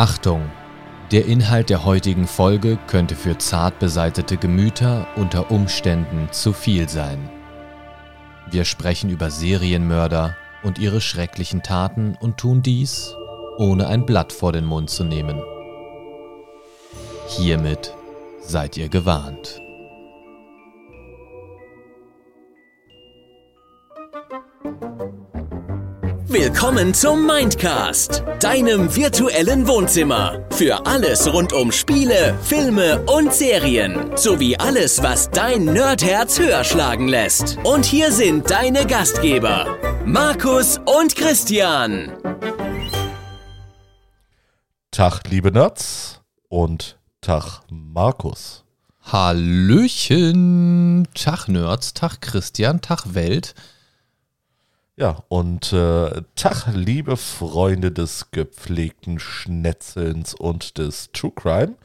Achtung! 0.00 0.50
Der 1.12 1.26
Inhalt 1.26 1.68
der 1.68 1.84
heutigen 1.84 2.26
Folge 2.26 2.78
könnte 2.86 3.14
für 3.14 3.36
zart 3.36 3.78
beseitete 3.80 4.38
Gemüter 4.38 5.06
unter 5.14 5.50
Umständen 5.50 6.28
zu 6.30 6.54
viel 6.54 6.88
sein. 6.88 7.28
Wir 8.50 8.64
sprechen 8.64 9.10
über 9.10 9.30
Serienmörder 9.30 10.36
und 10.62 10.78
ihre 10.78 11.02
schrecklichen 11.02 11.62
Taten 11.62 12.16
und 12.18 12.38
tun 12.38 12.62
dies, 12.62 13.14
ohne 13.58 13.88
ein 13.88 14.06
Blatt 14.06 14.32
vor 14.32 14.52
den 14.52 14.64
Mund 14.64 14.88
zu 14.88 15.04
nehmen. 15.04 15.38
Hiermit 17.28 17.92
seid 18.40 18.78
ihr 18.78 18.88
gewarnt. 18.88 19.60
Willkommen 26.42 26.94
zum 26.94 27.26
Mindcast, 27.26 28.24
deinem 28.40 28.96
virtuellen 28.96 29.68
Wohnzimmer. 29.68 30.42
Für 30.52 30.86
alles 30.86 31.30
rund 31.30 31.52
um 31.52 31.70
Spiele, 31.70 32.34
Filme 32.42 33.02
und 33.02 33.34
Serien. 33.34 34.16
Sowie 34.16 34.56
alles, 34.56 35.02
was 35.02 35.30
dein 35.30 35.66
Nerdherz 35.66 36.38
höher 36.38 36.64
schlagen 36.64 37.08
lässt. 37.08 37.58
Und 37.64 37.84
hier 37.84 38.10
sind 38.10 38.50
deine 38.50 38.86
Gastgeber, 38.86 39.66
Markus 40.06 40.78
und 40.78 41.14
Christian. 41.14 42.10
Tag, 44.90 45.28
liebe 45.28 45.52
Nerds 45.52 46.22
und 46.48 46.98
Tag, 47.20 47.60
Markus. 47.68 48.64
Hallöchen! 49.02 51.06
Tag 51.12 51.48
Nerds, 51.48 51.92
Tag 51.92 52.22
Christian, 52.22 52.80
Tag 52.80 53.12
Welt. 53.12 53.54
Ja, 55.00 55.24
und 55.28 55.72
äh, 55.72 56.20
Tag, 56.34 56.66
liebe 56.74 57.16
Freunde 57.16 57.90
des 57.90 58.32
gepflegten 58.32 59.18
Schnetzelns 59.18 60.34
und 60.34 60.76
des 60.76 61.10
True 61.12 61.32
Crime. 61.34 61.76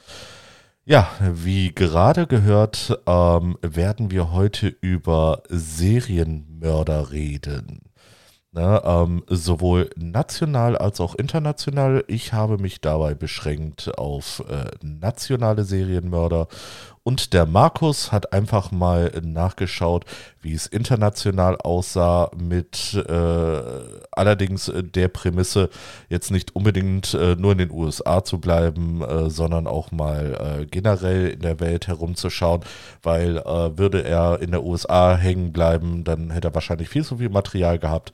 Ja, 0.84 1.10
wie 1.22 1.74
gerade 1.74 2.28
gehört, 2.28 3.00
ähm, 3.08 3.58
werden 3.62 4.12
wir 4.12 4.34
heute 4.34 4.68
über 4.68 5.44
Serienmörder 5.48 7.14
reden. 7.14 7.84
Ne, 8.52 8.82
ähm, 8.84 9.24
sowohl 9.28 9.90
national 9.96 10.78
als 10.78 11.00
auch 11.00 11.16
international. 11.16 12.04
Ich 12.08 12.34
habe 12.34 12.58
mich 12.58 12.82
dabei 12.82 13.14
beschränkt 13.14 13.98
auf 13.98 14.44
äh, 14.50 14.72
nationale 14.82 15.64
Serienmörder 15.64 16.50
und 17.08 17.34
der 17.34 17.46
Markus 17.46 18.12
hat 18.12 18.34
einfach 18.34 18.72
mal 18.72 19.12
nachgeschaut, 19.24 20.06
wie 20.42 20.54
es 20.54 20.66
international 20.66 21.56
aussah, 21.56 22.32
mit 22.36 22.96
äh, 22.96 23.62
allerdings 24.12 24.72
der 24.74 25.10
Prämisse, 25.10 25.70
jetzt 26.10 26.32
nicht 26.32 26.56
unbedingt 26.56 27.14
äh, 27.14 27.36
nur 27.36 27.52
in 27.52 27.60
den 27.60 27.70
USA 27.70 28.24
zu 28.24 28.40
bleiben, 28.40 29.04
äh, 29.04 29.30
sondern 29.30 29.68
auch 29.68 29.92
mal 29.92 30.62
äh, 30.62 30.66
generell 30.66 31.28
in 31.28 31.42
der 31.42 31.60
Welt 31.60 31.86
herumzuschauen, 31.86 32.62
weil 33.04 33.38
äh, 33.38 33.78
würde 33.78 34.04
er 34.04 34.42
in 34.42 34.50
der 34.50 34.64
USA 34.64 35.16
hängen 35.16 35.54
bleiben, 35.54 36.06
dann 36.06 36.32
hätte 36.32 36.48
er 36.48 36.56
wahrscheinlich 36.56 36.90
viel 36.90 37.06
zu 37.06 37.18
viel 37.18 37.30
Material 37.30 37.78
gehabt, 37.78 38.14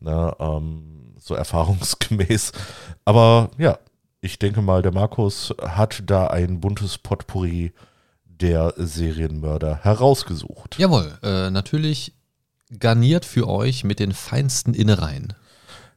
ne, 0.00 0.34
ähm, 0.40 1.12
so 1.18 1.34
erfahrungsgemäß. 1.34 2.52
Aber 3.04 3.50
ja, 3.58 3.78
ich 4.22 4.38
denke 4.38 4.62
mal, 4.62 4.80
der 4.80 4.92
Markus 4.92 5.54
hat 5.60 6.04
da 6.06 6.28
ein 6.28 6.60
buntes 6.60 6.96
Potpourri 6.96 7.74
der 8.40 8.74
Serienmörder 8.76 9.80
herausgesucht. 9.82 10.76
Jawohl, 10.78 11.18
äh, 11.22 11.50
natürlich 11.50 12.14
garniert 12.78 13.24
für 13.24 13.48
euch 13.48 13.84
mit 13.84 13.98
den 13.98 14.12
feinsten 14.12 14.74
Innereien. 14.74 15.34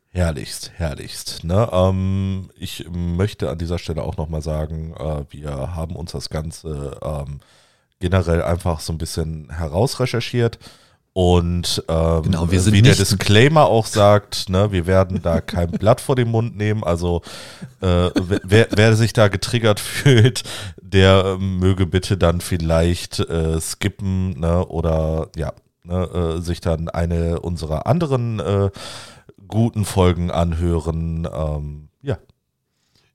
Herrlichst, 0.09 0.71
herrlichst. 0.75 1.43
Ne? 1.43 1.67
Ähm, 1.71 2.51
ich 2.55 2.85
möchte 2.91 3.49
an 3.49 3.57
dieser 3.57 3.79
Stelle 3.79 4.03
auch 4.03 4.17
nochmal 4.17 4.41
sagen, 4.41 4.93
äh, 4.95 5.25
wir 5.29 5.75
haben 5.75 5.95
uns 5.95 6.11
das 6.11 6.29
Ganze 6.29 6.99
ähm, 7.01 7.39
generell 7.99 8.43
einfach 8.43 8.79
so 8.79 8.93
ein 8.93 8.99
bisschen 8.99 9.49
herausrecherchiert. 9.49 10.59
Und 11.13 11.83
ähm, 11.89 12.23
Genau, 12.23 12.51
wie 12.51 12.81
der 12.81 12.95
Disclaimer 12.95 13.65
auch 13.65 13.85
sagt, 13.85 14.49
ne, 14.49 14.71
wir 14.71 14.87
werden 14.87 15.21
da 15.21 15.41
kein 15.41 15.69
Blatt 15.79 16.01
vor 16.01 16.15
den 16.15 16.29
Mund 16.29 16.57
nehmen. 16.57 16.83
Also 16.83 17.21
äh, 17.81 18.09
wer, 18.43 18.67
wer 18.71 18.95
sich 18.95 19.13
da 19.13 19.27
getriggert 19.27 19.79
fühlt, 19.79 20.43
der 20.81 21.23
äh, 21.25 21.37
möge 21.37 21.85
bitte 21.85 22.17
dann 22.17 22.41
vielleicht 22.41 23.19
äh, 23.19 23.61
skippen 23.61 24.39
ne, 24.39 24.65
oder 24.65 25.29
ja, 25.35 25.53
ne, 25.83 26.37
äh, 26.37 26.41
sich 26.41 26.61
dann 26.61 26.89
eine 26.89 27.41
unserer 27.41 27.85
anderen 27.85 28.39
äh, 28.39 28.71
guten 29.47 29.85
Folgen 29.85 30.31
anhören. 30.31 31.27
Ähm, 31.31 31.89
ja, 32.01 32.17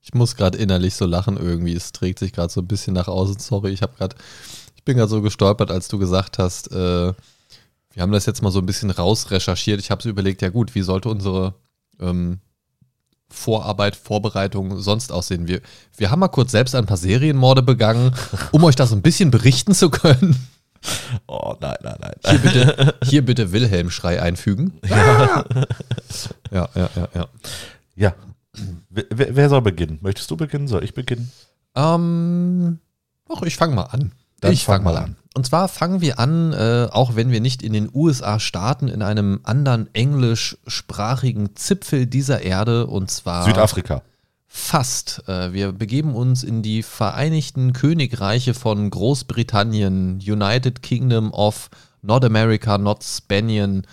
Ich 0.02 0.14
muss 0.14 0.36
gerade 0.36 0.56
innerlich 0.56 0.94
so 0.94 1.04
lachen 1.04 1.36
irgendwie. 1.36 1.74
Es 1.74 1.90
trägt 1.90 2.20
sich 2.20 2.32
gerade 2.32 2.52
so 2.52 2.60
ein 2.60 2.68
bisschen 2.68 2.94
nach 2.94 3.08
außen. 3.08 3.40
Sorry, 3.40 3.70
ich 3.72 3.82
habe 3.82 3.96
gerade, 3.96 4.14
ich 4.76 4.84
bin 4.84 4.96
gerade 4.96 5.10
so 5.10 5.20
gestolpert, 5.20 5.72
als 5.72 5.88
du 5.88 5.98
gesagt 5.98 6.38
hast, 6.38 6.70
äh, 6.70 7.12
wir 7.98 8.02
haben 8.02 8.12
das 8.12 8.26
jetzt 8.26 8.42
mal 8.42 8.52
so 8.52 8.60
ein 8.60 8.66
bisschen 8.66 8.92
rausrecherchiert. 8.92 9.80
Ich 9.80 9.90
habe 9.90 10.00
so 10.00 10.08
überlegt, 10.08 10.40
ja 10.40 10.50
gut, 10.50 10.76
wie 10.76 10.82
sollte 10.82 11.08
unsere 11.08 11.54
ähm, 11.98 12.38
Vorarbeit, 13.28 13.96
Vorbereitung 13.96 14.80
sonst 14.80 15.10
aussehen? 15.10 15.48
Wir, 15.48 15.60
wir 15.96 16.12
haben 16.12 16.20
mal 16.20 16.28
kurz 16.28 16.52
selbst 16.52 16.76
ein 16.76 16.86
paar 16.86 16.96
Serienmorde 16.96 17.60
begangen, 17.60 18.14
um 18.52 18.62
euch 18.62 18.76
das 18.76 18.92
ein 18.92 19.02
bisschen 19.02 19.32
berichten 19.32 19.74
zu 19.74 19.90
können. 19.90 20.36
oh 21.26 21.56
nein, 21.60 21.74
nein, 21.82 21.96
nein. 22.00 22.14
Hier 22.24 22.38
bitte, 22.38 22.94
hier 23.02 23.24
bitte 23.24 23.50
Wilhelm-Schrei 23.50 24.22
einfügen. 24.22 24.78
Ja, 24.88 25.44
ja, 26.52 26.68
ja, 26.94 27.08
ja. 27.16 27.28
Ja. 27.96 28.14
Wer, 28.90 29.06
wer 29.10 29.34
wer 29.34 29.48
soll 29.48 29.62
beginnen? 29.62 29.98
Möchtest 30.02 30.30
du 30.30 30.36
beginnen? 30.36 30.68
Soll 30.68 30.84
ich 30.84 30.94
beginnen? 30.94 31.32
Ähm, 31.74 32.78
doch, 33.28 33.42
ich 33.42 33.56
fange 33.56 33.74
mal 33.74 33.86
an. 33.86 34.12
Dann 34.40 34.52
ich 34.52 34.64
fang 34.64 34.76
fange 34.76 34.84
mal 34.84 34.92
mal 34.92 34.98
an. 34.98 35.04
an. 35.04 35.16
Und 35.38 35.44
zwar 35.44 35.68
fangen 35.68 36.00
wir 36.00 36.18
an, 36.18 36.52
äh, 36.52 36.88
auch 36.90 37.14
wenn 37.14 37.30
wir 37.30 37.40
nicht 37.40 37.62
in 37.62 37.72
den 37.72 37.88
USA 37.94 38.40
starten, 38.40 38.88
in 38.88 39.02
einem 39.02 39.38
anderen 39.44 39.88
englischsprachigen 39.94 41.54
Zipfel 41.54 42.06
dieser 42.06 42.42
Erde, 42.42 42.88
und 42.88 43.08
zwar 43.08 43.44
Südafrika. 43.44 44.02
fast. 44.48 45.22
Äh, 45.28 45.52
wir 45.52 45.70
begeben 45.70 46.16
uns 46.16 46.42
in 46.42 46.62
die 46.62 46.82
Vereinigten 46.82 47.72
Königreiche 47.72 48.52
von 48.52 48.90
Großbritannien, 48.90 50.16
United 50.16 50.82
Kingdom 50.82 51.32
of 51.32 51.70
Not 52.02 52.24
America, 52.24 52.76
not 52.76 53.04
Spanian, 53.04 53.86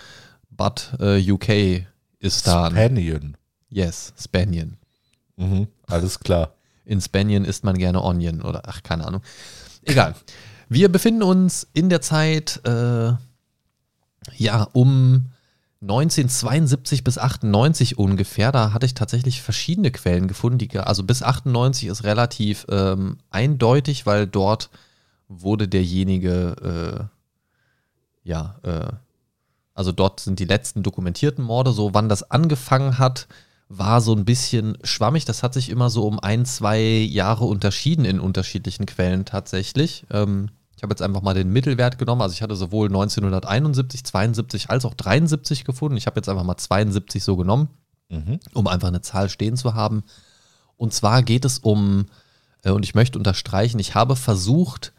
but 0.49 0.95
äh, 0.99 1.31
UK 1.31 1.85
ist 2.17 2.47
da. 2.47 2.71
Spanion. 2.71 3.37
Yes, 3.69 4.15
Spanian. 4.19 4.77
Mhm, 5.35 5.67
alles 5.85 6.19
klar. 6.19 6.55
In 6.85 6.99
Spanien 7.01 7.45
isst 7.45 7.63
man 7.63 7.77
gerne 7.77 8.03
Onion 8.03 8.41
oder 8.41 8.63
ach, 8.65 8.81
keine 8.81 9.05
Ahnung. 9.05 9.21
Egal. 9.83 10.15
Wir 10.69 10.91
befinden 10.91 11.23
uns 11.23 11.67
in 11.73 11.89
der 11.89 12.01
Zeit, 12.01 12.61
äh, 12.65 13.13
ja, 14.37 14.67
um 14.73 15.27
1972 15.81 17.03
bis 17.03 17.17
98 17.17 17.97
ungefähr. 17.97 18.51
Da 18.51 18.73
hatte 18.73 18.85
ich 18.85 18.93
tatsächlich 18.93 19.41
verschiedene 19.41 19.91
Quellen 19.91 20.27
gefunden. 20.27 20.57
Die, 20.57 20.77
also 20.77 21.03
bis 21.03 21.21
98 21.21 21.89
ist 21.89 22.03
relativ 22.03 22.65
ähm, 22.69 23.17
eindeutig, 23.29 24.05
weil 24.05 24.25
dort 24.25 24.69
wurde 25.27 25.67
derjenige, 25.67 27.09
äh, 28.23 28.29
ja, 28.29 28.55
äh, 28.63 28.91
also 29.73 29.91
dort 29.91 30.19
sind 30.19 30.39
die 30.39 30.45
letzten 30.45 30.81
dokumentierten 30.81 31.43
Morde. 31.43 31.71
So, 31.71 31.93
wann 31.93 32.09
das 32.09 32.31
angefangen 32.31 32.97
hat, 32.97 33.27
war 33.67 34.01
so 34.01 34.13
ein 34.13 34.25
bisschen 34.25 34.77
schwammig. 34.83 35.25
Das 35.25 35.43
hat 35.43 35.53
sich 35.53 35.69
immer 35.69 35.89
so 35.89 36.05
um 36.05 36.19
ein, 36.19 36.45
zwei 36.45 36.81
Jahre 36.81 37.45
unterschieden 37.45 38.05
in 38.05 38.19
unterschiedlichen 38.19 38.85
Quellen 38.85 39.25
tatsächlich. 39.25 40.05
Ähm, 40.11 40.49
ich 40.77 40.83
habe 40.83 40.91
jetzt 40.91 41.01
einfach 41.01 41.21
mal 41.21 41.33
den 41.33 41.51
Mittelwert 41.51 41.97
genommen. 41.97 42.21
Also 42.21 42.33
ich 42.33 42.41
hatte 42.41 42.55
sowohl 42.55 42.87
1971, 42.87 44.03
72 44.03 44.69
als 44.69 44.85
auch 44.85 44.93
73 44.93 45.63
gefunden. 45.63 45.97
Ich 45.97 46.05
habe 46.05 46.17
jetzt 46.17 46.29
einfach 46.29 46.43
mal 46.43 46.57
72 46.57 47.23
so 47.23 47.35
genommen, 47.35 47.69
Mhm. 48.09 48.39
um 48.53 48.67
einfach 48.67 48.89
eine 48.89 49.01
Zahl 49.01 49.29
stehen 49.29 49.57
zu 49.57 49.73
haben. 49.73 50.03
Und 50.77 50.93
zwar 50.93 51.23
geht 51.23 51.45
es 51.45 51.59
um, 51.59 52.05
äh, 52.63 52.69
und 52.71 52.83
ich 52.83 52.93
möchte 52.93 53.17
unterstreichen, 53.17 53.79
ich 53.79 53.95
habe 53.95 54.15
versucht, 54.15 54.93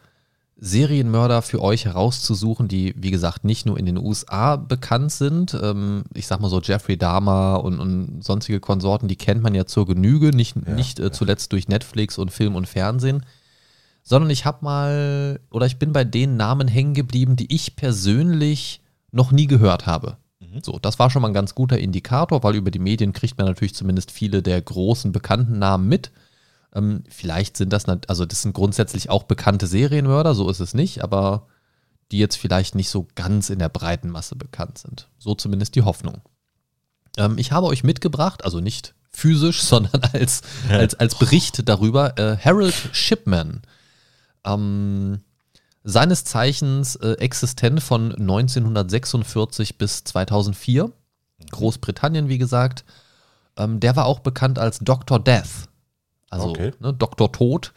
Serienmörder 0.58 1.42
für 1.42 1.60
euch 1.60 1.84
herauszusuchen, 1.84 2.66
die, 2.66 2.94
wie 2.96 3.10
gesagt, 3.10 3.44
nicht 3.44 3.66
nur 3.66 3.78
in 3.78 3.84
den 3.84 3.98
USA 3.98 4.56
bekannt 4.56 5.12
sind. 5.12 5.58
Ähm, 5.60 6.04
ich 6.14 6.26
sag 6.26 6.40
mal 6.40 6.48
so 6.48 6.60
Jeffrey 6.60 6.96
Dahmer 6.96 7.62
und, 7.62 7.78
und 7.78 8.24
sonstige 8.24 8.60
Konsorten, 8.60 9.06
die 9.06 9.16
kennt 9.16 9.42
man 9.42 9.54
ja 9.54 9.66
zur 9.66 9.86
Genüge, 9.86 10.30
nicht, 10.30 10.56
Ja, 10.66 10.72
nicht 10.72 10.98
äh, 10.98 11.12
zuletzt 11.12 11.52
durch 11.52 11.68
Netflix 11.68 12.16
und 12.16 12.30
Film 12.30 12.54
und 12.54 12.66
Fernsehen, 12.66 13.26
sondern 14.02 14.30
ich 14.30 14.46
habe 14.46 14.64
mal, 14.64 15.40
oder 15.50 15.66
ich 15.66 15.78
bin 15.78 15.92
bei 15.92 16.04
den 16.04 16.36
Namen 16.36 16.68
hängen 16.68 16.94
geblieben, 16.94 17.36
die 17.36 17.54
ich 17.54 17.76
persönlich 17.76 18.80
noch 19.12 19.32
nie 19.32 19.46
gehört 19.46 19.86
habe. 19.86 20.16
So, 20.62 20.78
das 20.78 20.98
war 20.98 21.10
schon 21.10 21.22
mal 21.22 21.28
ein 21.28 21.34
ganz 21.34 21.54
guter 21.54 21.78
Indikator, 21.78 22.42
weil 22.42 22.54
über 22.54 22.70
die 22.70 22.78
Medien 22.78 23.12
kriegt 23.12 23.36
man 23.36 23.46
natürlich 23.46 23.74
zumindest 23.74 24.10
viele 24.10 24.42
der 24.42 24.60
großen 24.62 25.12
bekannten 25.12 25.58
Namen 25.58 25.88
mit. 25.88 26.12
Ähm, 26.74 27.04
vielleicht 27.08 27.56
sind 27.56 27.72
das, 27.72 27.84
also 27.86 28.26
das 28.26 28.42
sind 28.42 28.52
grundsätzlich 28.52 29.10
auch 29.10 29.24
bekannte 29.24 29.66
Serienmörder, 29.66 30.34
so 30.34 30.48
ist 30.50 30.60
es 30.60 30.74
nicht, 30.74 31.02
aber 31.02 31.46
die 32.12 32.18
jetzt 32.18 32.36
vielleicht 32.36 32.74
nicht 32.74 32.88
so 32.88 33.08
ganz 33.14 33.50
in 33.50 33.58
der 33.58 33.68
breiten 33.68 34.10
Masse 34.10 34.36
bekannt 34.36 34.78
sind. 34.78 35.08
So 35.18 35.34
zumindest 35.34 35.74
die 35.74 35.82
Hoffnung. 35.82 36.22
Ähm, 37.16 37.38
ich 37.38 37.52
habe 37.52 37.66
euch 37.66 37.84
mitgebracht, 37.84 38.44
also 38.44 38.60
nicht 38.60 38.94
physisch, 39.10 39.62
sondern 39.64 40.02
als, 40.12 40.42
als, 40.68 40.94
als 40.94 41.14
Bericht 41.16 41.68
darüber. 41.68 42.18
Äh, 42.18 42.36
Harold 42.36 42.74
Shipman, 42.92 43.62
ähm, 44.44 45.20
seines 45.82 46.24
Zeichens 46.24 46.96
äh, 46.96 47.12
existent 47.12 47.82
von 47.82 48.12
1946 48.12 49.78
bis 49.78 50.04
2004, 50.04 50.90
Großbritannien, 51.50 52.28
wie 52.28 52.38
gesagt. 52.38 52.84
Ähm, 53.56 53.80
der 53.80 53.96
war 53.96 54.06
auch 54.06 54.20
bekannt 54.20 54.58
als 54.58 54.80
Dr. 54.80 55.22
Death, 55.22 55.68
also 56.30 56.48
Okay. 56.50 56.72
ne, 56.80 56.92
Dr. 56.94 57.30
Tod. 57.32 57.72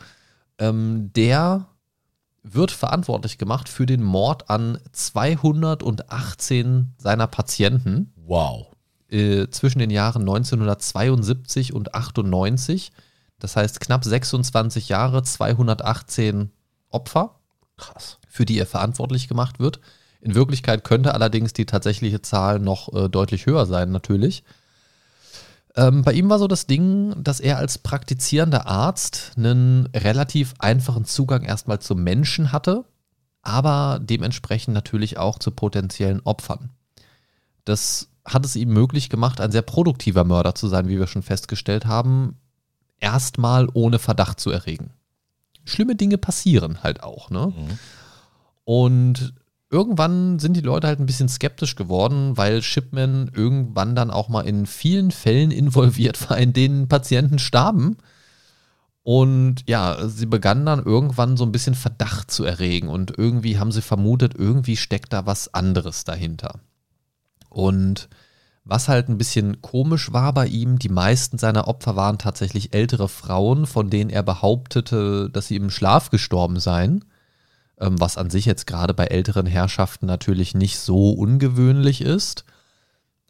Ähm, 0.57 1.11
der 1.13 1.67
wird 2.43 2.71
verantwortlich 2.71 3.37
gemacht 3.37 3.69
für 3.69 3.85
den 3.85 4.03
Mord 4.03 4.49
an 4.49 4.79
218 4.91 6.93
seiner 6.97 7.27
Patienten 7.27 8.11
Wow. 8.15 8.67
äh, 9.09 9.47
zwischen 9.49 9.79
den 9.79 9.89
Jahren 9.89 10.21
1972 10.23 11.73
und 11.73 11.93
98. 11.95 12.91
Das 13.39 13.55
heißt 13.55 13.79
knapp 13.79 14.03
26 14.03 14.89
Jahre, 14.89 15.23
218 15.23 16.51
Opfer, 16.89 17.35
Krass. 17.77 18.19
für 18.27 18.45
die 18.45 18.57
er 18.59 18.65
verantwortlich 18.65 19.27
gemacht 19.27 19.59
wird. 19.59 19.79
In 20.21 20.35
Wirklichkeit 20.35 20.83
könnte 20.83 21.13
allerdings 21.13 21.53
die 21.53 21.65
tatsächliche 21.65 22.21
Zahl 22.21 22.59
noch 22.59 22.93
äh, 22.93 23.07
deutlich 23.09 23.45
höher 23.45 23.65
sein, 23.65 23.91
natürlich. 23.91 24.43
Ähm, 25.75 26.01
bei 26.03 26.13
ihm 26.13 26.29
war 26.29 26.39
so 26.39 26.47
das 26.47 26.67
Ding, 26.67 27.13
dass 27.21 27.39
er 27.39 27.57
als 27.57 27.77
praktizierender 27.77 28.67
Arzt 28.67 29.33
einen 29.37 29.87
relativ 29.95 30.53
einfachen 30.59 31.05
Zugang 31.05 31.43
erstmal 31.43 31.79
zum 31.79 32.03
Menschen 32.03 32.51
hatte, 32.51 32.85
aber 33.41 33.99
dementsprechend 34.01 34.73
natürlich 34.73 35.17
auch 35.17 35.39
zu 35.39 35.51
potenziellen 35.51 36.21
Opfern. 36.21 36.71
Das 37.65 38.09
hat 38.25 38.45
es 38.45 38.55
ihm 38.55 38.69
möglich 38.69 39.09
gemacht, 39.09 39.41
ein 39.41 39.51
sehr 39.51 39.61
produktiver 39.61 40.23
Mörder 40.23 40.55
zu 40.55 40.67
sein, 40.67 40.87
wie 40.87 40.99
wir 40.99 41.07
schon 41.07 41.23
festgestellt 41.23 41.85
haben, 41.85 42.37
erstmal 42.99 43.67
ohne 43.73 43.99
Verdacht 43.99 44.39
zu 44.39 44.49
erregen. 44.49 44.91
Schlimme 45.65 45.95
Dinge 45.95 46.17
passieren 46.17 46.83
halt 46.83 47.03
auch, 47.03 47.29
ne? 47.29 47.53
Mhm. 47.55 47.79
Und 48.65 49.33
irgendwann 49.69 50.39
sind 50.39 50.55
die 50.55 50.61
Leute 50.61 50.87
halt 50.87 50.99
ein 50.99 51.05
bisschen 51.05 51.29
skeptisch 51.29 51.75
geworden, 51.75 52.37
weil 52.37 52.61
Shipman 52.61 53.31
irgendwann 53.33 53.95
dann 53.95 54.11
auch 54.11 54.29
mal 54.29 54.41
in 54.41 54.65
vielen 54.65 55.11
Fällen 55.11 55.51
involviert 55.51 56.29
war, 56.29 56.37
in 56.37 56.53
denen 56.53 56.87
Patienten 56.87 57.39
starben. 57.39 57.97
Und 59.03 59.63
ja, 59.67 60.07
sie 60.07 60.25
begannen 60.25 60.65
dann 60.65 60.83
irgendwann 60.83 61.37
so 61.37 61.43
ein 61.43 61.51
bisschen 61.51 61.75
Verdacht 61.75 62.29
zu 62.31 62.43
erregen 62.43 62.89
und 62.89 63.17
irgendwie 63.17 63.57
haben 63.57 63.71
sie 63.71 63.81
vermutet, 63.81 64.33
irgendwie 64.37 64.77
steckt 64.77 65.13
da 65.13 65.25
was 65.25 65.53
anderes 65.53 66.03
dahinter. 66.03 66.59
Und 67.49 68.09
was 68.65 68.87
halt 68.87 69.09
ein 69.09 69.17
bisschen 69.17 69.61
komisch 69.61 70.13
war 70.13 70.33
bei 70.33 70.45
ihm, 70.45 70.77
die 70.77 70.89
meisten 70.89 71.39
seiner 71.39 71.67
Opfer 71.67 71.95
waren 71.95 72.19
tatsächlich 72.19 72.73
ältere 72.75 73.09
Frauen, 73.09 73.65
von 73.65 73.89
denen 73.89 74.11
er 74.11 74.21
behauptete, 74.21 75.29
dass 75.31 75.47
sie 75.47 75.55
im 75.55 75.71
Schlaf 75.71 76.11
gestorben 76.11 76.59
seien 76.59 77.03
was 77.79 78.17
an 78.17 78.29
sich 78.29 78.45
jetzt 78.45 78.67
gerade 78.67 78.93
bei 78.93 79.05
älteren 79.05 79.45
Herrschaften 79.45 80.05
natürlich 80.05 80.53
nicht 80.53 80.79
so 80.79 81.11
ungewöhnlich 81.11 82.01
ist. 82.01 82.43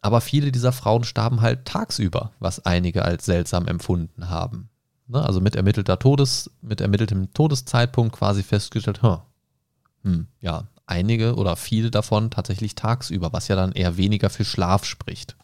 Aber 0.02 0.20
viele 0.20 0.50
dieser 0.50 0.72
Frauen 0.72 1.04
starben 1.04 1.40
halt 1.40 1.66
tagsüber, 1.66 2.32
was 2.40 2.64
einige 2.66 3.04
als 3.04 3.26
seltsam 3.26 3.68
empfunden 3.68 4.28
haben. 4.28 4.68
Ne? 5.06 5.22
Also 5.22 5.40
mit 5.40 5.54
ermittelter 5.54 5.98
Todes, 5.98 6.50
mit 6.62 6.80
ermitteltem 6.80 7.32
Todeszeitpunkt 7.32 8.16
quasi 8.16 8.42
festgestellt, 8.42 9.00
hm, 10.02 10.26
ja, 10.40 10.64
einige 10.86 11.36
oder 11.36 11.56
viele 11.56 11.90
davon 11.90 12.30
tatsächlich 12.30 12.74
tagsüber, 12.74 13.32
was 13.32 13.48
ja 13.48 13.56
dann 13.56 13.72
eher 13.72 13.96
weniger 13.96 14.30
für 14.30 14.44
Schlaf 14.44 14.84
spricht. 14.84 15.36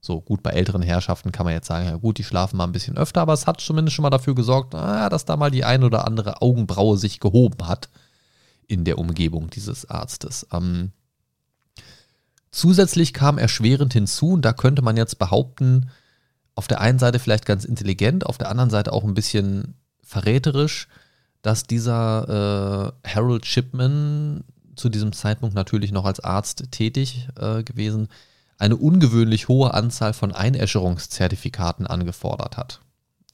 So 0.00 0.20
gut, 0.20 0.42
bei 0.42 0.50
älteren 0.50 0.82
Herrschaften 0.82 1.32
kann 1.32 1.44
man 1.44 1.54
jetzt 1.54 1.66
sagen, 1.66 1.86
ja 1.86 1.96
gut, 1.96 2.18
die 2.18 2.24
schlafen 2.24 2.56
mal 2.56 2.64
ein 2.64 2.72
bisschen 2.72 2.96
öfter, 2.96 3.22
aber 3.22 3.32
es 3.32 3.46
hat 3.46 3.60
zumindest 3.60 3.96
schon 3.96 4.04
mal 4.04 4.10
dafür 4.10 4.36
gesorgt, 4.36 4.74
ah, 4.74 5.08
dass 5.08 5.24
da 5.24 5.36
mal 5.36 5.50
die 5.50 5.64
ein 5.64 5.82
oder 5.82 6.06
andere 6.06 6.40
Augenbraue 6.40 6.96
sich 6.96 7.18
gehoben 7.18 7.66
hat 7.66 7.88
in 8.66 8.84
der 8.84 8.98
Umgebung 8.98 9.50
dieses 9.50 9.88
Arztes. 9.88 10.46
Ähm, 10.52 10.92
zusätzlich 12.50 13.12
kam 13.12 13.38
erschwerend 13.38 13.92
hinzu, 13.92 14.30
und 14.30 14.42
da 14.42 14.52
könnte 14.52 14.82
man 14.82 14.96
jetzt 14.96 15.18
behaupten, 15.18 15.90
auf 16.54 16.66
der 16.68 16.80
einen 16.80 16.98
Seite 16.98 17.18
vielleicht 17.18 17.46
ganz 17.46 17.64
intelligent, 17.64 18.26
auf 18.26 18.38
der 18.38 18.50
anderen 18.50 18.70
Seite 18.70 18.92
auch 18.92 19.04
ein 19.04 19.14
bisschen 19.14 19.74
verräterisch, 20.02 20.88
dass 21.42 21.64
dieser 21.64 22.92
äh, 23.04 23.08
Harold 23.08 23.46
Shipman 23.46 24.44
zu 24.74 24.88
diesem 24.88 25.12
Zeitpunkt 25.12 25.54
natürlich 25.54 25.92
noch 25.92 26.04
als 26.04 26.20
Arzt 26.20 26.70
tätig 26.70 27.28
äh, 27.38 27.62
gewesen, 27.62 28.08
eine 28.58 28.76
ungewöhnlich 28.76 29.48
hohe 29.48 29.74
Anzahl 29.74 30.12
von 30.12 30.32
Einäscherungszertifikaten 30.32 31.86
angefordert 31.86 32.56
hat. 32.56 32.80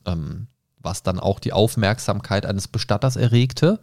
Ähm, 0.05 0.49
was 0.79 1.05
dann 1.05 1.21
auch 1.21 1.39
die 1.39 1.53
Aufmerksamkeit 1.53 2.45
eines 2.45 2.67
Bestatters 2.67 3.15
erregte 3.15 3.79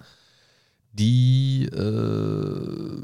die, 0.92 1.66
äh, 1.66 3.04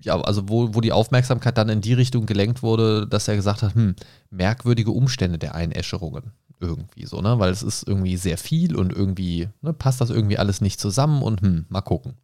ja, 0.00 0.20
also 0.20 0.48
wo, 0.48 0.74
wo 0.74 0.80
die 0.80 0.92
Aufmerksamkeit 0.92 1.58
dann 1.58 1.68
in 1.68 1.80
die 1.80 1.94
Richtung 1.94 2.26
gelenkt 2.26 2.62
wurde, 2.62 3.06
dass 3.06 3.28
er 3.28 3.36
gesagt 3.36 3.62
hat, 3.62 3.74
hm, 3.74 3.94
merkwürdige 4.30 4.90
Umstände 4.90 5.38
der 5.38 5.54
Einäscherungen 5.54 6.32
irgendwie 6.60 7.06
so, 7.06 7.20
ne, 7.20 7.38
weil 7.38 7.50
es 7.50 7.62
ist 7.62 7.86
irgendwie 7.86 8.16
sehr 8.16 8.38
viel 8.38 8.76
und 8.76 8.92
irgendwie 8.92 9.48
ne, 9.60 9.72
passt 9.72 10.00
das 10.00 10.10
irgendwie 10.10 10.38
alles 10.38 10.60
nicht 10.60 10.80
zusammen 10.80 11.22
und 11.22 11.40
hm, 11.40 11.66
mal 11.68 11.82
gucken. 11.82 12.14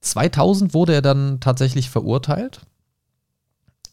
2000 0.00 0.74
wurde 0.74 0.94
er 0.94 1.02
dann 1.02 1.40
tatsächlich 1.40 1.90
verurteilt. 1.90 2.60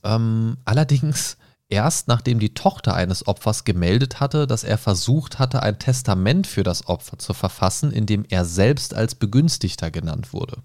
Ähm, 0.03 0.57
allerdings 0.65 1.37
erst 1.69 2.07
nachdem 2.07 2.39
die 2.39 2.53
Tochter 2.53 2.93
eines 2.93 3.27
Opfers 3.27 3.63
gemeldet 3.63 4.19
hatte, 4.19 4.47
dass 4.47 4.63
er 4.63 4.77
versucht 4.77 5.39
hatte, 5.39 5.63
ein 5.63 5.79
Testament 5.79 6.47
für 6.47 6.63
das 6.63 6.87
Opfer 6.87 7.17
zu 7.17 7.33
verfassen, 7.33 7.91
in 7.91 8.05
dem 8.05 8.25
er 8.29 8.45
selbst 8.45 8.93
als 8.93 9.15
Begünstigter 9.15 9.91
genannt 9.91 10.33
wurde. 10.33 10.57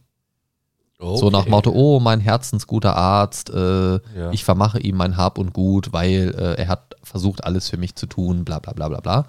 So 0.99 1.31
nach 1.31 1.41
Okay. 1.41 1.51
Motto, 1.51 1.71
oh, 1.73 1.99
mein 1.99 2.21
herzensguter 2.21 2.95
Arzt, 2.95 3.49
äh, 3.49 3.93
Ja. 3.95 4.31
ich 4.33 4.45
vermache 4.45 4.79
ihm 4.81 4.97
mein 4.97 5.17
Hab 5.17 5.39
und 5.39 5.55
Gut, 5.55 5.95
weil 5.95 6.35
äh, 6.37 6.61
er 6.61 6.69
hat 6.69 6.95
versucht, 7.03 7.43
alles 7.45 7.71
für 7.71 7.79
mich 7.79 7.95
zu 7.95 8.05
tun, 8.07 8.45
bla 8.45 8.59
bla 8.59 8.75
bla 8.75 8.89
bla 8.89 9.01
bla. 9.01 9.27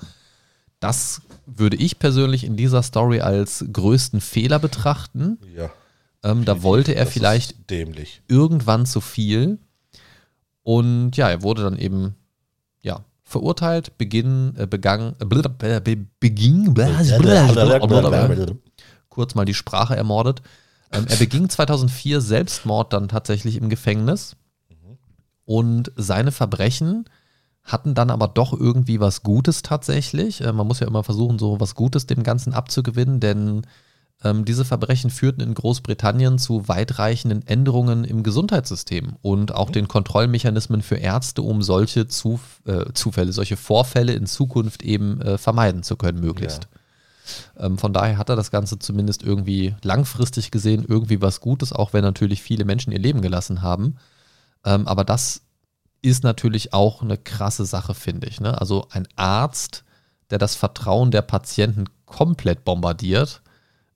Das 0.81 1.21
würde 1.45 1.77
ich 1.77 1.97
persönlich 1.97 2.43
in 2.43 2.57
dieser 2.57 2.83
Story 2.83 3.21
als 3.21 3.63
größten 3.71 4.19
Fehler 4.19 4.59
betrachten. 4.59 5.37
Ja. 5.55 5.69
Ähm, 6.23 6.43
da 6.43 6.61
wollte 6.63 6.93
er 6.93 7.05
Das 7.05 7.13
vielleicht 7.13 7.55
irgendwann 8.27 8.85
zu 8.85 8.99
viel. 8.99 9.59
Und 10.63 11.17
ja, 11.17 11.29
er 11.29 11.43
wurde 11.43 11.63
dann 11.63 11.77
eben 11.77 12.15
ja, 12.81 13.03
verurteilt, 13.23 13.97
beginn, 13.97 14.53
äh, 14.57 14.67
begangen, 14.67 15.15
äh, 15.19 15.75
äh, 15.77 15.97
beging, 16.19 16.73
kurz 19.09 19.35
mal 19.35 19.45
die 19.45 19.53
Sprache 19.53 19.95
ermordet. 19.95 20.41
Ähm, 20.91 21.05
er 21.07 21.17
beging 21.17 21.49
2004 21.49 22.21
Selbstmord 22.21 22.93
dann 22.93 23.07
tatsächlich 23.07 23.57
im 23.57 23.69
Gefängnis. 23.69 24.35
Und 25.45 25.91
seine 25.95 26.31
Verbrechen 26.31 27.05
hatten 27.63 27.93
dann 27.93 28.09
aber 28.09 28.27
doch 28.27 28.53
irgendwie 28.53 28.99
was 28.99 29.23
Gutes 29.23 29.61
tatsächlich. 29.61 30.41
Äh, 30.41 30.53
man 30.53 30.67
muss 30.67 30.79
ja 30.79 30.87
immer 30.87 31.03
versuchen, 31.03 31.39
so 31.39 31.59
was 31.59 31.75
Gutes 31.75 32.07
dem 32.07 32.23
Ganzen 32.23 32.53
abzugewinnen, 32.53 33.19
denn 33.19 33.63
ähm, 34.23 34.45
diese 34.45 34.65
Verbrechen 34.65 35.09
führten 35.09 35.41
in 35.41 35.53
Großbritannien 35.53 36.37
zu 36.37 36.67
weitreichenden 36.67 37.45
Änderungen 37.47 38.03
im 38.03 38.23
Gesundheitssystem 38.23 39.15
und 39.21 39.55
auch 39.55 39.69
den 39.69 39.87
Kontrollmechanismen 39.87 40.81
für 40.81 40.95
Ärzte, 40.95 41.41
um 41.41 41.61
solche 41.61 42.07
Zuf 42.07 42.61
äh, 42.65 42.93
Zufälle, 42.93 43.33
solche 43.33 43.57
Vorfälle 43.57 44.13
in 44.13 44.27
Zukunft 44.27 44.83
eben 44.83 45.21
äh, 45.21 45.37
vermeiden 45.37 45.83
zu 45.83 45.95
können, 45.95 46.19
möglichst. 46.19 46.67
Ähm, 47.57 47.77
von 47.77 47.93
daher 47.93 48.17
hat 48.17 48.29
er 48.29 48.35
das 48.35 48.51
Ganze 48.51 48.77
zumindest 48.79 49.23
irgendwie 49.23 49.75
langfristig 49.83 50.51
gesehen 50.51 50.85
irgendwie 50.87 51.21
was 51.21 51.41
Gutes, 51.41 51.73
auch 51.73 51.93
wenn 51.93 52.03
natürlich 52.03 52.41
viele 52.41 52.65
Menschen 52.65 52.91
ihr 52.91 52.99
Leben 52.99 53.21
gelassen 53.21 53.61
haben. 53.61 53.97
Ähm, 54.65 54.87
aber 54.87 55.03
das 55.03 55.41
ist 56.01 56.23
natürlich 56.23 56.73
auch 56.73 57.01
eine 57.01 57.17
krasse 57.17 57.65
Sache, 57.65 57.93
finde 57.93 58.27
ich. 58.27 58.39
Ne? 58.39 58.59
Also 58.59 58.87
ein 58.91 59.07
Arzt, 59.15 59.83
der 60.29 60.37
das 60.37 60.55
Vertrauen 60.55 61.11
der 61.11 61.21
Patienten 61.21 61.85
komplett 62.05 62.65
bombardiert, 62.65 63.41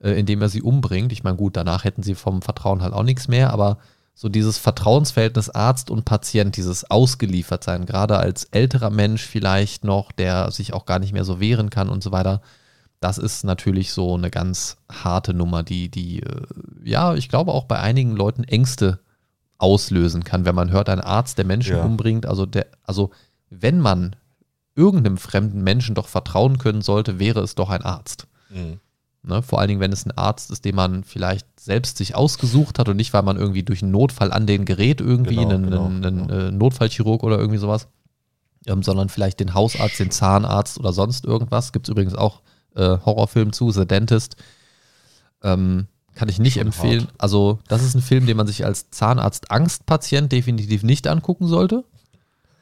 äh, 0.06 0.12
indem 0.20 0.42
er 0.42 0.50
sie 0.50 0.62
umbringt. 0.62 1.12
Ich 1.12 1.24
meine, 1.24 1.36
gut, 1.36 1.58
danach 1.58 1.84
hätten 1.84 2.04
sie 2.04 2.16
vom 2.16 2.42
Vertrauen 2.42 2.82
halt 2.84 2.94
auch 2.94 3.04
nichts 3.04 3.28
mehr, 3.28 3.52
aber 3.52 3.80
so 4.14 4.30
dieses 4.30 4.58
Vertrauensverhältnis 4.58 5.50
Arzt 5.50 5.90
und 5.90 6.06
Patient, 6.06 6.56
dieses 6.56 6.90
Ausgeliefertsein, 6.90 7.86
gerade 7.86 8.18
als 8.18 8.46
älterer 8.46 8.90
Mensch 8.90 9.24
vielleicht 9.26 9.84
noch, 9.84 10.12
der 10.14 10.52
sich 10.52 10.74
auch 10.74 10.86
gar 10.86 11.00
nicht 11.00 11.12
mehr 11.12 11.26
so 11.26 11.42
wehren 11.42 11.70
kann 11.70 11.90
und 11.90 12.02
so 12.02 12.12
weiter, 12.14 12.42
das 13.02 13.18
ist 13.18 13.44
natürlich 13.44 13.92
so 13.92 14.16
eine 14.16 14.30
ganz 14.30 14.78
harte 14.90 15.34
Nummer, 15.34 15.64
die, 15.64 15.90
die, 15.90 16.22
äh, 16.22 16.42
ja, 16.84 17.16
ich 17.16 17.28
glaube 17.28 17.52
auch 17.52 17.66
bei 17.66 17.80
einigen 17.80 18.16
Leuten 18.16 18.46
Ängste 18.46 19.00
auslösen 19.58 20.24
kann, 20.24 20.46
wenn 20.46 20.56
man 20.56 20.72
hört, 20.72 20.88
ein 20.88 21.02
Arzt, 21.02 21.38
der 21.38 21.46
Menschen 21.46 21.76
Ja. 21.78 21.84
umbringt, 21.84 22.26
also 22.26 22.46
der, 22.46 22.68
also 22.84 23.10
wenn 23.50 23.80
man 23.80 24.16
irgendeinem 24.76 25.18
fremden 25.18 25.62
Menschen 25.64 25.96
doch 25.96 26.08
vertrauen 26.08 26.58
können 26.58 26.82
sollte, 26.82 27.20
wäre 27.20 27.42
es 27.42 27.56
doch 27.56 27.70
ein 27.70 27.82
Arzt. 27.82 28.28
Mhm. 28.50 28.80
Ne? 29.28 29.42
Vor 29.42 29.60
allen 29.60 29.68
Dingen, 29.70 29.80
wenn 29.82 29.92
es 29.92 30.06
ein 30.06 30.12
Arzt 30.18 30.52
ist, 30.52 30.66
den 30.66 30.76
man 30.76 31.04
vielleicht 31.04 31.48
selbst 31.60 31.98
sich 31.98 32.16
ausgesucht 32.16 32.80
hat 32.80 32.88
und 32.90 32.98
nicht, 32.98 33.14
weil 33.14 33.24
man 33.24 33.38
irgendwie 33.38 33.64
durch 33.64 33.82
einen 33.82 33.92
Notfall 33.92 34.32
an 34.32 34.46
den 34.48 34.66
gerät, 34.66 35.02
irgendwie 35.02 35.36
Genau, 35.36 35.50
einen, 35.50 35.64
genau, 35.70 35.86
einen, 35.86 36.02
genau. 36.28 36.34
äh, 36.34 36.52
Notfallchirurg 36.52 37.24
oder 37.24 37.38
irgendwie 37.38 37.58
sowas. 37.60 37.88
ähm, 38.68 38.82
sondern 38.84 39.10
vielleicht 39.10 39.40
den 39.40 39.54
Hausarzt, 39.54 40.00
den 40.00 40.12
Zahnarzt 40.12 40.80
oder 40.80 40.92
sonst 40.94 41.26
irgendwas. 41.26 41.72
Gibt 41.72 41.88
es 41.88 41.92
übrigens 41.92 42.16
auch 42.16 42.42
äh, 42.76 42.98
Horrorfilm 43.06 43.54
zu, 43.54 43.72
The 43.72 43.86
Dentist. 43.86 44.36
Ähm, 45.44 45.88
kann 46.16 46.30
ich 46.30 46.40
nicht 46.40 46.56
Schon 46.56 46.68
empfehlen. 46.68 47.02
hart. 47.04 47.14
Also, 47.18 47.60
das 47.68 47.84
ist 47.84 47.94
ein 47.96 48.02
Film, 48.02 48.26
den 48.26 48.38
man 48.38 48.48
sich 48.48 48.66
als 48.66 48.90
Zahnarzt-Angstpatient 48.90 50.32
definitiv 50.32 50.82
nicht 50.84 51.08
angucken 51.08 51.48
sollte. 51.48 51.84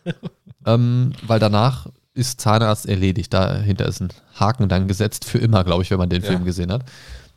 ähm, 0.66 1.14
weil 1.26 1.40
danach 1.40 1.88
ist 2.14 2.42
Zahnarzt 2.42 2.88
erledigt. 2.88 3.34
Dahinter 3.34 3.88
ist 3.88 4.02
ein 4.02 4.10
Haken 4.40 4.70
dann 4.70 4.88
gesetzt 4.88 5.26
für 5.26 5.40
immer, 5.40 5.64
glaube 5.64 5.84
ich, 5.84 5.92
wenn 5.92 5.98
man 5.98 6.10
den 6.10 6.22
Ja. 6.22 6.30
Film 6.30 6.46
gesehen 6.46 6.72
hat. 6.72 6.84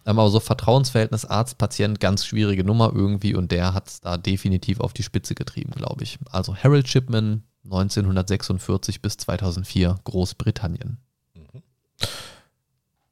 Ähm, 0.04 0.18
aber 0.18 0.30
so 0.30 0.38
Vertrauensverhältnis 0.40 1.24
Arzt-Patient, 1.24 1.98
ganz 1.98 2.24
schwierige 2.24 2.62
Nummer 2.64 2.92
irgendwie 2.94 3.34
und 3.34 3.50
der 3.50 3.74
hat 3.74 3.88
es 3.88 4.00
da 4.00 4.16
definitiv 4.16 4.80
auf 4.80 4.92
die 4.92 5.02
Spitze 5.02 5.34
getrieben, 5.34 5.72
glaube 5.72 6.04
ich. 6.04 6.18
Also 6.30 6.54
Harold 6.54 6.88
Shipman 6.88 7.42
1946 7.64 9.02
bis 9.02 9.16
2004 9.16 9.96
Großbritannien. 10.04 10.98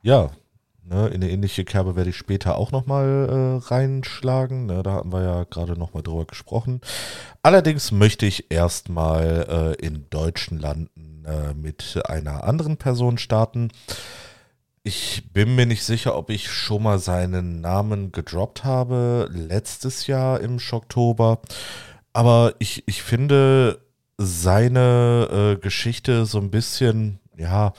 Ja, 0.03 0.31
ne, 0.85 1.09
in 1.09 1.15
eine 1.23 1.31
ähnliche 1.31 1.65
Kerbe 1.65 1.97
werde 1.97 2.11
ich 2.11 2.17
später 2.17 2.57
auch 2.57 2.71
nochmal 2.73 3.61
äh, 3.63 3.67
reinschlagen. 3.69 4.67
Ne, 4.67 4.83
da 4.83 4.93
hatten 4.93 5.13
wir 5.13 5.23
ja 5.23 5.45
gerade 5.45 5.79
nochmal 5.79 6.03
drüber 6.03 6.27
gesprochen. 6.27 6.83
Allerdings 7.43 7.91
möchte 7.91 8.27
ich 8.27 8.51
erstmal 8.53 9.77
äh, 9.81 9.85
in 9.85 10.07
deutschen 10.11 10.59
Landen 10.61 11.14
äh, 11.25 11.55
mit 11.55 12.01
einer 12.07 12.45
anderen 12.45 12.77
Person 12.77 13.19
starten. 13.19 13.71
Ich 14.83 15.33
bin 15.33 15.55
mir 15.55 15.67
nicht 15.67 15.85
sicher, 15.85 16.17
ob 16.17 16.31
ich 16.31 16.51
schon 16.51 16.83
mal 16.83 16.99
seinen 16.99 17.61
Namen 17.61 18.13
gedroppt 18.13 18.65
habe, 18.65 19.29
letztes 19.33 20.07
Jahr 20.07 20.41
im 20.41 20.59
Schocktober. 20.59 21.41
Aber 22.13 22.55
ich, 22.59 22.85
ich 22.87 23.03
finde 23.03 23.81
seine 24.19 25.57
äh, 25.57 25.61
Geschichte 25.61 26.27
so 26.27 26.39
ein 26.39 26.51
bisschen, 26.51 27.19
ja, 27.37 27.73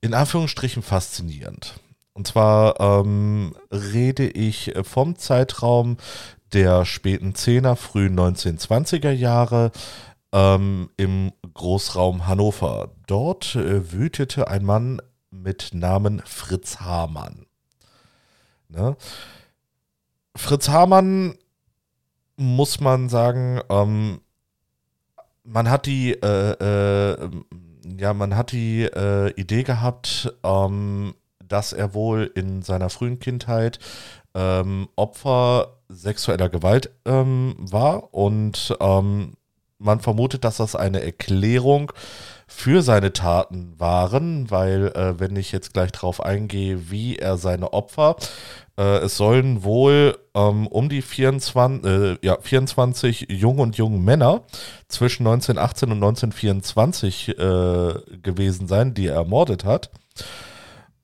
in 0.00 0.14
Anführungsstrichen 0.14 0.82
faszinierend. 0.82 1.80
Und 2.12 2.26
zwar 2.26 2.80
ähm, 2.80 3.54
rede 3.70 4.26
ich 4.26 4.72
vom 4.82 5.16
Zeitraum 5.16 5.98
der 6.52 6.84
späten 6.84 7.32
10er, 7.32 7.76
frühen 7.76 8.18
1920er 8.18 9.10
Jahre 9.10 9.72
ähm, 10.36 10.90
im 10.98 11.32
Großraum 11.54 12.26
Hannover. 12.26 12.90
Dort 13.06 13.54
äh, 13.54 13.90
wütete 13.92 14.48
ein 14.48 14.64
Mann 14.64 15.00
mit 15.30 15.70
Namen 15.72 16.20
Fritz 16.26 16.80
Hamann. 16.80 17.46
Ne? 18.68 18.96
Fritz 20.36 20.68
Hamann 20.68 21.38
muss 22.36 22.80
man 22.80 23.08
sagen, 23.08 23.62
ähm, 23.70 24.20
man 25.42 25.70
hat 25.70 25.86
die, 25.86 26.12
äh, 26.12 26.50
äh, 26.52 27.30
ja, 27.98 28.12
man 28.12 28.36
hat 28.36 28.52
die 28.52 28.82
äh, 28.82 29.30
Idee 29.40 29.62
gehabt, 29.62 30.34
ähm, 30.42 31.14
dass 31.42 31.72
er 31.72 31.94
wohl 31.94 32.30
in 32.34 32.60
seiner 32.60 32.90
frühen 32.90 33.20
Kindheit 33.20 33.78
ähm, 34.34 34.88
Opfer 34.96 35.78
sexueller 35.88 36.50
Gewalt 36.50 36.90
ähm, 37.06 37.54
war 37.58 38.12
und 38.12 38.76
ähm, 38.80 39.35
man 39.78 40.00
vermutet, 40.00 40.44
dass 40.44 40.56
das 40.58 40.74
eine 40.74 41.02
Erklärung 41.02 41.92
für 42.46 42.82
seine 42.82 43.12
Taten 43.12 43.74
waren, 43.78 44.50
weil 44.50 44.88
äh, 44.94 45.18
wenn 45.18 45.36
ich 45.36 45.52
jetzt 45.52 45.74
gleich 45.74 45.92
drauf 45.92 46.22
eingehe, 46.22 46.90
wie 46.90 47.16
er 47.16 47.36
seine 47.36 47.72
Opfer, 47.72 48.16
äh, 48.78 48.98
es 48.98 49.16
sollen 49.16 49.64
wohl 49.64 50.16
ähm, 50.34 50.66
um 50.66 50.88
die 50.88 51.02
24, 51.02 51.84
äh, 51.84 52.18
ja, 52.22 52.38
24 52.40 53.26
junge 53.30 53.62
und 53.62 53.76
junge 53.76 53.98
Männer 53.98 54.42
zwischen 54.88 55.26
1918 55.26 55.90
und 55.90 55.96
1924 55.96 57.28
äh, 57.30 57.94
gewesen 58.22 58.68
sein, 58.68 58.94
die 58.94 59.08
er 59.08 59.16
ermordet 59.16 59.64
hat. 59.64 59.90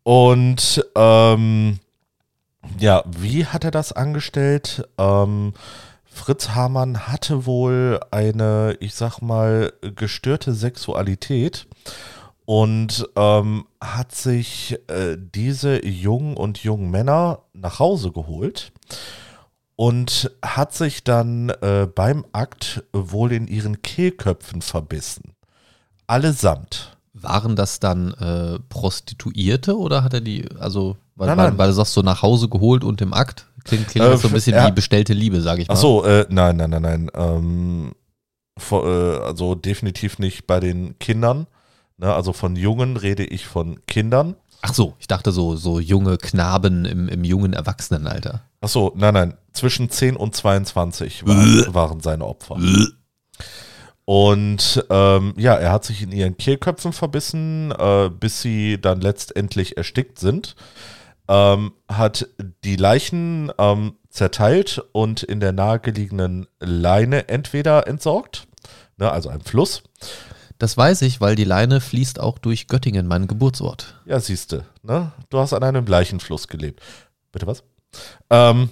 Und 0.05 0.85
ähm, 0.95 1.81
ja, 2.79 3.03
wie 3.07 3.47
hat 3.47 3.65
er 3.65 3.71
das 3.71 3.93
angestellt? 3.93 4.89
Ähm, 4.99 5.55
Fritz 6.13 6.51
Hamann 6.51 7.09
hatte 7.09 7.47
wohl 7.47 7.99
eine, 8.11 8.77
ich 8.81 8.95
sag 8.95 9.21
mal, 9.21 9.73
gestörte 9.97 10.53
Sexualität 10.53 11.67
und 12.45 13.09
ähm, 13.17 13.65
hat 13.81 14.15
sich 14.15 14.79
äh, 14.89 15.17
diese 15.17 15.85
jungen 15.85 16.37
und 16.37 16.59
jungen 16.59 16.91
Männer 16.91 17.41
nach 17.55 17.79
Hause 17.79 18.13
geholt 18.13 18.73
und 19.75 20.31
hat 20.45 20.75
sich 20.75 21.03
dann 21.03 21.49
äh, 21.49 21.89
beim 21.93 22.25
Akt 22.33 22.85
wohl 22.93 23.33
in 23.33 23.49
ihren 23.49 23.83
Kehlköpfen 23.83 24.63
verbissen. 24.63 25.35
Allesamt. 26.07 26.97
Waren 27.15 27.57
das 27.57 27.79
dann 27.79 28.15
äh, 28.15 28.59
Prostituierte 28.69 29.77
oder 29.79 30.03
hat 30.03 30.15
er 30.15 30.21
die, 30.23 30.47
also, 30.59 30.97
weil, 31.15 31.29
Nein, 31.29 31.37
weil, 31.37 31.49
nein. 31.51 31.59
weil 31.59 31.69
du 31.69 31.75
sagst, 31.75 31.93
so 31.93 32.03
nach 32.03 32.23
Hause 32.23 32.49
geholt 32.49 32.85
und 32.85 33.01
im 33.01 33.13
Akt? 33.13 33.47
Klingt, 33.65 33.89
klingt 33.89 34.07
Äh, 34.07 34.17
so 34.17 34.29
ein 34.29 34.35
bisschen 34.35 34.55
ja. 34.55 34.67
wie 34.67 34.73
bestellte 34.73 35.13
Liebe, 35.13 35.41
sage 35.41 35.63
ich 35.63 35.69
mal. 35.69 35.75
Ach 35.75 35.79
so, 35.79 36.05
äh, 36.05 36.27
nein, 36.29 36.57
nein, 36.57 36.71
nein, 36.71 36.83
nein. 36.83 37.11
Ähm, 37.15 37.93
vor, 38.59 38.87
äh, 38.87 39.19
also 39.25 39.55
definitiv 39.55 40.19
nicht 40.19 40.47
bei 40.47 40.61
den 40.61 40.99
Kindern. 40.99 41.47
Ne, 41.99 42.13
also 42.13 42.33
von 42.33 42.57
Jungen 42.57 42.97
rede 42.97 43.25
ich 43.25 43.47
von 43.47 43.85
Kindern. 43.87 44.37
Ach 44.63 44.75
so, 44.75 44.95
ich 44.99 45.09
dachte 45.09 45.33
so, 45.33 45.57
so 45.57 45.81
junge 45.81 46.19
Knaben 46.19 46.85
im, 46.85 47.09
im 47.09 47.25
jungen 47.25 47.53
Erwachsenenalter. 47.53 48.43
Ach 48.61 48.69
so, 48.69 48.93
nein, 48.95 49.15
nein. 49.15 49.35
Zwischen 49.53 49.91
10 49.91 50.17
und 50.17 50.35
22 50.37 51.27
waren, 51.27 51.75
waren 51.75 52.01
seine 52.01 52.25
Opfer. 52.25 52.59
Und 54.05 54.85
ähm, 54.91 55.35
ja, 55.37 55.55
er 55.55 55.73
hat 55.73 55.85
sich 55.85 56.03
in 56.03 56.13
ihren 56.13 56.37
Kehlköpfen 56.37 56.93
verbissen, 56.93 57.73
äh, 57.73 58.09
bis 58.09 58.41
sie 58.43 58.81
dann 58.81 59.01
letztendlich 59.01 59.77
erstickt 59.77 60.19
sind. 60.19 60.55
Ähm, 61.33 61.73
hat 61.89 62.29
die 62.63 62.77
Leichen 62.77 63.51
ähm, 63.57 63.95
zerteilt 64.11 64.83
und 64.93 65.23
in 65.23 65.41
der 65.41 65.53
nahegelegenen 65.53 66.47
Leine 66.61 67.31
entweder 67.31 67.87
entsorgt, 67.87 68.47
ne, 68.99 69.11
also 69.11 69.31
ein 69.31 69.41
Fluss. 69.41 69.83
Das 70.59 70.77
weiß 70.77 71.01
ich, 71.03 71.23
weil 71.23 71.35
die 71.35 71.45
Leine 71.45 71.81
fließt 71.81 72.21
auch 72.21 72.37
durch 72.37 72.69
Göttingen, 72.69 73.07
meinen 73.07 73.29
Geburtsort. 73.29 73.99
Ja, 74.05 74.21
siehste, 74.21 74.67
ne? 74.83 75.13
Du 75.31 75.39
hast 75.39 75.55
an 75.55 75.63
einem 75.63 75.87
Leichenfluss 75.87 76.49
gelebt. 76.49 76.83
Bitte 77.33 77.47
was? 77.47 77.65
Ähm, 78.29 78.69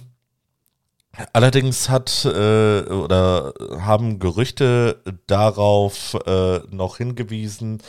allerdings 1.33 1.89
hat 1.89 2.25
äh, 2.25 2.83
oder 2.83 3.53
haben 3.79 4.19
Gerüchte 4.19 5.01
darauf 5.25 6.15
äh, 6.27 6.59
noch 6.69 6.97
hingewiesen, 6.97 7.81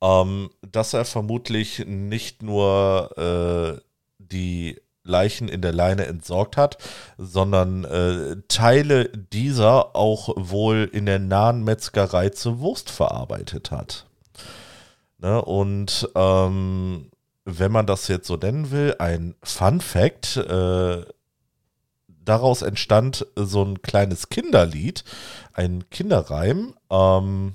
ähm, 0.00 0.48
dass 0.62 0.94
er 0.94 1.04
vermutlich 1.04 1.84
nicht 1.86 2.42
nur 2.42 3.10
äh, 3.18 3.87
die 4.30 4.80
Leichen 5.04 5.48
in 5.48 5.62
der 5.62 5.72
Leine 5.72 6.06
entsorgt 6.06 6.56
hat, 6.56 6.78
sondern 7.16 7.84
äh, 7.84 8.36
Teile 8.48 9.08
dieser 9.08 9.96
auch 9.96 10.28
wohl 10.36 10.88
in 10.92 11.06
der 11.06 11.18
nahen 11.18 11.64
Metzgerei 11.64 12.28
zur 12.28 12.60
Wurst 12.60 12.90
verarbeitet 12.90 13.70
hat. 13.70 14.06
Ne? 15.18 15.42
Und 15.42 16.08
ähm, 16.14 17.10
wenn 17.44 17.72
man 17.72 17.86
das 17.86 18.08
jetzt 18.08 18.26
so 18.26 18.36
nennen 18.36 18.70
will, 18.70 18.94
ein 18.98 19.34
Fun 19.42 19.80
Fact, 19.80 20.36
äh, 20.36 21.02
daraus 22.24 22.62
entstand 22.62 23.26
so 23.34 23.64
ein 23.64 23.80
kleines 23.80 24.28
Kinderlied, 24.28 25.02
ein 25.54 25.88
Kinderreim. 25.90 26.74
Ähm, 26.90 27.54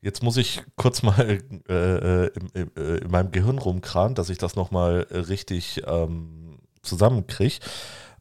jetzt 0.00 0.22
muss 0.22 0.36
ich 0.36 0.62
kurz 0.76 1.02
mal 1.02 1.38
äh, 1.68 1.72
äh, 1.72 2.30
im, 2.54 2.70
äh, 2.76 2.98
in 2.98 3.10
meinem 3.10 3.30
Gehirn 3.30 3.58
rumkramen, 3.58 4.14
dass 4.14 4.30
ich 4.30 4.38
das 4.38 4.56
nochmal 4.56 5.06
richtig 5.10 5.82
ähm, 5.86 6.58
zusammenkriege. 6.82 7.58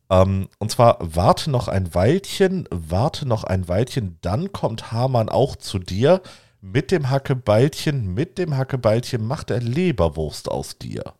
Ähm, 0.09 0.49
und 0.59 0.71
zwar, 0.71 0.97
warte 0.99 1.49
noch 1.49 1.67
ein 1.67 1.93
Weilchen, 1.93 2.67
warte 2.71 3.27
noch 3.27 3.43
ein 3.43 3.67
Weilchen, 3.67 4.17
dann 4.21 4.51
kommt 4.51 4.91
Hamann 4.91 5.29
auch 5.29 5.55
zu 5.55 5.79
dir. 5.79 6.21
Mit 6.61 6.89
dem 6.89 7.11
Hackebeilchen, 7.11 8.13
mit 8.13 8.39
dem 8.39 8.57
Hackebeilchen 8.57 9.25
macht 9.25 9.51
er 9.51 9.59
Leberwurst 9.59 10.49
aus 10.49 10.79
dir. 10.79 11.13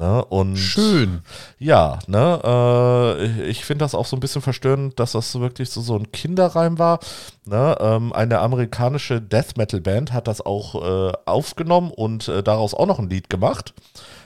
Ne? 0.00 0.24
Und 0.24 0.56
Schön. 0.56 1.20
ja, 1.58 1.98
ne, 2.06 2.40
äh, 2.42 3.48
ich 3.50 3.66
finde 3.66 3.84
das 3.84 3.94
auch 3.94 4.06
so 4.06 4.16
ein 4.16 4.20
bisschen 4.20 4.40
verstörend, 4.40 4.98
dass 4.98 5.12
das 5.12 5.38
wirklich 5.38 5.68
so, 5.68 5.82
so 5.82 5.94
ein 5.94 6.10
Kinderreim 6.10 6.78
war. 6.78 7.00
Ne? 7.44 7.76
Ähm, 7.78 8.10
eine 8.14 8.38
amerikanische 8.38 9.20
Death 9.20 9.58
Metal 9.58 9.82
Band 9.82 10.14
hat 10.14 10.26
das 10.26 10.40
auch 10.40 10.74
äh, 10.74 11.12
aufgenommen 11.26 11.90
und 11.90 12.28
äh, 12.28 12.42
daraus 12.42 12.72
auch 12.72 12.86
noch 12.86 12.98
ein 12.98 13.10
Lied 13.10 13.28
gemacht. 13.28 13.74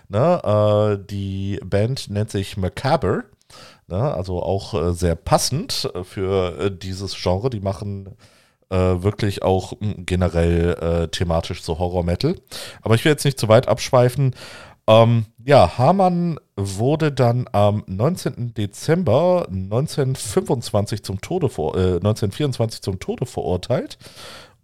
Ne? 0.08 0.96
Äh, 1.00 1.04
die 1.10 1.58
Band 1.64 2.08
nennt 2.08 2.30
sich 2.30 2.56
Macabre. 2.56 3.24
Ne? 3.88 4.14
Also 4.14 4.44
auch 4.44 4.74
äh, 4.74 4.92
sehr 4.92 5.16
passend 5.16 5.90
äh, 5.92 6.04
für 6.04 6.70
dieses 6.70 7.20
Genre. 7.20 7.50
Die 7.50 7.60
machen 7.60 8.16
wirklich 8.70 9.42
auch 9.42 9.74
mh, 9.78 9.94
generell 9.98 10.72
äh, 10.80 11.08
thematisch 11.08 11.62
so 11.62 11.78
Horror-Metal. 11.78 12.34
Aber 12.82 12.96
ich 12.96 13.04
will 13.04 13.12
jetzt 13.12 13.24
nicht 13.24 13.38
zu 13.38 13.46
weit 13.46 13.68
abschweifen. 13.68 14.34
Ähm, 14.86 15.26
ja, 15.44 15.78
Hamann 15.78 16.38
wurde 16.56 17.10
dann 17.12 17.48
am 17.52 17.84
19. 17.86 18.54
Dezember 18.54 19.46
1925 19.48 21.02
zum 21.02 21.20
Tode 21.20 21.48
vor, 21.48 21.74
äh, 21.76 21.96
1924 21.96 22.82
zum 22.82 23.00
Tode 23.00 23.26
verurteilt 23.26 23.98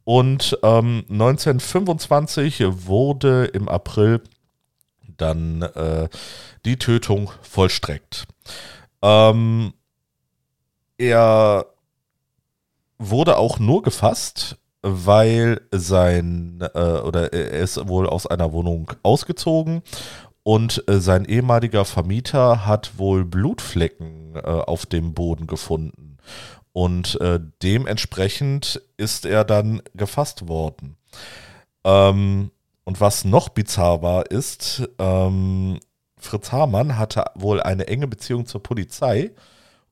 Und 0.04 0.58
ähm, 0.62 1.04
1925 1.08 2.62
wurde 2.86 3.46
im 3.46 3.68
April 3.68 4.22
dann 5.16 5.62
äh, 5.62 6.08
die 6.64 6.76
Tötung 6.78 7.30
vollstreckt. 7.42 8.26
Ähm, 9.02 9.72
er 10.98 11.66
wurde 12.98 13.38
auch 13.38 13.58
nur 13.58 13.82
gefasst, 13.82 14.58
weil 14.82 15.60
sein 15.72 16.60
äh, 16.74 16.78
oder 16.78 17.32
er 17.32 17.50
ist 17.60 17.88
wohl 17.88 18.06
aus 18.08 18.26
einer 18.26 18.52
Wohnung 18.52 18.92
ausgezogen 19.02 19.82
und 20.42 20.84
äh, 20.88 21.00
sein 21.00 21.24
ehemaliger 21.24 21.84
Vermieter 21.84 22.66
hat 22.66 22.98
wohl 22.98 23.24
Blutflecken 23.24 24.36
äh, 24.36 24.40
auf 24.40 24.86
dem 24.86 25.14
Boden 25.14 25.46
gefunden 25.46 26.18
und 26.72 27.20
äh, 27.20 27.40
dementsprechend 27.62 28.82
ist 28.96 29.26
er 29.26 29.44
dann 29.44 29.82
gefasst 29.94 30.48
worden. 30.48 30.96
Ähm, 31.84 32.50
und 32.84 33.00
was 33.00 33.24
noch 33.24 33.50
bizarr 33.50 34.02
war, 34.02 34.30
ist, 34.30 34.88
ähm, 34.98 35.78
Fritz 36.18 36.52
Hamann 36.52 36.98
hatte 36.98 37.24
wohl 37.34 37.62
eine 37.62 37.86
enge 37.88 38.06
Beziehung 38.06 38.46
zur 38.46 38.62
Polizei 38.62 39.32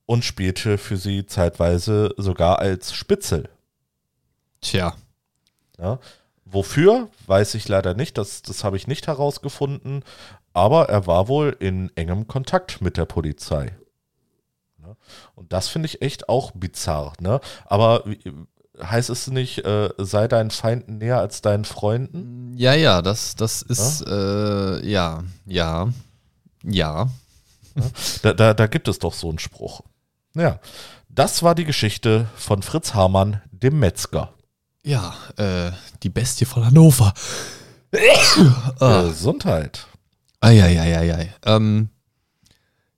und 0.05 0.25
spielte 0.25 0.77
für 0.77 0.97
sie 0.97 1.25
zeitweise 1.25 2.13
sogar 2.17 2.59
als 2.59 2.93
Spitzel. 2.93 3.49
Tja. 4.61 4.93
Ja, 5.77 5.99
wofür, 6.45 7.07
weiß 7.27 7.55
ich 7.55 7.67
leider 7.67 7.93
nicht, 7.93 8.17
das, 8.17 8.41
das 8.41 8.63
habe 8.63 8.77
ich 8.77 8.87
nicht 8.87 9.07
herausgefunden, 9.07 10.03
aber 10.53 10.89
er 10.89 11.07
war 11.07 11.27
wohl 11.27 11.55
in 11.59 11.91
engem 11.95 12.27
Kontakt 12.27 12.81
mit 12.81 12.97
der 12.97 13.05
Polizei. 13.05 13.75
Ja, 14.81 14.95
und 15.35 15.53
das 15.53 15.67
finde 15.67 15.85
ich 15.85 16.01
echt 16.01 16.27
auch 16.27 16.51
bizarr. 16.51 17.13
Ne? 17.19 17.39
Aber 17.65 18.03
heißt 18.81 19.09
es 19.09 19.27
nicht, 19.27 19.65
äh, 19.65 19.89
sei 19.97 20.27
deinen 20.27 20.51
Feinden 20.51 20.97
näher 20.97 21.19
als 21.19 21.41
deinen 21.41 21.65
Freunden? 21.65 22.53
Ja, 22.57 22.73
ja, 22.73 23.01
das, 23.01 23.35
das 23.35 23.61
ist, 23.61 24.01
ja, 24.01 24.77
äh, 24.77 24.85
ja, 24.85 25.23
ja, 25.45 25.89
ja. 26.63 27.09
Da, 28.23 28.33
da, 28.33 28.53
da 28.53 28.67
gibt 28.67 28.87
es 28.87 28.99
doch 28.99 29.13
so 29.13 29.29
einen 29.29 29.39
Spruch. 29.39 29.81
Ja, 30.35 30.59
das 31.07 31.43
war 31.43 31.55
die 31.55 31.65
Geschichte 31.65 32.27
von 32.35 32.61
Fritz 32.61 32.93
Hamann, 32.93 33.41
dem 33.51 33.79
Metzger. 33.79 34.33
Ja, 34.83 35.15
äh, 35.37 35.71
die 36.03 36.09
Bestie 36.09 36.45
von 36.45 36.65
Hannover. 36.65 37.13
ah. 38.79 39.03
Gesundheit. 39.03 39.87
Eieieiei. 40.41 41.33
Ähm, 41.43 41.89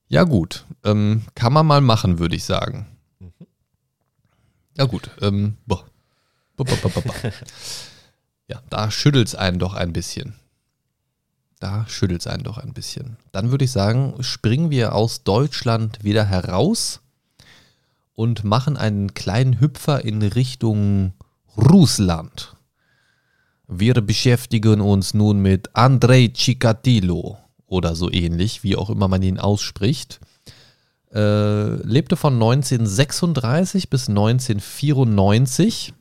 ja, 0.08 0.24
gut. 0.24 0.66
Ähm, 0.84 1.24
kann 1.36 1.54
man 1.54 1.66
mal 1.66 1.82
machen, 1.82 2.20
würde 2.20 2.36
ich 2.36 2.44
sagen. 2.44 2.86
Mhm. 3.20 3.32
Ja, 4.78 4.86
gut. 4.86 5.10
Ähm, 5.22 5.58
boah. 5.66 5.86
Boah, 6.56 6.66
boah, 6.66 7.32
ja, 8.48 8.62
da 8.70 8.92
schüttelt 8.92 9.30
es 9.30 9.36
einen 9.36 9.58
doch 9.58 9.74
ein 9.74 9.94
bisschen. 9.94 10.36
Da 11.60 11.88
schüttelt 11.88 12.22
es 12.22 12.28
einen 12.28 12.44
doch 12.44 12.58
ein 12.58 12.74
bisschen. 12.74 13.18
Dann 13.32 13.52
würde 13.52 13.66
ich 13.66 13.72
sagen, 13.72 14.16
springen 14.22 14.70
wir 14.70 14.94
aus 14.94 15.24
Deutschland 15.24 16.04
wieder 16.04 16.26
heraus 16.26 17.02
und 18.14 18.44
machen 18.44 18.78
einen 18.78 19.14
kleinen 19.14 19.60
Hüpfer 19.60 20.04
in 20.04 20.22
Richtung 20.22 21.14
Russland. 21.58 22.56
Wir 23.68 23.94
beschäftigen 23.96 24.82
uns 24.82 25.14
nun 25.14 25.40
mit 25.42 25.76
Andrei 25.76 26.28
Chikatilo 26.28 27.38
oder 27.68 27.96
so 27.96 28.12
ähnlich, 28.12 28.64
wie 28.64 28.76
auch 28.76 28.90
immer 28.90 29.08
man 29.08 29.22
ihn 29.22 29.40
ausspricht. 29.40 30.20
Äh, 31.14 31.76
lebte 31.86 32.16
von 32.16 32.34
1936 32.34 33.90
bis 33.90 34.10
1994. 34.10 35.94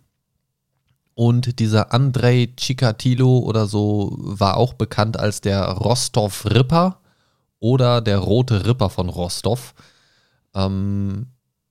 Und 1.14 1.59
dieser 1.59 1.92
Andrei 1.92 2.49
Chikatilo 2.57 3.38
oder 3.40 3.66
so 3.66 4.16
war 4.18 4.57
auch 4.57 4.75
bekannt 4.75 5.18
als 5.18 5.40
der 5.40 5.62
Rostov-Ripper 5.64 7.01
oder 7.59 8.01
der 8.01 8.18
Rote 8.18 8.66
Ripper 8.66 8.88
von 8.88 9.09
Rostov. 9.09 9.75
Ähm, 10.55 11.27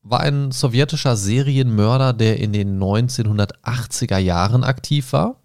war 0.09 0.21
ein 0.21 0.51
sowjetischer 0.51 1.15
Serienmörder, 1.15 2.13
der 2.13 2.39
in 2.39 2.51
den 2.51 2.79
1980er 2.81 4.17
Jahren 4.17 4.63
aktiv 4.63 5.13
war 5.13 5.39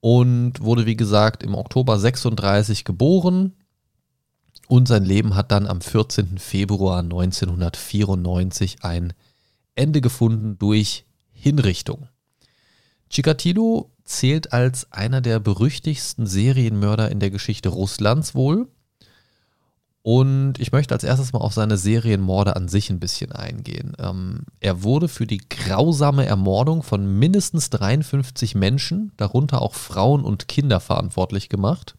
und 0.00 0.60
wurde, 0.60 0.84
wie 0.86 0.96
gesagt, 0.96 1.42
im 1.42 1.54
Oktober 1.54 1.98
36 1.98 2.84
geboren 2.84 3.54
und 4.68 4.86
sein 4.86 5.04
Leben 5.04 5.34
hat 5.34 5.50
dann 5.50 5.66
am 5.66 5.80
14. 5.80 6.38
Februar 6.38 7.00
1994 7.00 8.84
ein 8.84 9.14
Ende 9.74 10.00
gefunden 10.00 10.58
durch 10.58 11.06
Hinrichtung. 11.32 12.08
Chikatilo 13.08 13.90
zählt 14.04 14.52
als 14.52 14.92
einer 14.92 15.20
der 15.20 15.40
berüchtigsten 15.40 16.26
Serienmörder 16.26 17.10
in 17.10 17.18
der 17.18 17.30
Geschichte 17.30 17.70
Russlands 17.70 18.34
wohl 18.34 18.68
und 20.02 20.54
ich 20.58 20.72
möchte 20.72 20.94
als 20.94 21.04
erstes 21.04 21.32
mal 21.32 21.40
auf 21.40 21.52
seine 21.52 21.76
Serienmorde 21.76 22.56
an 22.56 22.68
sich 22.68 22.88
ein 22.88 23.00
bisschen 23.00 23.32
eingehen. 23.32 23.94
Ähm, 23.98 24.44
er 24.58 24.82
wurde 24.82 25.08
für 25.08 25.26
die 25.26 25.42
grausame 25.48 26.24
Ermordung 26.24 26.82
von 26.82 27.18
mindestens 27.18 27.68
53 27.70 28.54
Menschen, 28.54 29.12
darunter 29.18 29.60
auch 29.60 29.74
Frauen 29.74 30.24
und 30.24 30.48
Kinder, 30.48 30.80
verantwortlich 30.80 31.50
gemacht. 31.50 31.96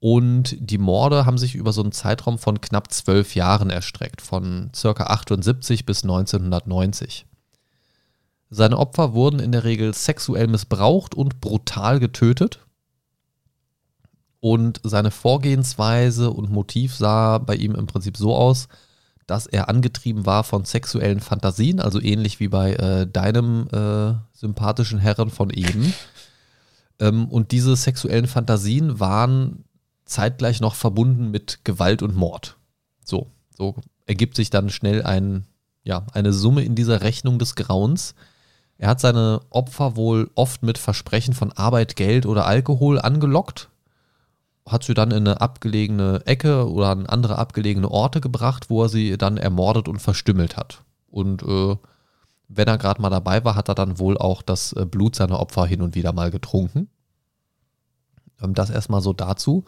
Und 0.00 0.56
die 0.60 0.76
Morde 0.76 1.24
haben 1.24 1.38
sich 1.38 1.54
über 1.54 1.72
so 1.72 1.82
einen 1.82 1.92
Zeitraum 1.92 2.38
von 2.38 2.60
knapp 2.60 2.92
zwölf 2.92 3.34
Jahren 3.34 3.70
erstreckt, 3.70 4.20
von 4.20 4.70
circa 4.74 5.04
78 5.04 5.86
bis 5.86 6.02
1990. 6.02 7.24
Seine 8.50 8.78
Opfer 8.78 9.14
wurden 9.14 9.40
in 9.40 9.52
der 9.52 9.64
Regel 9.64 9.94
sexuell 9.94 10.46
missbraucht 10.46 11.14
und 11.14 11.40
brutal 11.40 11.98
getötet. 11.98 12.60
Und 14.40 14.80
seine 14.82 15.10
Vorgehensweise 15.10 16.30
und 16.30 16.50
Motiv 16.50 16.94
sah 16.94 17.38
bei 17.38 17.56
ihm 17.56 17.74
im 17.74 17.86
Prinzip 17.86 18.16
so 18.16 18.34
aus, 18.34 18.68
dass 19.26 19.46
er 19.46 19.68
angetrieben 19.68 20.24
war 20.24 20.44
von 20.44 20.64
sexuellen 20.64 21.20
Fantasien, 21.20 21.80
also 21.80 22.00
ähnlich 22.00 22.38
wie 22.38 22.48
bei 22.48 22.74
äh, 22.74 23.06
deinem 23.06 23.68
äh, 23.72 24.14
sympathischen 24.32 24.98
Herren 24.98 25.30
von 25.30 25.50
eben. 25.50 25.92
Ähm, 26.98 27.28
und 27.28 27.52
diese 27.52 27.76
sexuellen 27.76 28.26
Fantasien 28.26 29.00
waren 29.00 29.64
zeitgleich 30.06 30.60
noch 30.60 30.74
verbunden 30.74 31.30
mit 31.30 31.60
Gewalt 31.64 32.02
und 32.02 32.16
Mord. 32.16 32.56
So, 33.04 33.30
so 33.56 33.76
ergibt 34.06 34.36
sich 34.36 34.50
dann 34.50 34.70
schnell 34.70 35.02
ein, 35.02 35.44
ja, 35.84 36.06
eine 36.12 36.32
Summe 36.32 36.64
in 36.64 36.74
dieser 36.74 37.02
Rechnung 37.02 37.38
des 37.38 37.54
Grauens. 37.54 38.14
Er 38.78 38.88
hat 38.88 39.00
seine 39.00 39.40
Opfer 39.50 39.96
wohl 39.96 40.30
oft 40.34 40.62
mit 40.62 40.78
Versprechen 40.78 41.34
von 41.34 41.52
Arbeit, 41.52 41.96
Geld 41.96 42.26
oder 42.26 42.46
Alkohol 42.46 43.00
angelockt, 43.00 43.68
hat 44.66 44.82
sie 44.84 44.94
dann 44.94 45.10
in 45.12 45.28
eine 45.28 45.40
abgelegene 45.40 46.22
Ecke 46.24 46.68
oder 46.68 46.88
an 46.88 47.06
andere 47.06 47.38
abgelegene 47.38 47.90
Orte 47.90 48.20
gebracht, 48.20 48.68
wo 48.68 48.82
er 48.82 48.88
sie 48.88 49.16
dann 49.16 49.36
ermordet 49.36 49.88
und 49.88 50.00
verstümmelt 50.00 50.56
hat. 50.56 50.82
Und 51.08 51.42
äh, 51.42 51.76
wenn 52.48 52.68
er 52.68 52.78
gerade 52.78 53.00
mal 53.00 53.10
dabei 53.10 53.44
war, 53.44 53.54
hat 53.54 53.68
er 53.68 53.74
dann 53.74 53.98
wohl 53.98 54.18
auch 54.18 54.42
das 54.42 54.72
äh, 54.72 54.84
Blut 54.84 55.16
seiner 55.16 55.40
Opfer 55.40 55.66
hin 55.66 55.82
und 55.82 55.94
wieder 55.94 56.12
mal 56.12 56.30
getrunken. 56.30 56.88
Ähm, 58.42 58.54
das 58.54 58.70
erstmal 58.70 59.00
so 59.02 59.12
dazu. 59.12 59.64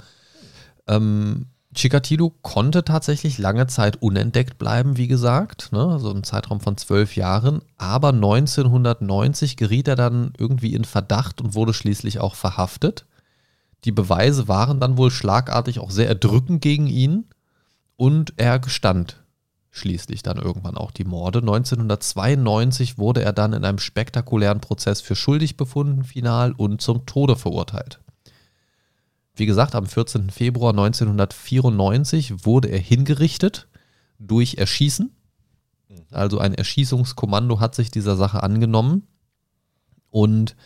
Ähm, 0.87 1.47
Chikatilo 1.75 2.31
konnte 2.43 2.83
tatsächlich 2.83 3.39
lange 3.39 3.67
Zeit 3.67 4.01
unentdeckt 4.03 4.59
bleiben, 4.59 4.97
wie 4.97 5.07
gesagt, 5.07 5.71
ne, 5.71 5.99
so 6.01 6.11
im 6.11 6.25
Zeitraum 6.25 6.61
von 6.61 6.77
zwölf 6.77 7.15
Jahren. 7.15 7.61
Aber 7.77 8.09
1990 8.09 9.57
geriet 9.57 9.87
er 9.87 9.97
dann 9.97 10.33
irgendwie 10.39 10.75
in 10.75 10.85
Verdacht 10.85 11.41
und 11.41 11.55
wurde 11.55 11.75
schließlich 11.75 12.21
auch 12.21 12.35
verhaftet. 12.35 13.05
Die 13.85 13.93
Beweise 13.93 14.49
waren 14.49 14.81
dann 14.81 14.97
wohl 14.97 15.11
schlagartig 15.11 15.79
auch 15.79 15.91
sehr 15.91 16.09
erdrückend 16.09 16.61
gegen 16.61 16.87
ihn 16.87 17.27
und 17.97 18.35
er 18.37 18.59
gestand 18.59 19.23
schließlich 19.79 20.23
dann 20.23 20.37
irgendwann 20.37 20.77
auch 20.77 20.91
die 20.91 21.05
Morde. 21.05 21.39
1992 21.39 22.99
wurde 22.99 23.23
er 23.23 23.33
dann 23.33 23.53
in 23.53 23.65
einem 23.65 23.79
spektakulären 23.79 24.61
Prozess 24.61 25.01
für 25.01 25.17
schuldig 25.17 25.57
befunden, 25.57 26.05
final 26.05 26.53
und 26.53 26.83
zum 26.83 27.07
Tode 27.07 27.37
verurteilt. 27.37 28.01
Wie 29.35 29.47
gesagt, 29.47 29.75
am 29.75 29.87
14. 29.87 30.31
Februar 30.31 30.71
1994 30.71 32.45
wurde 32.45 32.69
er 32.69 32.81
hingerichtet 32.81 33.69
durch 34.19 34.57
Erschießen. 34.57 35.15
Also 36.11 36.39
ein 36.39 36.55
Erschießungskommando 36.55 37.61
hat 37.61 37.75
sich 37.75 37.91
dieser 37.91 38.17
Sache 38.17 38.43
angenommen 38.43 39.07
und 40.11 40.57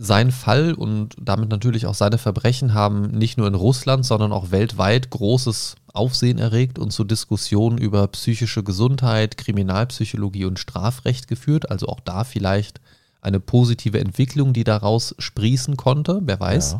sein 0.00 0.30
Fall 0.30 0.74
und 0.74 1.16
damit 1.20 1.50
natürlich 1.50 1.86
auch 1.86 1.94
seine 1.94 2.18
Verbrechen 2.18 2.72
haben 2.72 3.10
nicht 3.10 3.36
nur 3.36 3.48
in 3.48 3.56
Russland, 3.56 4.06
sondern 4.06 4.30
auch 4.30 4.52
weltweit 4.52 5.10
großes 5.10 5.74
Aufsehen 5.92 6.38
erregt 6.38 6.78
und 6.78 6.92
zu 6.92 7.02
Diskussionen 7.02 7.78
über 7.78 8.06
psychische 8.06 8.62
Gesundheit, 8.62 9.36
Kriminalpsychologie 9.36 10.44
und 10.44 10.60
Strafrecht 10.60 11.26
geführt. 11.26 11.70
Also 11.72 11.88
auch 11.88 11.98
da 11.98 12.22
vielleicht 12.22 12.80
eine 13.20 13.40
positive 13.40 13.98
Entwicklung, 13.98 14.52
die 14.52 14.62
daraus 14.62 15.16
sprießen 15.18 15.76
konnte, 15.76 16.20
wer 16.22 16.38
weiß. 16.38 16.76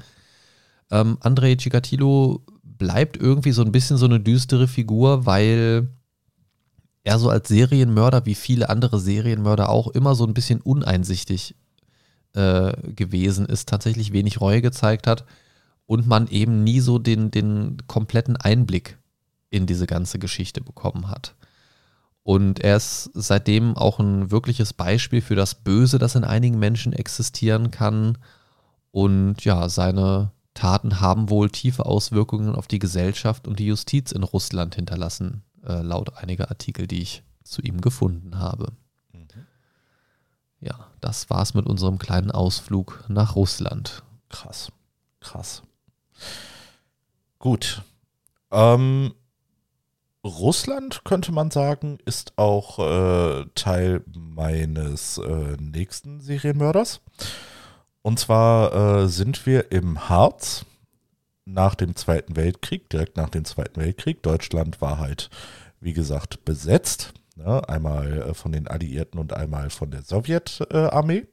Ja. 0.90 1.00
Ähm, 1.00 1.18
Andrei 1.20 1.56
Chikatilo 1.56 2.44
bleibt 2.62 3.16
irgendwie 3.16 3.52
so 3.52 3.62
ein 3.62 3.72
bisschen 3.72 3.96
so 3.96 4.06
eine 4.06 4.20
düstere 4.20 4.68
Figur, 4.68 5.26
weil 5.26 5.88
er 7.02 7.18
so 7.18 7.30
als 7.30 7.48
Serienmörder, 7.48 8.26
wie 8.26 8.36
viele 8.36 8.68
andere 8.68 9.00
Serienmörder 9.00 9.70
auch, 9.70 9.88
immer 9.88 10.14
so 10.14 10.24
ein 10.24 10.34
bisschen 10.34 10.60
uneinsichtig 10.60 11.56
äh, 12.38 12.92
gewesen 12.92 13.46
ist, 13.46 13.68
tatsächlich 13.68 14.12
wenig 14.12 14.40
Reue 14.40 14.62
gezeigt 14.62 15.08
hat 15.08 15.24
und 15.86 16.06
man 16.06 16.28
eben 16.28 16.62
nie 16.62 16.78
so 16.78 16.98
den, 16.98 17.32
den 17.32 17.78
kompletten 17.88 18.36
Einblick 18.36 18.96
in 19.50 19.66
diese 19.66 19.86
ganze 19.86 20.20
Geschichte 20.20 20.60
bekommen 20.60 21.08
hat. 21.10 21.34
Und 22.22 22.60
er 22.60 22.76
ist 22.76 23.10
seitdem 23.14 23.76
auch 23.76 23.98
ein 23.98 24.30
wirkliches 24.30 24.72
Beispiel 24.72 25.20
für 25.20 25.34
das 25.34 25.56
Böse, 25.56 25.98
das 25.98 26.14
in 26.14 26.24
einigen 26.24 26.58
Menschen 26.58 26.92
existieren 26.92 27.70
kann. 27.70 28.18
Und 28.92 29.44
ja, 29.44 29.68
seine 29.68 30.30
Taten 30.54 31.00
haben 31.00 31.30
wohl 31.30 31.50
tiefe 31.50 31.86
Auswirkungen 31.86 32.54
auf 32.54 32.68
die 32.68 32.78
Gesellschaft 32.78 33.48
und 33.48 33.58
die 33.58 33.66
Justiz 33.66 34.12
in 34.12 34.22
Russland 34.22 34.74
hinterlassen, 34.74 35.42
äh, 35.66 35.80
laut 35.80 36.16
einiger 36.18 36.50
Artikel, 36.50 36.86
die 36.86 37.02
ich 37.02 37.22
zu 37.42 37.62
ihm 37.62 37.80
gefunden 37.80 38.38
habe. 38.38 38.72
Ja, 40.60 40.88
das 41.00 41.30
war's 41.30 41.54
mit 41.54 41.66
unserem 41.66 41.98
kleinen 41.98 42.30
Ausflug 42.30 43.04
nach 43.08 43.36
Russland. 43.36 44.02
Krass, 44.28 44.72
krass. 45.20 45.62
Gut. 47.38 47.82
Ähm, 48.50 49.14
Russland, 50.24 51.04
könnte 51.04 51.32
man 51.32 51.50
sagen, 51.50 51.98
ist 52.04 52.32
auch 52.36 52.78
äh, 52.80 53.46
Teil 53.54 54.02
meines 54.14 55.18
äh, 55.18 55.56
nächsten 55.60 56.20
Serienmörders. 56.20 57.00
Und 58.02 58.18
zwar 58.18 59.02
äh, 59.02 59.08
sind 59.08 59.46
wir 59.46 59.70
im 59.70 60.08
Harz 60.08 60.64
nach 61.44 61.74
dem 61.74 61.94
Zweiten 61.96 62.36
Weltkrieg, 62.36 62.90
direkt 62.90 63.16
nach 63.16 63.30
dem 63.30 63.44
Zweiten 63.44 63.80
Weltkrieg. 63.80 64.22
Deutschland 64.22 64.80
war 64.80 64.98
halt, 64.98 65.30
wie 65.80 65.92
gesagt, 65.92 66.44
besetzt. 66.44 67.14
Ne? 67.38 67.66
Einmal 67.68 68.22
äh, 68.22 68.34
von 68.34 68.52
den 68.52 68.66
Alliierten 68.66 69.18
und 69.20 69.32
einmal 69.32 69.70
von 69.70 69.90
der 69.90 70.02
Sowjetarmee. 70.02 71.26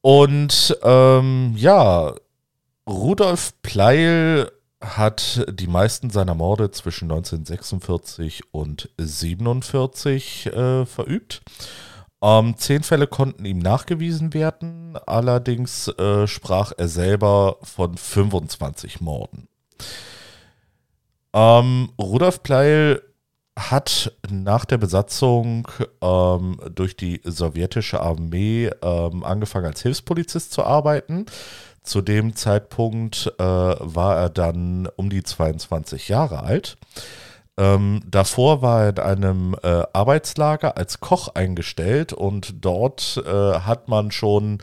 und 0.00 0.78
ähm, 0.82 1.54
ja, 1.56 2.14
Rudolf 2.88 3.52
Pleil 3.62 4.50
hat 4.80 5.44
die 5.50 5.66
meisten 5.66 6.10
seiner 6.10 6.34
Morde 6.34 6.70
zwischen 6.70 7.10
1946 7.10 8.42
und 8.52 8.90
1947 8.98 10.46
äh, 10.46 10.86
verübt. 10.86 11.42
Ähm, 12.22 12.56
zehn 12.56 12.82
Fälle 12.82 13.06
konnten 13.06 13.44
ihm 13.44 13.58
nachgewiesen 13.58 14.32
werden, 14.32 14.96
allerdings 15.06 15.88
äh, 15.88 16.26
sprach 16.26 16.72
er 16.76 16.88
selber 16.88 17.58
von 17.62 17.96
25 17.96 19.02
Morden. 19.02 19.48
Ähm, 21.34 21.90
Rudolf 22.00 22.42
Pleil 22.42 23.02
hat 23.58 24.12
nach 24.28 24.64
der 24.64 24.78
Besatzung 24.78 25.68
ähm, 26.02 26.58
durch 26.74 26.96
die 26.96 27.20
sowjetische 27.24 28.00
Armee 28.00 28.70
ähm, 28.82 29.22
angefangen 29.22 29.66
als 29.66 29.82
Hilfspolizist 29.82 30.52
zu 30.52 30.64
arbeiten. 30.64 31.26
Zu 31.82 32.00
dem 32.00 32.34
Zeitpunkt 32.34 33.32
äh, 33.38 33.42
war 33.44 34.16
er 34.16 34.30
dann 34.30 34.88
um 34.96 35.10
die 35.10 35.22
22 35.22 36.08
Jahre 36.08 36.42
alt. 36.42 36.76
Ähm, 37.56 38.00
davor 38.10 38.62
war 38.62 38.84
er 38.84 38.88
in 38.90 38.98
einem 38.98 39.56
äh, 39.62 39.82
Arbeitslager 39.92 40.76
als 40.76 40.98
Koch 40.98 41.28
eingestellt 41.28 42.12
und 42.12 42.64
dort 42.64 43.22
äh, 43.24 43.30
hat 43.30 43.86
man 43.86 44.10
schon 44.10 44.58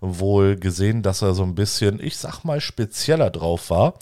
wohl 0.00 0.54
gesehen, 0.54 1.02
dass 1.02 1.22
er 1.22 1.34
so 1.34 1.42
ein 1.42 1.56
bisschen, 1.56 1.98
ich 1.98 2.16
sag 2.18 2.44
mal, 2.44 2.60
spezieller 2.60 3.30
drauf 3.30 3.70
war, 3.70 3.94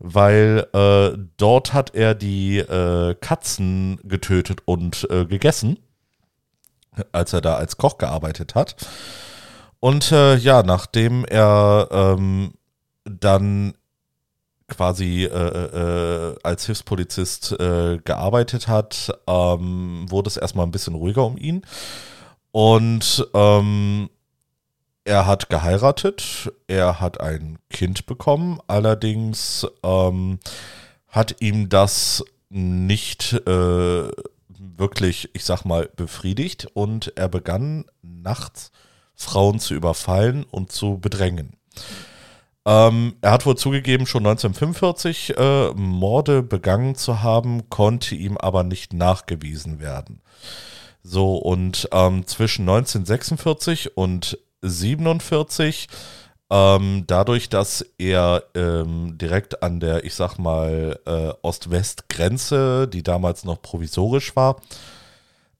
weil 0.00 0.66
äh, 0.72 1.16
dort 1.36 1.74
hat 1.74 1.94
er 1.94 2.14
die 2.14 2.58
äh, 2.58 3.14
Katzen 3.14 4.00
getötet 4.02 4.62
und 4.64 5.06
äh, 5.10 5.26
gegessen, 5.26 5.78
als 7.12 7.34
er 7.34 7.42
da 7.42 7.54
als 7.54 7.76
Koch 7.76 7.98
gearbeitet 7.98 8.54
hat. 8.54 8.76
Und 9.78 10.10
äh, 10.10 10.36
ja, 10.36 10.62
nachdem 10.62 11.24
er 11.26 11.88
ähm, 11.90 12.54
dann 13.04 13.74
quasi 14.68 15.24
äh, 15.24 15.28
äh, 15.28 16.36
als 16.42 16.66
Hilfspolizist 16.66 17.56
gearbeitet 17.58 18.68
hat, 18.68 19.12
ähm, 19.26 20.06
wurde 20.08 20.28
es 20.28 20.36
erstmal 20.36 20.64
ein 20.64 20.70
bisschen 20.70 20.94
ruhiger 20.94 21.26
um 21.26 21.36
ihn. 21.36 21.62
Und 22.52 23.26
ähm, 23.34 24.10
er 25.04 25.26
hat 25.26 25.48
geheiratet, 25.48 26.52
er 26.66 27.00
hat 27.00 27.20
ein 27.20 27.58
Kind 27.70 28.06
bekommen, 28.06 28.60
allerdings 28.66 29.66
ähm, 29.82 30.38
hat 31.08 31.36
ihm 31.40 31.68
das 31.68 32.24
nicht 32.48 33.32
äh, 33.46 34.08
wirklich, 34.58 35.30
ich 35.32 35.44
sag 35.44 35.64
mal, 35.64 35.88
befriedigt 35.96 36.66
und 36.74 37.12
er 37.16 37.28
begann 37.28 37.84
nachts 38.02 38.70
Frauen 39.14 39.60
zu 39.60 39.74
überfallen 39.74 40.44
und 40.44 40.72
zu 40.72 40.98
bedrängen. 40.98 41.52
Ähm, 42.66 43.16
er 43.20 43.32
hat 43.32 43.46
wohl 43.46 43.56
zugegeben, 43.56 44.06
schon 44.06 44.26
1945 44.26 45.36
äh, 45.36 45.70
Morde 45.74 46.42
begangen 46.42 46.94
zu 46.94 47.22
haben, 47.22 47.70
konnte 47.70 48.14
ihm 48.14 48.36
aber 48.36 48.64
nicht 48.64 48.92
nachgewiesen 48.92 49.80
werden. 49.80 50.20
So, 51.02 51.36
und 51.36 51.88
ähm, 51.92 52.26
zwischen 52.26 52.68
1946 52.68 53.96
und 53.96 54.38
1947, 54.62 55.88
ähm, 56.50 57.04
dadurch, 57.06 57.48
dass 57.48 57.84
er 57.98 58.42
ähm, 58.54 59.16
direkt 59.18 59.62
an 59.62 59.80
der, 59.80 60.04
ich 60.04 60.14
sag 60.14 60.38
mal, 60.38 60.98
äh, 61.06 61.32
Ost-West-Grenze, 61.42 62.88
die 62.88 63.02
damals 63.02 63.44
noch 63.44 63.62
provisorisch 63.62 64.34
war, 64.34 64.60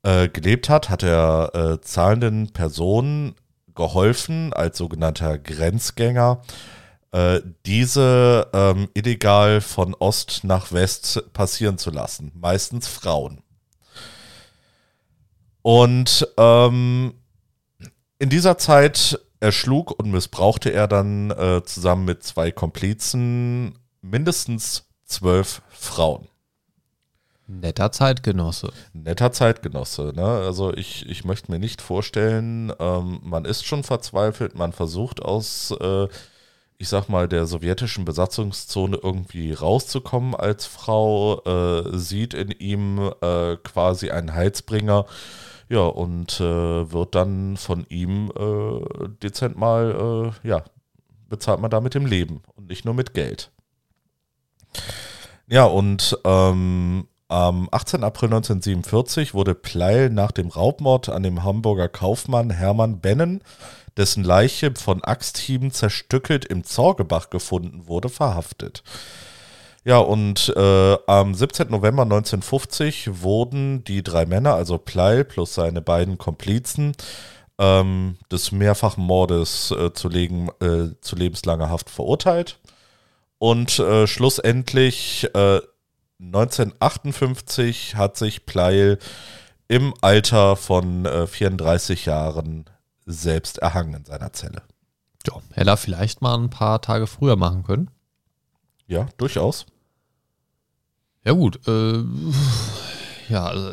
äh, 0.02 0.28
gelebt 0.28 0.68
hat, 0.68 0.90
hat 0.90 1.02
er 1.02 1.50
äh, 1.54 1.80
zahlenden 1.80 2.52
Personen 2.52 3.34
geholfen, 3.74 4.52
als 4.52 4.78
sogenannter 4.78 5.38
Grenzgänger, 5.38 6.42
äh, 7.12 7.40
diese 7.66 8.48
ähm, 8.52 8.88
illegal 8.94 9.60
von 9.60 9.94
Ost 9.94 10.44
nach 10.44 10.72
West 10.72 11.32
passieren 11.32 11.78
zu 11.78 11.90
lassen. 11.90 12.32
Meistens 12.34 12.88
Frauen. 12.88 13.42
Und 15.62 16.26
ähm, 16.36 17.14
in 18.20 18.28
dieser 18.28 18.58
Zeit 18.58 19.18
erschlug 19.40 19.98
und 19.98 20.12
missbrauchte 20.12 20.70
er 20.72 20.86
dann 20.86 21.30
äh, 21.30 21.62
zusammen 21.64 22.04
mit 22.04 22.22
zwei 22.22 22.52
Komplizen 22.52 23.78
mindestens 24.02 24.84
zwölf 25.04 25.62
Frauen. 25.70 26.28
Netter 27.46 27.90
Zeitgenosse. 27.90 28.72
Netter 28.92 29.32
Zeitgenosse. 29.32 30.12
Ne? 30.14 30.22
Also 30.24 30.72
ich, 30.72 31.08
ich 31.08 31.24
möchte 31.24 31.50
mir 31.50 31.58
nicht 31.58 31.82
vorstellen, 31.82 32.72
ähm, 32.78 33.20
man 33.24 33.44
ist 33.44 33.66
schon 33.66 33.82
verzweifelt, 33.82 34.54
man 34.54 34.72
versucht 34.72 35.20
aus, 35.22 35.74
äh, 35.80 36.06
ich 36.78 36.88
sag 36.88 37.08
mal, 37.08 37.26
der 37.26 37.46
sowjetischen 37.46 38.04
Besatzungszone 38.04 39.00
irgendwie 39.02 39.52
rauszukommen 39.52 40.34
als 40.36 40.66
Frau, 40.66 41.42
äh, 41.44 41.98
sieht 41.98 42.34
in 42.34 42.50
ihm 42.50 43.12
äh, 43.20 43.56
quasi 43.56 44.10
einen 44.10 44.34
Heizbringer. 44.34 45.06
Ja, 45.70 45.82
und 45.86 46.40
äh, 46.40 46.92
wird 46.92 47.14
dann 47.14 47.56
von 47.56 47.86
ihm 47.88 48.32
äh, 48.36 49.08
dezent 49.22 49.56
mal, 49.56 50.32
äh, 50.42 50.48
ja, 50.48 50.64
bezahlt 51.28 51.60
man 51.60 51.70
da 51.70 51.80
mit 51.80 51.94
dem 51.94 52.06
Leben 52.06 52.42
und 52.56 52.68
nicht 52.68 52.84
nur 52.84 52.92
mit 52.92 53.14
Geld. 53.14 53.52
Ja, 55.46 55.64
und 55.64 56.18
ähm, 56.24 57.06
am 57.28 57.68
18. 57.70 58.02
April 58.02 58.30
1947 58.30 59.32
wurde 59.32 59.54
Pleil 59.54 60.10
nach 60.10 60.32
dem 60.32 60.48
Raubmord 60.48 61.08
an 61.08 61.22
dem 61.22 61.44
Hamburger 61.44 61.88
Kaufmann 61.88 62.50
Hermann 62.50 63.00
Bennen, 63.00 63.40
dessen 63.96 64.24
Leiche 64.24 64.74
von 64.74 65.04
Axthieben 65.04 65.70
zerstückelt 65.70 66.44
im 66.44 66.64
Zorgebach 66.64 67.30
gefunden 67.30 67.86
wurde, 67.86 68.08
verhaftet. 68.08 68.82
Ja, 69.84 69.98
und 69.98 70.52
äh, 70.56 70.96
am 71.06 71.34
17. 71.34 71.70
November 71.70 72.02
1950 72.02 73.22
wurden 73.22 73.82
die 73.84 74.02
drei 74.02 74.26
Männer, 74.26 74.54
also 74.54 74.76
Pleil 74.76 75.24
plus 75.24 75.54
seine 75.54 75.80
beiden 75.80 76.18
Komplizen, 76.18 76.92
ähm, 77.58 78.18
des 78.30 78.52
mehrfachen 78.52 79.04
Mordes 79.04 79.70
äh, 79.70 79.92
zu, 79.92 80.08
legen, 80.08 80.48
äh, 80.60 80.94
zu 81.00 81.16
lebenslanger 81.16 81.70
Haft 81.70 81.88
verurteilt. 81.88 82.58
Und 83.38 83.78
äh, 83.78 84.06
schlussendlich 84.06 85.28
äh, 85.34 85.60
1958 86.22 87.96
hat 87.96 88.18
sich 88.18 88.44
Pleil 88.44 88.98
im 89.68 89.94
Alter 90.02 90.56
von 90.56 91.06
äh, 91.06 91.26
34 91.26 92.04
Jahren 92.04 92.66
selbst 93.06 93.58
erhangen 93.58 93.94
in 93.94 94.04
seiner 94.04 94.32
Zelle. 94.34 94.62
Ja, 95.26 95.34
hätte 95.52 95.70
er 95.70 95.76
vielleicht 95.78 96.20
mal 96.20 96.36
ein 96.36 96.50
paar 96.50 96.82
Tage 96.82 97.06
früher 97.06 97.36
machen 97.36 97.62
können. 97.62 97.90
Ja, 98.90 99.06
durchaus. 99.18 99.66
Ja, 101.24 101.32
gut. 101.32 101.60
Äh, 101.68 102.02
ja, 103.28 103.44
also, 103.46 103.70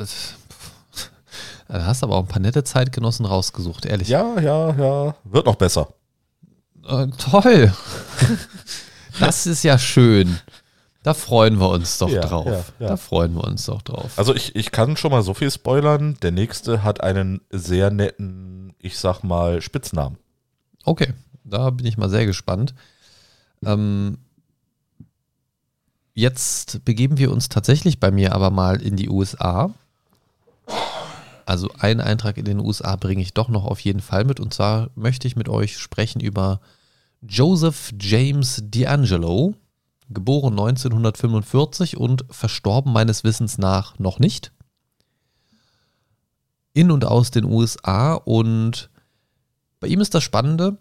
du 1.68 1.74
hast 1.86 2.04
aber 2.04 2.16
auch 2.16 2.22
ein 2.24 2.28
paar 2.28 2.40
nette 2.42 2.64
Zeitgenossen 2.64 3.26
rausgesucht, 3.26 3.86
ehrlich. 3.88 4.10
Ja, 4.10 4.40
ja, 4.40 4.76
ja. 4.76 5.16
Wird 5.24 5.48
noch 5.48 5.56
besser. 5.56 5.94
Äh, 6.88 7.08
toll. 7.18 7.74
das 9.20 9.48
ist 9.48 9.64
ja 9.64 9.80
schön. 9.80 10.38
Da 11.02 11.16
freuen 11.16 11.60
wir 11.60 11.70
uns 11.70 11.98
doch 11.98 12.10
Ja, 12.10 12.22
drauf. 12.22 12.46
ja, 12.46 12.64
ja. 12.80 12.88
Da 12.90 12.98
freuen 12.98 13.34
wir 13.34 13.44
uns 13.46 13.66
doch 13.66 13.82
drauf. 13.82 14.12
Also 14.18 14.36
ich, 14.36 14.56
ich 14.56 14.72
kann 14.72 14.98
schon 14.98 15.10
mal 15.12 15.24
so 15.24 15.34
viel 15.34 15.50
spoilern. 15.50 16.18
Der 16.22 16.32
nächste 16.32 16.84
hat 16.84 17.02
einen 17.02 17.42
sehr 17.50 17.90
netten, 17.90 18.76
ich 18.80 19.00
sag 19.00 19.24
mal, 19.24 19.62
Spitznamen. 19.64 20.18
Okay, 20.84 21.14
da 21.44 21.72
bin 21.72 21.88
ich 21.88 21.98
mal 21.98 22.10
sehr 22.10 22.28
gespannt. 22.28 22.76
Ähm, 23.66 24.20
jetzt 26.18 26.84
begeben 26.84 27.20
wir 27.20 27.32
uns 27.32 27.48
tatsächlich 27.48 28.00
bei 28.00 28.10
mir 28.10 28.34
aber 28.34 28.50
mal 28.50 28.82
in 28.82 28.96
die 28.96 29.08
USA. 29.08 29.72
Also 31.46 31.70
einen 31.78 32.02
Eintrag 32.02 32.38
in 32.38 32.46
den 32.46 32.60
USA 32.60 32.96
bringe 32.96 33.22
ich 33.22 33.36
doch 33.36 33.50
noch 33.50 33.66
auf 33.66 33.80
jeden 33.82 34.02
Fall 34.02 34.26
mit. 34.26 34.40
Und 34.40 34.52
zwar 34.52 34.90
möchte 34.96 35.28
ich 35.28 35.36
mit 35.36 35.48
euch 35.48 35.78
sprechen 35.78 36.20
über 36.20 36.60
Joseph 37.22 37.94
James 38.00 38.64
D'Angelo, 38.64 39.54
geboren 40.10 40.54
1945 40.54 41.98
und 41.98 42.26
verstorben 42.32 42.92
meines 42.92 43.24
Wissens 43.24 43.60
nach 43.60 44.00
noch 44.00 44.18
nicht. 44.18 44.52
In 46.74 46.90
und 46.90 47.06
aus 47.06 47.30
den 47.30 47.46
USA 47.46 48.16
und 48.16 48.90
bei 49.80 49.88
ihm 49.88 50.02
ist 50.02 50.16
das 50.16 50.24
Spannende, 50.24 50.78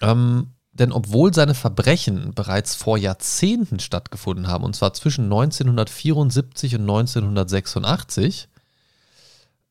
ähm, 0.00 0.51
denn 0.72 0.92
obwohl 0.92 1.34
seine 1.34 1.54
Verbrechen 1.54 2.32
bereits 2.34 2.74
vor 2.74 2.96
Jahrzehnten 2.96 3.78
stattgefunden 3.78 4.48
haben, 4.48 4.64
und 4.64 4.74
zwar 4.74 4.94
zwischen 4.94 5.24
1974 5.24 6.76
und 6.76 6.82
1986, 6.82 8.48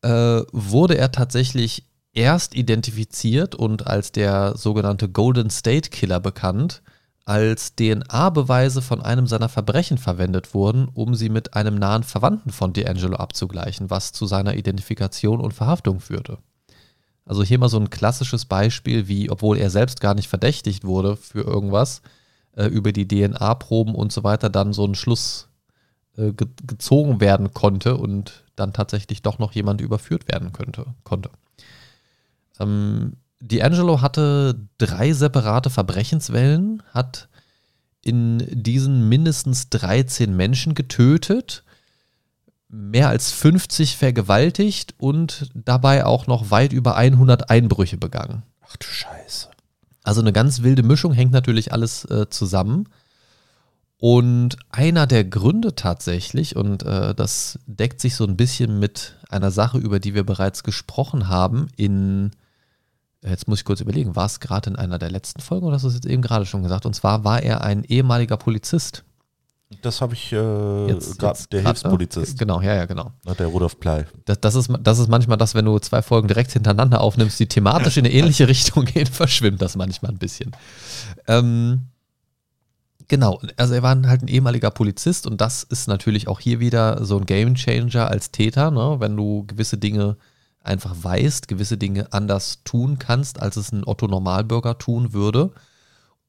äh, 0.03 0.41
wurde 0.51 0.97
er 0.97 1.11
tatsächlich 1.11 1.85
erst 2.13 2.55
identifiziert 2.55 3.55
und 3.55 3.87
als 3.87 4.11
der 4.11 4.57
sogenannte 4.57 5.09
Golden 5.09 5.49
State 5.49 5.89
Killer 5.89 6.19
bekannt, 6.19 6.81
als 7.25 7.75
DNA-Beweise 7.75 8.81
von 8.81 9.01
einem 9.01 9.27
seiner 9.27 9.47
Verbrechen 9.47 9.97
verwendet 9.97 10.53
wurden, 10.53 10.89
um 10.93 11.15
sie 11.15 11.29
mit 11.29 11.53
einem 11.53 11.75
nahen 11.75 12.03
Verwandten 12.03 12.51
von 12.51 12.73
D'Angelo 12.73 13.15
abzugleichen, 13.15 13.89
was 13.89 14.11
zu 14.11 14.25
seiner 14.25 14.55
Identifikation 14.55 15.39
und 15.39 15.53
Verhaftung 15.53 15.99
führte. 15.99 16.39
Also 17.25 17.43
hier 17.43 17.59
mal 17.59 17.69
so 17.69 17.79
ein 17.79 17.89
klassisches 17.89 18.45
Beispiel, 18.45 19.07
wie, 19.07 19.29
obwohl 19.29 19.57
er 19.57 19.69
selbst 19.69 20.01
gar 20.01 20.15
nicht 20.15 20.27
verdächtigt 20.27 20.83
wurde 20.83 21.15
für 21.15 21.41
irgendwas, 21.41 22.01
äh, 22.55 22.65
über 22.65 22.91
die 22.91 23.07
DNA-Proben 23.07 23.95
und 23.95 24.11
so 24.11 24.23
weiter 24.23 24.49
dann 24.49 24.73
so 24.73 24.85
ein 24.85 24.95
Schluss 24.95 25.49
äh, 26.17 26.33
ge 26.33 26.47
gezogen 26.65 27.21
werden 27.21 27.53
konnte 27.53 27.97
und 27.97 28.43
dann 28.55 28.73
tatsächlich 28.73 29.21
doch 29.21 29.39
noch 29.39 29.53
jemand 29.53 29.81
überführt 29.81 30.27
werden 30.27 30.51
könnte, 30.51 30.85
konnte. 31.03 31.29
Ähm, 32.59 33.13
D'Angelo 33.41 34.01
hatte 34.01 34.67
drei 34.77 35.13
separate 35.13 35.69
Verbrechenswellen, 35.69 36.83
hat 36.93 37.27
in 38.03 38.45
diesen 38.51 39.09
mindestens 39.09 39.69
13 39.69 40.35
Menschen 40.35 40.75
getötet, 40.75 41.63
mehr 42.71 43.09
als 43.09 43.31
50 43.31 43.97
vergewaltigt 43.97 44.95
und 44.97 45.49
dabei 45.53 46.05
auch 46.05 46.25
noch 46.25 46.51
weit 46.51 46.71
über 46.71 46.95
100 46.95 47.49
Einbrüche 47.49 47.97
begangen. 47.97 48.43
Ach 48.61 48.77
du 48.77 48.87
Scheiße. 48.87 49.49
Also 50.03 50.21
eine 50.21 50.33
ganz 50.33 50.61
wilde 50.63 50.81
Mischung, 50.81 51.13
hängt 51.13 51.31
natürlich 51.31 51.73
alles 51.73 52.05
äh, 52.05 52.29
zusammen. 52.29 52.87
Und 53.97 54.57
einer 54.69 55.05
der 55.05 55.23
Gründe 55.23 55.75
tatsächlich, 55.75 56.55
und 56.55 56.81
äh, 56.83 57.13
das 57.13 57.59
deckt 57.67 58.01
sich 58.01 58.15
so 58.15 58.25
ein 58.25 58.35
bisschen 58.35 58.79
mit 58.79 59.17
einer 59.29 59.51
Sache, 59.51 59.77
über 59.77 59.99
die 59.99 60.15
wir 60.15 60.23
bereits 60.23 60.63
gesprochen 60.63 61.27
haben, 61.27 61.67
in, 61.75 62.31
jetzt 63.21 63.47
muss 63.47 63.59
ich 63.59 63.65
kurz 63.65 63.79
überlegen, 63.79 64.15
war 64.15 64.25
es 64.25 64.39
gerade 64.39 64.71
in 64.71 64.75
einer 64.75 64.97
der 64.97 65.11
letzten 65.11 65.41
Folgen 65.41 65.67
oder 65.67 65.75
hast 65.75 65.83
du 65.83 65.89
es 65.89 65.93
jetzt 65.93 66.07
eben 66.07 66.23
gerade 66.23 66.47
schon 66.47 66.63
gesagt? 66.63 66.87
Und 66.87 66.95
zwar 66.95 67.23
war 67.23 67.43
er 67.43 67.61
ein 67.61 67.83
ehemaliger 67.83 68.37
Polizist. 68.37 69.03
Das 69.81 70.01
habe 70.01 70.13
ich 70.13 70.31
äh, 70.33 70.87
Jetzt- 70.87 71.17
grad, 71.17 71.37
jetzt 71.37 71.53
der 71.53 71.61
grad, 71.63 71.77
Hilfspolizist? 71.77 72.37
Genau, 72.37 72.61
ja, 72.61 72.75
ja, 72.75 72.85
genau. 72.85 73.11
der 73.39 73.47
Rudolf 73.47 73.79
Plei. 73.79 74.05
Das, 74.25 74.39
das, 74.41 74.55
ist, 74.55 74.69
das 74.81 74.99
ist 74.99 75.07
manchmal 75.07 75.37
das, 75.37 75.55
wenn 75.55 75.65
du 75.65 75.79
zwei 75.79 76.01
Folgen 76.01 76.27
direkt 76.27 76.51
hintereinander 76.51 77.01
aufnimmst, 77.01 77.39
die 77.39 77.47
thematisch 77.47 77.97
in 77.97 78.05
eine 78.05 78.13
ähnliche 78.13 78.47
Richtung 78.49 78.85
gehen, 78.85 79.05
verschwimmt 79.07 79.61
das 79.61 79.75
manchmal 79.75 80.11
ein 80.11 80.17
bisschen. 80.17 80.51
Ähm, 81.27 81.87
genau, 83.07 83.39
also 83.57 83.73
er 83.73 83.83
war 83.83 84.01
halt 84.07 84.23
ein 84.23 84.27
ehemaliger 84.27 84.71
Polizist 84.71 85.25
und 85.25 85.39
das 85.39 85.63
ist 85.63 85.87
natürlich 85.87 86.27
auch 86.27 86.39
hier 86.39 86.59
wieder 86.59 87.05
so 87.05 87.17
ein 87.17 87.25
Gamechanger 87.25 88.07
als 88.09 88.31
Täter, 88.31 88.71
ne? 88.71 88.97
wenn 88.99 89.15
du 89.15 89.45
gewisse 89.47 89.77
Dinge 89.77 90.17
einfach 90.63 90.95
weißt, 91.01 91.47
gewisse 91.47 91.77
Dinge 91.77 92.11
anders 92.11 92.59
tun 92.63 92.99
kannst, 92.99 93.41
als 93.41 93.55
es 93.57 93.71
ein 93.71 93.83
Otto 93.85 94.07
Normalbürger 94.07 94.77
tun 94.77 95.13
würde. 95.13 95.51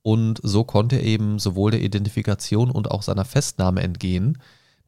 Und 0.02 0.40
so 0.42 0.64
konnte 0.64 0.96
er 0.96 1.04
eben 1.04 1.38
sowohl 1.38 1.70
der 1.70 1.82
Identifikation 1.82 2.70
und 2.70 2.90
auch 2.90 3.02
seiner 3.02 3.24
Festnahme 3.24 3.82
entgehen. 3.82 4.38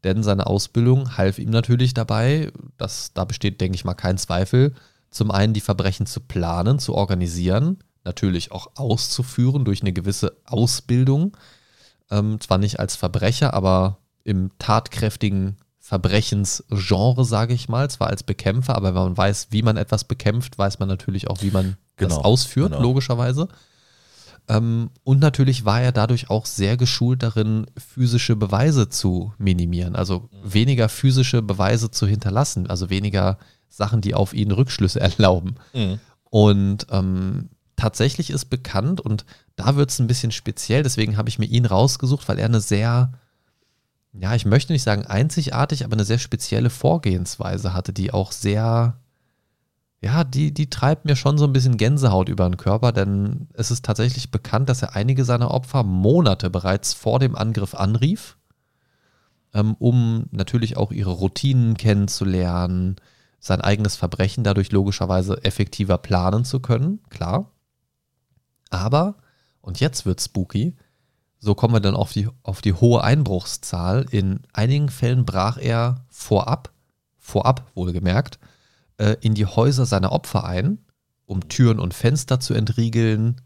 Denn 0.03 0.23
seine 0.23 0.45
Ausbildung 0.45 1.17
half 1.17 1.39
ihm 1.39 1.49
natürlich 1.49 1.93
dabei, 1.93 2.51
dass 2.77 3.13
da 3.13 3.25
besteht, 3.25 3.61
denke 3.61 3.75
ich 3.75 3.85
mal, 3.85 3.93
kein 3.93 4.17
Zweifel, 4.17 4.73
zum 5.09 5.31
einen 5.31 5.53
die 5.53 5.61
Verbrechen 5.61 6.05
zu 6.05 6.19
planen, 6.19 6.77
zu 6.77 6.93
organisieren, 6.93 7.79
natürlich 8.03 8.51
auch 8.51 8.67
auszuführen 8.75 9.65
durch 9.65 9.81
eine 9.81 9.93
gewisse 9.93 10.35
Ausbildung. 10.45 11.35
Ähm, 12.11 12.39
zwar 12.39 12.57
nicht 12.57 12.79
als 12.79 12.95
Verbrecher, 12.95 13.53
aber 13.53 13.97
im 14.23 14.51
tatkräftigen 14.59 15.57
Verbrechensgenre, 15.79 17.25
sage 17.25 17.53
ich 17.53 17.69
mal, 17.69 17.89
zwar 17.89 18.09
als 18.09 18.23
Bekämpfer, 18.23 18.75
aber 18.75 18.89
wenn 18.89 19.03
man 19.03 19.17
weiß, 19.17 19.47
wie 19.51 19.61
man 19.61 19.77
etwas 19.77 20.03
bekämpft, 20.03 20.57
weiß 20.57 20.79
man 20.79 20.89
natürlich 20.89 21.29
auch, 21.29 21.41
wie 21.41 21.51
man 21.51 21.77
Genau, 21.97 22.15
das 22.15 22.25
ausführt, 22.25 22.71
genau. 22.71 22.81
logischerweise. 22.81 23.47
Ähm, 24.47 24.91
und 25.03 25.19
natürlich 25.19 25.65
war 25.65 25.81
er 25.81 25.91
dadurch 25.91 26.29
auch 26.29 26.45
sehr 26.45 26.77
geschult 26.77 27.23
darin, 27.23 27.65
physische 27.77 28.35
Beweise 28.35 28.89
zu 28.89 29.33
minimieren, 29.37 29.95
also 29.95 30.29
weniger 30.43 30.87
physische 30.89 31.41
Beweise 31.41 31.89
zu 31.89 32.05
hinterlassen, 32.05 32.67
also 32.67 32.89
weniger 32.89 33.37
Sachen, 33.69 34.01
die 34.01 34.13
auf 34.13 34.33
ihn 34.33 34.51
Rückschlüsse 34.51 34.99
erlauben. 35.01 35.55
Und 36.29 36.87
ähm, 36.91 37.49
tatsächlich 37.75 38.29
ist 38.29 38.45
bekannt, 38.45 39.01
und 39.01 39.25
da 39.55 39.75
wird 39.75 39.89
es 39.89 39.99
ein 39.99 40.07
bisschen 40.07 40.31
speziell, 40.31 40.83
deswegen 40.83 41.17
habe 41.17 41.29
ich 41.29 41.39
mir 41.39 41.45
ihn 41.45 41.65
rausgesucht, 41.65 42.27
weil 42.27 42.39
er 42.39 42.45
eine 42.45 42.61
sehr, 42.61 43.13
ja, 44.13 44.35
ich 44.35 44.45
möchte 44.45 44.73
nicht 44.73 44.83
sagen 44.83 45.05
einzigartig, 45.05 45.83
aber 45.85 45.93
eine 45.93 46.05
sehr 46.05 46.19
spezielle 46.19 46.69
Vorgehensweise 46.69 47.73
hatte, 47.73 47.93
die 47.93 48.11
auch 48.11 48.31
sehr, 48.31 48.99
ja, 50.05 50.23
die, 50.23 50.53
die 50.53 50.69
treibt 50.69 51.05
mir 51.05 51.15
schon 51.15 51.39
so 51.39 51.45
ein 51.45 51.51
bisschen 51.51 51.77
Gänsehaut 51.77 52.29
über 52.29 52.47
den 52.47 52.57
Körper, 52.57 52.91
denn 52.91 53.47
es 53.53 53.71
ist 53.71 53.83
tatsächlich 53.83 54.29
bekannt, 54.29 54.69
dass 54.69 54.83
er 54.83 54.95
einige 54.95 55.25
seiner 55.25 55.49
Opfer 55.49 55.81
Monate 55.81 56.51
bereits 56.51 56.93
vor 56.93 57.17
dem 57.17 57.35
Angriff 57.35 57.73
anrief, 57.73 58.37
ähm, 59.55 59.75
um 59.79 60.27
natürlich 60.29 60.77
auch 60.77 60.91
ihre 60.91 61.09
Routinen 61.09 61.75
kennenzulernen, 61.75 62.97
sein 63.39 63.61
eigenes 63.61 63.95
Verbrechen 63.95 64.43
dadurch 64.43 64.71
logischerweise 64.71 65.43
effektiver 65.43 65.97
planen 65.97 66.45
zu 66.45 66.59
können, 66.59 66.99
klar. 67.09 67.49
Aber, 68.69 69.15
und 69.61 69.79
jetzt 69.79 70.05
wird 70.05 70.21
spooky, 70.21 70.75
so 71.39 71.55
kommen 71.55 71.73
wir 71.73 71.79
dann 71.79 71.95
auf 71.95 72.13
die, 72.13 72.29
auf 72.43 72.61
die 72.61 72.73
hohe 72.73 73.03
Einbruchszahl. 73.03 74.05
In 74.11 74.41
einigen 74.53 74.89
Fällen 74.89 75.25
brach 75.25 75.57
er 75.57 76.05
vorab, 76.09 76.71
vorab 77.17 77.71
wohlgemerkt, 77.73 78.37
äh, 78.97 79.15
in 79.21 79.33
die 79.33 79.45
Häuser 79.45 79.85
seiner 79.85 80.11
Opfer 80.11 80.45
ein, 80.45 80.79
um 81.25 81.47
Türen 81.47 81.79
und 81.79 81.93
Fenster 81.93 82.39
zu 82.39 82.53
entriegeln, 82.53 83.41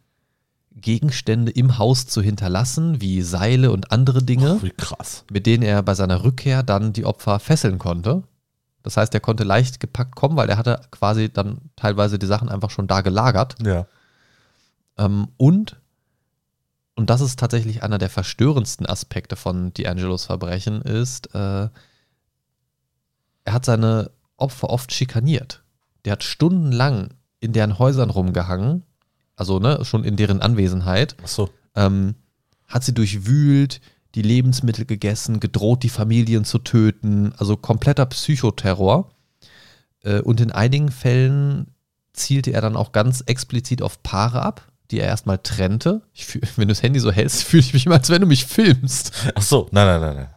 Gegenstände 0.75 1.51
im 1.51 1.77
Haus 1.77 2.07
zu 2.07 2.21
hinterlassen, 2.21 3.01
wie 3.01 3.21
Seile 3.21 3.71
und 3.71 3.91
andere 3.91 4.23
Dinge, 4.23 4.59
krass. 4.77 5.25
mit 5.31 5.45
denen 5.45 5.63
er 5.63 5.81
bei 5.83 5.93
seiner 5.93 6.23
Rückkehr 6.23 6.63
dann 6.63 6.93
die 6.93 7.05
Opfer 7.05 7.39
fesseln 7.39 7.79
konnte. 7.79 8.23
Das 8.83 8.95
heißt, 8.95 9.13
er 9.13 9.19
konnte 9.19 9.43
leicht 9.43 9.79
gepackt 9.79 10.15
kommen, 10.15 10.37
weil 10.37 10.49
er 10.49 10.57
hatte 10.57 10.81
quasi 10.91 11.31
dann 11.31 11.57
teilweise 11.75 12.17
die 12.17 12.25
Sachen 12.27 12.49
einfach 12.49 12.69
schon 12.69 12.87
da 12.87 13.01
gelagert. 13.01 13.55
Ja. 13.61 13.87
Ähm, 14.97 15.29
und, 15.37 15.77
und 16.95 17.09
das 17.09 17.21
ist 17.21 17.39
tatsächlich 17.39 17.83
einer 17.83 17.97
der 17.97 18.09
verstörendsten 18.09 18.85
Aspekte 18.85 19.35
von 19.35 19.73
D'Angelos 19.73 20.27
Verbrechen, 20.27 20.81
ist, 20.81 21.33
äh, 21.35 21.69
er 23.45 23.53
hat 23.53 23.65
seine 23.65 24.11
Opfer 24.41 24.69
oft 24.69 24.93
schikaniert. 24.93 25.63
Der 26.05 26.13
hat 26.13 26.23
stundenlang 26.23 27.09
in 27.39 27.53
deren 27.53 27.79
Häusern 27.79 28.09
rumgehangen, 28.09 28.83
also 29.35 29.59
ne, 29.59 29.83
schon 29.85 30.03
in 30.03 30.15
deren 30.15 30.41
Anwesenheit, 30.41 31.15
Achso. 31.23 31.49
ähm, 31.75 32.15
hat 32.67 32.83
sie 32.83 32.93
durchwühlt, 32.93 33.81
die 34.15 34.21
Lebensmittel 34.21 34.85
gegessen, 34.85 35.39
gedroht, 35.39 35.83
die 35.83 35.89
Familien 35.89 36.43
zu 36.43 36.59
töten, 36.59 37.33
also 37.37 37.55
kompletter 37.55 38.05
Psychoterror. 38.05 39.11
Äh, 40.03 40.21
und 40.21 40.41
in 40.41 40.51
einigen 40.51 40.89
Fällen 40.91 41.67
zielte 42.13 42.51
er 42.51 42.61
dann 42.61 42.75
auch 42.75 42.91
ganz 42.91 43.21
explizit 43.21 43.81
auf 43.81 44.01
Paare 44.03 44.41
ab, 44.41 44.67
die 44.91 44.99
er 44.99 45.07
erstmal 45.07 45.37
trennte. 45.37 46.01
Fühl, 46.13 46.41
wenn 46.55 46.67
du 46.67 46.73
das 46.73 46.83
Handy 46.83 46.99
so 46.99 47.11
hältst, 47.11 47.43
fühle 47.43 47.61
ich 47.61 47.73
mich 47.73 47.85
immer, 47.85 47.95
als 47.95 48.09
wenn 48.09 48.21
du 48.21 48.27
mich 48.27 48.45
filmst. 48.45 49.13
Achso, 49.35 49.67
nein, 49.71 49.85
nein, 49.85 50.01
nein, 50.01 50.15
nein. 50.15 50.29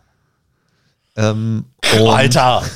Ähm, 1.14 1.64
Alter! 2.08 2.62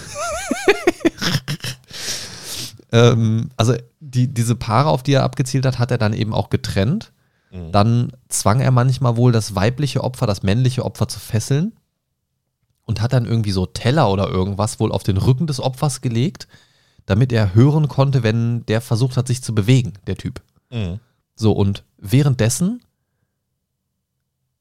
Ähm, 2.92 3.50
also 3.56 3.74
die, 4.00 4.28
diese 4.28 4.54
Paare, 4.54 4.90
auf 4.90 5.02
die 5.02 5.12
er 5.12 5.24
abgezielt 5.24 5.66
hat, 5.66 5.78
hat 5.78 5.90
er 5.90 5.98
dann 5.98 6.12
eben 6.12 6.32
auch 6.32 6.50
getrennt. 6.50 7.12
Mhm. 7.50 7.72
Dann 7.72 8.12
zwang 8.28 8.60
er 8.60 8.70
manchmal 8.70 9.16
wohl 9.16 9.32
das 9.32 9.54
weibliche 9.54 10.04
Opfer, 10.04 10.26
das 10.26 10.42
männliche 10.42 10.84
Opfer 10.84 11.08
zu 11.08 11.18
fesseln 11.18 11.72
und 12.84 13.00
hat 13.00 13.12
dann 13.12 13.26
irgendwie 13.26 13.50
so 13.50 13.66
Teller 13.66 14.10
oder 14.10 14.28
irgendwas 14.28 14.80
wohl 14.80 14.92
auf 14.92 15.02
den 15.02 15.16
Rücken 15.16 15.46
des 15.46 15.60
Opfers 15.60 16.00
gelegt, 16.00 16.46
damit 17.04 17.32
er 17.32 17.54
hören 17.54 17.88
konnte, 17.88 18.22
wenn 18.22 18.64
der 18.66 18.80
versucht 18.80 19.16
hat, 19.16 19.26
sich 19.26 19.42
zu 19.42 19.54
bewegen, 19.54 19.94
der 20.06 20.16
Typ. 20.16 20.40
Mhm. 20.70 21.00
So, 21.34 21.52
und 21.52 21.84
währenddessen 21.98 22.82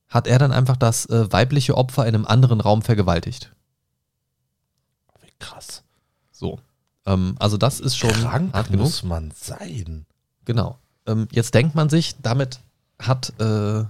hat 0.10 0.28
er 0.28 0.39
dann 0.39 0.51
einfach 0.51 0.78
das 0.78 1.06
äh, 1.08 1.32
weibliche 1.32 1.78
Opfer 1.78 2.06
in 2.06 2.15
einem 2.15 2.25
anderen 2.25 2.62
Raum 2.62 2.82
vergewaltigt. 2.82 3.51
Wie 5.21 5.32
krass. 5.39 5.85
So. 6.36 6.60
Ähm, 7.06 7.36
also 7.39 7.58
das 7.58 7.80
ist 7.80 7.95
schon 7.98 8.12
Krank 8.12 8.54
hart 8.54 8.67
genug. 8.67 8.86
muss 8.86 9.04
man 9.04 9.32
sein. 9.32 10.06
Genau. 10.43 10.78
Ähm, 11.06 11.28
jetzt 11.32 11.54
denkt 11.54 11.76
man 11.76 11.89
sich, 11.89 12.15
damit 12.21 12.60
hat 13.00 13.34
äh, 13.39 13.86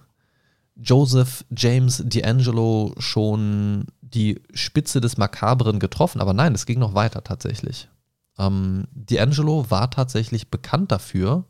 Joseph 0.76 1.46
James 1.56 2.04
D'Angelo 2.04 2.94
schon 3.00 3.86
die 4.02 4.42
Spitze 4.54 5.02
des 5.02 5.18
Makabren 5.18 5.80
getroffen, 5.80 6.22
aber 6.22 6.34
nein, 6.34 6.54
es 6.54 6.66
ging 6.66 6.80
noch 6.80 6.94
weiter 6.94 7.24
tatsächlich. 7.24 7.90
Ähm, 8.38 8.86
D'Angelo 8.94 9.72
war 9.72 9.90
tatsächlich 9.90 10.52
bekannt 10.52 10.92
dafür, 10.92 11.46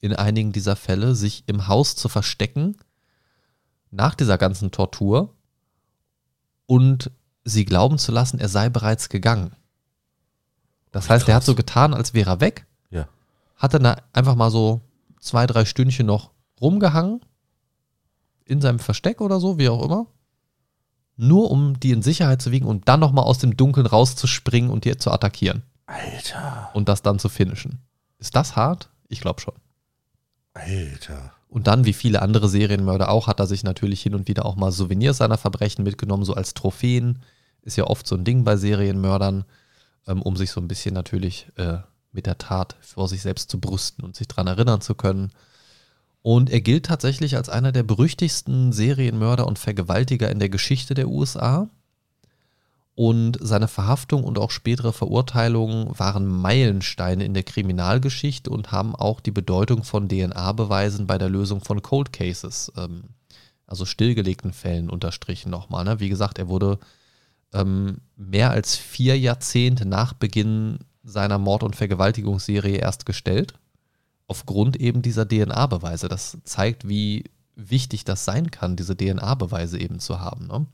in 0.00 0.14
einigen 0.14 0.52
dieser 0.52 0.76
Fälle 0.76 1.14
sich 1.14 1.44
im 1.46 1.66
Haus 1.66 1.96
zu 1.96 2.08
verstecken 2.08 2.76
nach 3.90 4.14
dieser 4.14 4.38
ganzen 4.38 4.70
Tortur 4.70 5.34
und 6.66 7.10
sie 7.44 7.64
glauben 7.64 7.98
zu 7.98 8.12
lassen, 8.12 8.38
er 8.38 8.48
sei 8.48 8.68
bereits 8.68 9.08
gegangen. 9.08 9.56
Das 10.92 11.08
heißt, 11.08 11.28
er 11.28 11.34
hat 11.34 11.40
Krass. 11.42 11.46
so 11.46 11.54
getan, 11.54 11.94
als 11.94 12.14
wäre 12.14 12.30
er 12.30 12.40
weg, 12.40 12.66
Ja. 12.90 13.06
hat 13.56 13.74
dann 13.74 13.84
da 13.84 13.96
einfach 14.12 14.34
mal 14.34 14.50
so 14.50 14.80
zwei, 15.20 15.46
drei 15.46 15.64
Stündchen 15.64 16.06
noch 16.06 16.30
rumgehangen 16.60 17.20
in 18.44 18.60
seinem 18.60 18.78
Versteck 18.80 19.20
oder 19.20 19.38
so, 19.40 19.58
wie 19.58 19.68
auch 19.68 19.84
immer. 19.84 20.06
Nur 21.16 21.50
um 21.50 21.78
die 21.78 21.90
in 21.92 22.02
Sicherheit 22.02 22.40
zu 22.42 22.50
wiegen 22.50 22.66
und 22.66 22.88
dann 22.88 22.98
nochmal 23.00 23.24
aus 23.24 23.38
dem 23.38 23.56
Dunkeln 23.56 23.86
rauszuspringen 23.86 24.70
und 24.70 24.84
die 24.84 24.96
zu 24.96 25.10
attackieren 25.10 25.62
Alter. 25.86 26.70
und 26.72 26.88
das 26.88 27.02
dann 27.02 27.18
zu 27.18 27.28
finishen. 27.28 27.80
Ist 28.18 28.34
das 28.34 28.56
hart? 28.56 28.88
Ich 29.08 29.20
glaube 29.20 29.40
schon. 29.40 29.54
Alter. 30.54 31.32
Und 31.48 31.66
dann, 31.66 31.84
wie 31.84 31.92
viele 31.92 32.22
andere 32.22 32.48
Serienmörder 32.48 33.08
auch, 33.10 33.26
hat 33.26 33.40
er 33.40 33.46
sich 33.46 33.64
natürlich 33.64 34.02
hin 34.02 34.14
und 34.14 34.28
wieder 34.28 34.46
auch 34.46 34.56
mal 34.56 34.70
Souvenirs 34.72 35.18
seiner 35.18 35.38
Verbrechen 35.38 35.84
mitgenommen, 35.84 36.24
so 36.24 36.34
als 36.34 36.54
Trophäen. 36.54 37.22
Ist 37.62 37.76
ja 37.76 37.84
oft 37.84 38.06
so 38.06 38.14
ein 38.16 38.24
Ding 38.24 38.44
bei 38.44 38.56
Serienmördern, 38.56 39.44
ähm, 40.06 40.22
um 40.22 40.36
sich 40.36 40.50
so 40.50 40.60
ein 40.60 40.68
bisschen 40.68 40.94
natürlich 40.94 41.48
äh, 41.56 41.78
mit 42.12 42.26
der 42.26 42.38
Tat 42.38 42.76
vor 42.80 43.08
sich 43.08 43.22
selbst 43.22 43.50
zu 43.50 43.60
brüsten 43.60 44.04
und 44.04 44.16
sich 44.16 44.28
daran 44.28 44.46
erinnern 44.46 44.80
zu 44.80 44.94
können. 44.94 45.32
Und 46.22 46.50
er 46.50 46.60
gilt 46.60 46.86
tatsächlich 46.86 47.36
als 47.36 47.48
einer 47.48 47.72
der 47.72 47.82
berüchtigsten 47.82 48.72
Serienmörder 48.72 49.46
und 49.46 49.58
Vergewaltiger 49.58 50.30
in 50.30 50.38
der 50.38 50.50
Geschichte 50.50 50.94
der 50.94 51.08
USA. 51.08 51.68
Und 52.94 53.38
seine 53.40 53.68
Verhaftung 53.68 54.24
und 54.24 54.38
auch 54.38 54.50
spätere 54.50 54.92
Verurteilungen 54.92 55.98
waren 55.98 56.26
Meilensteine 56.26 57.24
in 57.24 57.32
der 57.32 57.44
Kriminalgeschichte 57.44 58.50
und 58.50 58.72
haben 58.72 58.94
auch 58.94 59.20
die 59.20 59.30
Bedeutung 59.30 59.84
von 59.84 60.08
DNA-Beweisen 60.08 61.06
bei 61.06 61.16
der 61.16 61.30
Lösung 61.30 61.62
von 61.62 61.80
Cold 61.80 62.12
Cases, 62.12 62.70
ähm, 62.76 63.04
also 63.66 63.86
stillgelegten 63.86 64.52
Fällen, 64.52 64.90
unterstrichen 64.90 65.50
nochmal. 65.50 65.84
Ne? 65.84 66.00
Wie 66.00 66.10
gesagt, 66.10 66.38
er 66.38 66.48
wurde 66.48 66.78
ähm, 67.52 67.98
mehr 68.16 68.50
als 68.50 68.76
vier 68.76 69.18
Jahrzehnte 69.18 69.86
nach 69.86 70.12
Beginn 70.12 70.78
seiner 71.02 71.38
Mord- 71.38 71.62
und 71.62 71.76
Vergewaltigungsserie 71.76 72.76
erst 72.76 73.06
gestellt, 73.06 73.54
aufgrund 74.26 74.76
eben 74.76 75.02
dieser 75.02 75.26
DNA-Beweise. 75.26 76.08
Das 76.08 76.38
zeigt, 76.44 76.88
wie 76.88 77.24
wichtig 77.56 78.04
das 78.04 78.24
sein 78.24 78.50
kann, 78.50 78.76
diese 78.76 78.96
DNA-Beweise 78.96 79.78
eben 79.78 79.98
zu 79.98 80.20
haben. 80.20 80.46
Ne? 80.46 80.66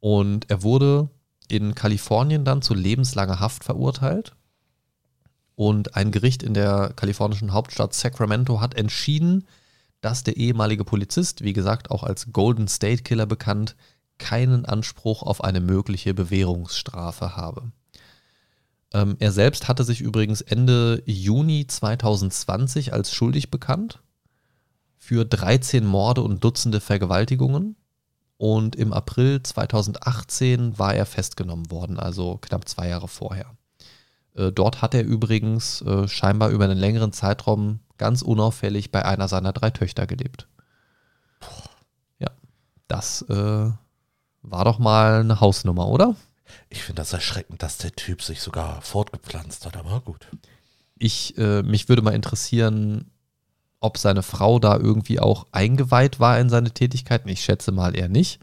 Und 0.00 0.50
er 0.50 0.62
wurde 0.62 1.10
in 1.48 1.74
Kalifornien 1.74 2.44
dann 2.44 2.62
zu 2.62 2.74
lebenslanger 2.74 3.40
Haft 3.40 3.64
verurteilt. 3.64 4.34
Und 5.54 5.94
ein 5.94 6.10
Gericht 6.10 6.42
in 6.42 6.54
der 6.54 6.92
kalifornischen 6.96 7.52
Hauptstadt 7.52 7.92
Sacramento 7.92 8.60
hat 8.60 8.74
entschieden, 8.74 9.46
dass 10.00 10.24
der 10.24 10.38
ehemalige 10.38 10.84
Polizist, 10.84 11.44
wie 11.44 11.52
gesagt 11.52 11.90
auch 11.90 12.02
als 12.02 12.32
Golden 12.32 12.66
State 12.66 13.02
Killer 13.02 13.26
bekannt, 13.26 13.76
keinen 14.20 14.64
Anspruch 14.64 15.24
auf 15.24 15.42
eine 15.42 15.60
mögliche 15.60 16.14
Bewährungsstrafe 16.14 17.36
habe. 17.36 17.72
Ähm, 18.92 19.16
er 19.18 19.32
selbst 19.32 19.66
hatte 19.66 19.82
sich 19.82 20.00
übrigens 20.00 20.40
Ende 20.40 21.02
Juni 21.06 21.66
2020 21.66 22.92
als 22.92 23.12
schuldig 23.12 23.50
bekannt 23.50 24.00
für 24.96 25.24
13 25.24 25.84
Morde 25.84 26.22
und 26.22 26.44
Dutzende 26.44 26.80
Vergewaltigungen. 26.80 27.76
Und 28.36 28.74
im 28.76 28.92
April 28.92 29.42
2018 29.42 30.78
war 30.78 30.94
er 30.94 31.04
festgenommen 31.04 31.70
worden, 31.70 31.98
also 31.98 32.38
knapp 32.38 32.68
zwei 32.68 32.88
Jahre 32.88 33.08
vorher. 33.08 33.54
Äh, 34.34 34.52
dort 34.52 34.80
hat 34.82 34.94
er 34.94 35.04
übrigens 35.04 35.82
äh, 35.82 36.08
scheinbar 36.08 36.50
über 36.50 36.64
einen 36.64 36.78
längeren 36.78 37.12
Zeitraum 37.12 37.80
ganz 37.98 38.22
unauffällig 38.22 38.90
bei 38.90 39.04
einer 39.04 39.28
seiner 39.28 39.52
drei 39.52 39.70
Töchter 39.70 40.06
gelebt. 40.06 40.48
Ja, 42.18 42.30
das 42.88 43.22
äh, 43.22 43.70
war 44.42 44.64
doch 44.64 44.78
mal 44.78 45.20
eine 45.20 45.40
Hausnummer, 45.40 45.88
oder? 45.88 46.16
Ich 46.68 46.82
finde 46.82 47.00
das 47.00 47.12
erschreckend, 47.12 47.62
dass 47.62 47.78
der 47.78 47.92
Typ 47.92 48.22
sich 48.22 48.40
sogar 48.40 48.80
fortgepflanzt 48.82 49.66
hat, 49.66 49.76
aber 49.76 50.00
gut. 50.00 50.26
Ich, 50.98 51.36
äh, 51.38 51.62
mich 51.62 51.88
würde 51.88 52.02
mal 52.02 52.14
interessieren, 52.14 53.10
ob 53.80 53.98
seine 53.98 54.22
Frau 54.22 54.58
da 54.58 54.76
irgendwie 54.76 55.20
auch 55.20 55.46
eingeweiht 55.52 56.20
war 56.20 56.38
in 56.38 56.50
seine 56.50 56.70
Tätigkeiten. 56.72 57.28
Ich 57.28 57.42
schätze 57.42 57.72
mal 57.72 57.96
eher 57.96 58.08
nicht. 58.08 58.40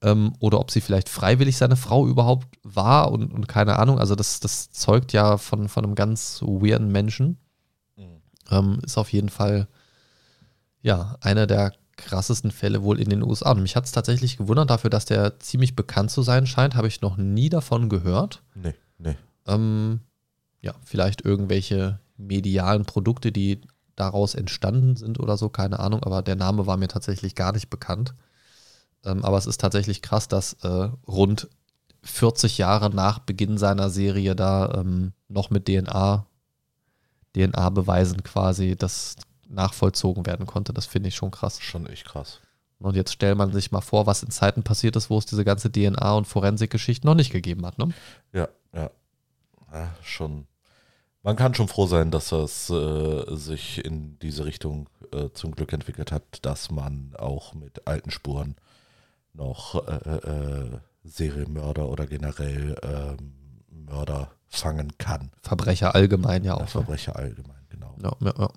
Ähm, 0.00 0.34
oder 0.40 0.60
ob 0.60 0.70
sie 0.70 0.80
vielleicht 0.80 1.08
freiwillig 1.08 1.56
seine 1.56 1.76
Frau 1.76 2.06
überhaupt 2.06 2.46
war 2.62 3.10
und, 3.10 3.32
und 3.32 3.48
keine 3.48 3.78
Ahnung. 3.78 3.98
Also 3.98 4.14
das, 4.14 4.40
das 4.40 4.70
zeugt 4.70 5.12
ja 5.12 5.38
von, 5.38 5.68
von 5.68 5.84
einem 5.84 5.94
ganz 5.94 6.40
weirden 6.42 6.90
Menschen. 6.90 7.38
Mhm. 7.96 8.22
Ähm, 8.50 8.80
ist 8.84 8.98
auf 8.98 9.12
jeden 9.12 9.28
Fall 9.28 9.68
ja 10.82 11.16
einer 11.20 11.46
der 11.46 11.72
krassesten 11.98 12.50
Fälle 12.50 12.82
wohl 12.82 12.98
in 12.98 13.10
den 13.10 13.22
USA. 13.22 13.50
Und 13.50 13.62
mich 13.62 13.76
hat 13.76 13.84
es 13.84 13.92
tatsächlich 13.92 14.38
gewundert, 14.38 14.70
dafür, 14.70 14.88
dass 14.88 15.04
der 15.04 15.38
ziemlich 15.40 15.76
bekannt 15.76 16.10
zu 16.10 16.22
sein 16.22 16.46
scheint, 16.46 16.74
habe 16.74 16.88
ich 16.88 17.02
noch 17.02 17.18
nie 17.18 17.50
davon 17.50 17.90
gehört. 17.90 18.42
Nee, 18.54 18.74
nee. 18.96 19.16
Ähm, 19.46 20.00
ja, 20.62 20.74
vielleicht 20.84 21.24
irgendwelche 21.24 21.98
medialen 22.16 22.84
Produkte, 22.84 23.30
die 23.30 23.60
daraus 23.96 24.34
entstanden 24.34 24.96
sind 24.96 25.20
oder 25.20 25.36
so, 25.36 25.48
keine 25.48 25.80
Ahnung, 25.80 26.02
aber 26.04 26.22
der 26.22 26.36
Name 26.36 26.66
war 26.66 26.76
mir 26.76 26.88
tatsächlich 26.88 27.34
gar 27.34 27.52
nicht 27.52 27.68
bekannt. 27.68 28.14
Ähm, 29.04 29.24
aber 29.24 29.38
es 29.38 29.46
ist 29.46 29.60
tatsächlich 29.60 30.02
krass, 30.02 30.28
dass 30.28 30.54
äh, 30.62 30.88
rund 31.06 31.48
40 32.02 32.58
Jahre 32.58 32.90
nach 32.90 33.18
Beginn 33.18 33.58
seiner 33.58 33.90
Serie 33.90 34.36
da 34.36 34.72
ähm, 34.78 35.12
noch 35.28 35.50
mit 35.50 35.66
DNA, 35.66 36.26
DNA-Beweisen 37.34 38.22
quasi 38.22 38.76
das 38.76 39.16
nachvollzogen 39.48 40.26
werden 40.26 40.46
konnte. 40.46 40.72
Das 40.72 40.86
finde 40.86 41.08
ich 41.08 41.16
schon 41.16 41.30
krass. 41.30 41.60
Schon 41.60 41.86
echt 41.86 42.04
krass. 42.04 42.40
Und 42.80 42.94
jetzt 42.94 43.12
stellt 43.12 43.36
man 43.36 43.52
sich 43.52 43.72
mal 43.72 43.80
vor, 43.80 44.06
was 44.06 44.22
in 44.22 44.30
Zeiten 44.30 44.62
passiert 44.62 44.94
ist, 44.96 45.10
wo 45.10 45.18
es 45.18 45.26
diese 45.26 45.44
ganze 45.44 45.68
DNA- 45.68 46.16
und 46.16 46.26
Forensik-Geschichte 46.26 47.06
noch 47.06 47.14
nicht 47.14 47.32
gegeben 47.32 47.66
hat. 47.66 47.78
Ne? 47.78 47.88
Ja, 48.32 48.48
ja. 48.72 48.90
ja 49.72 49.94
schon. 50.02 50.46
Man 51.22 51.34
kann 51.34 51.54
schon 51.54 51.66
froh 51.66 51.86
sein, 51.86 52.12
dass 52.12 52.28
das 52.28 52.70
äh, 52.70 53.24
sich 53.34 53.84
in 53.84 54.18
diese 54.20 54.44
Richtung 54.44 54.88
äh, 55.12 55.30
zum 55.34 55.52
Glück 55.52 55.72
entwickelt 55.72 56.12
hat, 56.12 56.22
dass 56.42 56.70
man 56.70 57.14
auch 57.18 57.54
mit 57.54 57.86
alten 57.88 58.12
Spuren 58.12 58.54
noch 59.32 59.86
äh, 59.86 60.16
äh, 60.16 60.78
Serienmörder 61.02 61.88
oder 61.88 62.06
generell 62.06 62.76
ähm, 62.82 63.32
Mörder 63.70 64.30
fangen 64.46 64.96
kann. 64.98 65.30
Verbrecher 65.42 65.94
allgemein 65.94 66.44
ja 66.44 66.52
Ja, 66.52 66.56
auch. 66.56 66.60
Ne? 66.60 66.66
Verbrecher 66.68 67.16
allgemein, 67.16 67.66
genau. 67.68 67.96
Ja, 68.02 68.14
ja, 68.20 68.34
ja. 68.38 68.48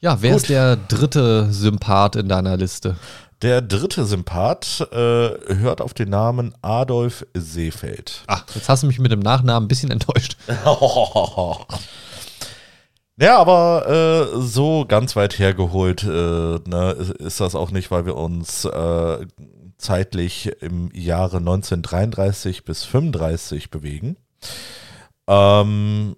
Ja 0.00 0.20
wer 0.20 0.32
Gut. 0.32 0.42
ist 0.42 0.48
der 0.48 0.76
dritte 0.76 1.52
Sympath 1.52 2.16
in 2.16 2.28
deiner 2.28 2.56
Liste? 2.56 2.96
Der 3.42 3.60
dritte 3.60 4.06
Sympath 4.06 4.80
äh, 4.92 5.54
hört 5.54 5.82
auf 5.82 5.92
den 5.92 6.08
Namen 6.08 6.54
Adolf 6.62 7.26
Seefeld. 7.34 8.22
Ach, 8.26 8.44
jetzt 8.54 8.68
hast 8.68 8.82
du 8.82 8.86
mich 8.86 8.98
mit 8.98 9.12
dem 9.12 9.20
Nachnamen 9.20 9.66
ein 9.66 9.68
bisschen 9.68 9.90
enttäuscht. 9.90 10.36
Ja, 13.18 13.38
aber 13.38 14.28
äh, 14.34 14.40
so 14.42 14.84
ganz 14.86 15.16
weit 15.16 15.38
hergeholt 15.38 16.02
äh, 16.02 16.06
ne, 16.06 16.96
ist, 16.98 17.12
ist 17.12 17.40
das 17.40 17.54
auch 17.54 17.70
nicht, 17.70 17.90
weil 17.90 18.04
wir 18.04 18.14
uns 18.14 18.66
äh, 18.66 19.26
zeitlich 19.78 20.52
im 20.60 20.90
Jahre 20.92 21.38
1933 21.38 22.64
bis 22.64 22.84
35 22.84 23.70
bewegen. 23.70 24.18
Ähm, 25.26 26.16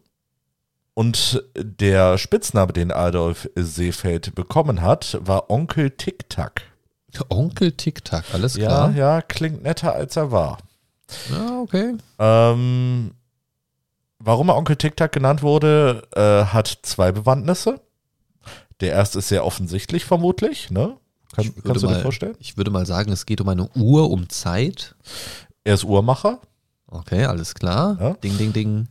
und 0.99 1.45
der 1.57 2.19
Spitzname, 2.19 2.73
den 2.73 2.91
Adolf 2.91 3.49
Seefeld 3.55 4.35
bekommen 4.35 4.81
hat, 4.83 5.17
war 5.23 5.49
Onkel 5.49 5.91
Tic-Tac. 5.93 6.63
Onkel 7.29 7.71
Tic-Tac, 7.73 8.25
alles 8.33 8.57
Ja, 8.57 8.67
klar. 8.67 8.91
ja, 8.97 9.23
klingt 9.23 9.63
netter, 9.63 9.93
als 9.95 10.17
er 10.17 10.33
war. 10.33 10.59
Ja, 11.31 11.61
okay. 11.61 11.95
Ähm, 12.19 13.13
warum 14.19 14.49
er 14.49 14.57
Onkel 14.57 14.75
Tic-Tac 14.75 15.13
genannt 15.13 15.43
wurde, 15.43 16.03
äh, 16.17 16.47
hat 16.53 16.81
zwei 16.83 17.13
Bewandtnisse. 17.13 17.81
Der 18.81 18.91
erste 18.93 19.21
ist 19.21 19.29
sehr 19.29 19.45
offensichtlich, 19.45 20.05
vermutlich, 20.05 20.71
ne? 20.71 20.97
Kann, 21.33 21.55
kannst 21.63 21.83
du 21.83 21.87
dir 21.87 21.95
mal- 21.95 22.03
vorstellen? 22.03 22.35
Ich 22.41 22.57
würde 22.57 22.73
mal 22.73 22.87
sagen, 22.87 23.13
es 23.13 23.25
geht 23.25 23.41
um 23.41 23.49
eine 23.49 23.69
Uhr 23.77 24.11
um 24.11 24.29
Zeit. 24.29 24.97
Er 25.63 25.75
ist 25.75 25.85
Uhrmacher. 25.85 26.41
Okay, 26.89 27.25
alles 27.25 27.55
klar. 27.55 27.97
Ja. 28.01 28.13
Ding, 28.15 28.37
ding, 28.37 28.53
ding. 28.53 28.89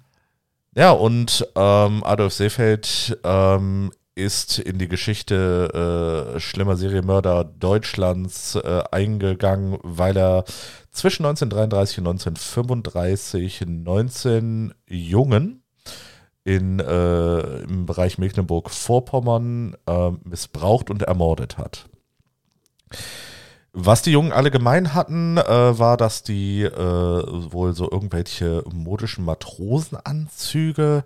Ja, 0.78 0.92
und 0.92 1.44
ähm, 1.56 2.04
Adolf 2.04 2.34
Seefeld 2.34 3.20
ähm, 3.24 3.92
ist 4.14 4.60
in 4.60 4.78
die 4.78 4.88
Geschichte 4.88 6.36
äh, 6.36 6.40
schlimmer 6.40 6.78
Serienmörder 6.78 7.46
Deutschlands 7.46 8.54
äh, 8.54 8.84
eingegangen, 8.92 9.80
weil 9.82 10.16
er 10.16 10.44
zwischen 10.92 11.26
1933 11.26 11.98
und 11.98 12.08
1935 12.08 13.66
19 13.66 14.76
Jungen 14.88 15.64
in, 16.44 16.78
äh, 16.80 17.62
im 17.64 17.88
Bereich 17.88 18.20
Mecklenburg-Vorpommern 18.20 19.76
äh, 19.88 20.12
missbraucht 20.26 20.92
und 20.92 21.02
ermordet 21.02 21.58
hat. 21.58 21.90
Was 23.74 24.02
die 24.02 24.12
Jungen 24.12 24.32
alle 24.32 24.50
gemein 24.50 24.94
hatten, 24.94 25.38
äh, 25.38 25.78
war, 25.80 25.98
dass 25.98 26.24
die 26.24 26.64
äh, 26.64 26.72
wohl 27.52 27.74
so 27.74 27.90
irgendwelche 27.92 28.64
modischen 28.72 29.24
Matrosenanzüge 29.24 31.04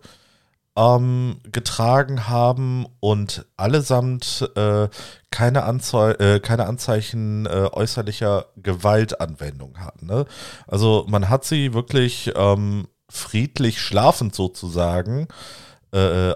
ähm, 0.77 1.39
getragen 1.51 2.29
haben 2.29 2.85
und 2.99 3.45
allesamt 3.57 4.49
äh, 4.55 4.87
keine, 5.31 5.63
Anzei 5.63 6.11
äh, 6.13 6.39
keine 6.39 6.65
Anzeichen 6.65 7.45
äh, 7.45 7.69
äußerlicher 7.71 8.45
Gewaltanwendung 8.55 9.79
hatten. 9.79 10.05
Ne? 10.05 10.25
Also 10.67 11.05
man 11.09 11.29
hat 11.29 11.43
sie 11.43 11.73
wirklich 11.73 12.31
ähm, 12.35 12.87
friedlich 13.09 13.81
schlafend 13.81 14.33
sozusagen 14.33 15.23
äh, 15.23 15.25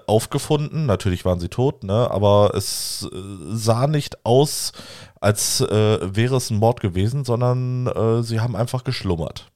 aufgefunden. 0.06 0.86
Natürlich 0.86 1.24
waren 1.24 1.40
sie 1.40 1.48
tot, 1.48 1.84
ne? 1.86 2.12
aber 2.12 2.52
es 2.56 3.08
äh, 3.12 3.18
sah 3.52 3.88
nicht 3.88 4.26
aus, 4.26 4.74
als 5.22 5.62
äh, 5.62 6.16
wäre 6.16 6.36
es 6.36 6.50
ein 6.50 6.58
Mord 6.58 6.82
gewesen, 6.82 7.24
sondern 7.24 7.88
äh, 7.88 8.22
sie 8.22 8.42
haben 8.42 8.56
einfach 8.56 8.84
geschlummert. 8.84 9.50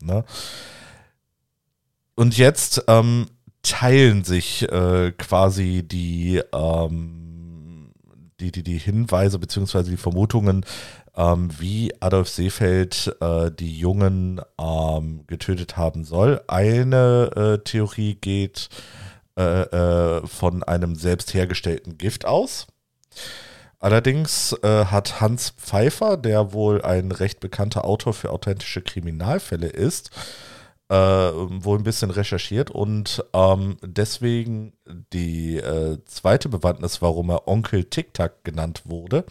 Ne? 0.00 0.24
Und 2.16 2.36
jetzt 2.36 2.84
ähm, 2.88 3.26
teilen 3.62 4.24
sich 4.24 4.62
äh, 4.70 5.12
quasi 5.12 5.82
die, 5.86 6.40
ähm, 6.52 7.92
die, 8.40 8.52
die, 8.52 8.62
die 8.62 8.78
Hinweise 8.78 9.38
beziehungsweise 9.38 9.90
die 9.90 9.96
Vermutungen, 9.96 10.64
ähm, 11.16 11.50
wie 11.58 11.92
Adolf 12.00 12.28
Seefeld 12.28 13.16
äh, 13.20 13.50
die 13.50 13.76
Jungen 13.78 14.40
ähm, 14.58 15.24
getötet 15.26 15.76
haben 15.76 16.04
soll. 16.04 16.40
Eine 16.46 17.30
äh, 17.34 17.64
Theorie 17.64 18.14
geht 18.14 18.68
äh, 19.36 19.42
äh, 19.42 20.26
von 20.26 20.62
einem 20.62 20.96
selbst 20.96 21.34
hergestellten 21.34 21.98
Gift 21.98 22.24
aus. 22.24 22.66
Allerdings 23.78 24.54
äh, 24.62 24.86
hat 24.86 25.20
Hans 25.20 25.50
Pfeiffer, 25.50 26.16
der 26.16 26.52
wohl 26.52 26.82
ein 26.82 27.12
recht 27.12 27.40
bekannter 27.40 27.84
Autor 27.84 28.14
für 28.14 28.30
authentische 28.30 28.80
Kriminalfälle 28.80 29.68
ist, 29.68 30.10
äh, 30.88 30.94
wohl 30.94 31.78
ein 31.78 31.84
bisschen 31.84 32.10
recherchiert 32.10 32.70
und 32.70 33.22
ähm, 33.32 33.76
deswegen 33.82 34.72
die 35.12 35.58
äh, 35.58 35.98
zweite 36.06 36.48
Bewandtnis, 36.48 37.02
warum 37.02 37.30
er 37.30 37.46
Onkel 37.46 37.84
Tic-Tac 37.84 38.44
genannt 38.44 38.82
wurde. 38.86 39.24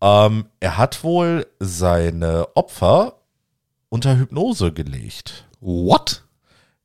Ähm, 0.00 0.46
er 0.60 0.76
hat 0.76 1.02
wohl 1.02 1.46
seine 1.58 2.48
Opfer 2.54 3.14
unter 3.88 4.18
Hypnose 4.18 4.72
gelegt. 4.72 5.46
What? 5.60 6.24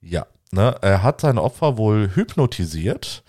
Ja, 0.01 0.25
ne, 0.53 0.75
er 0.81 1.03
hat 1.03 1.21
seine 1.21 1.41
Opfer 1.41 1.77
wohl 1.77 2.11
hypnotisiert, 2.13 3.23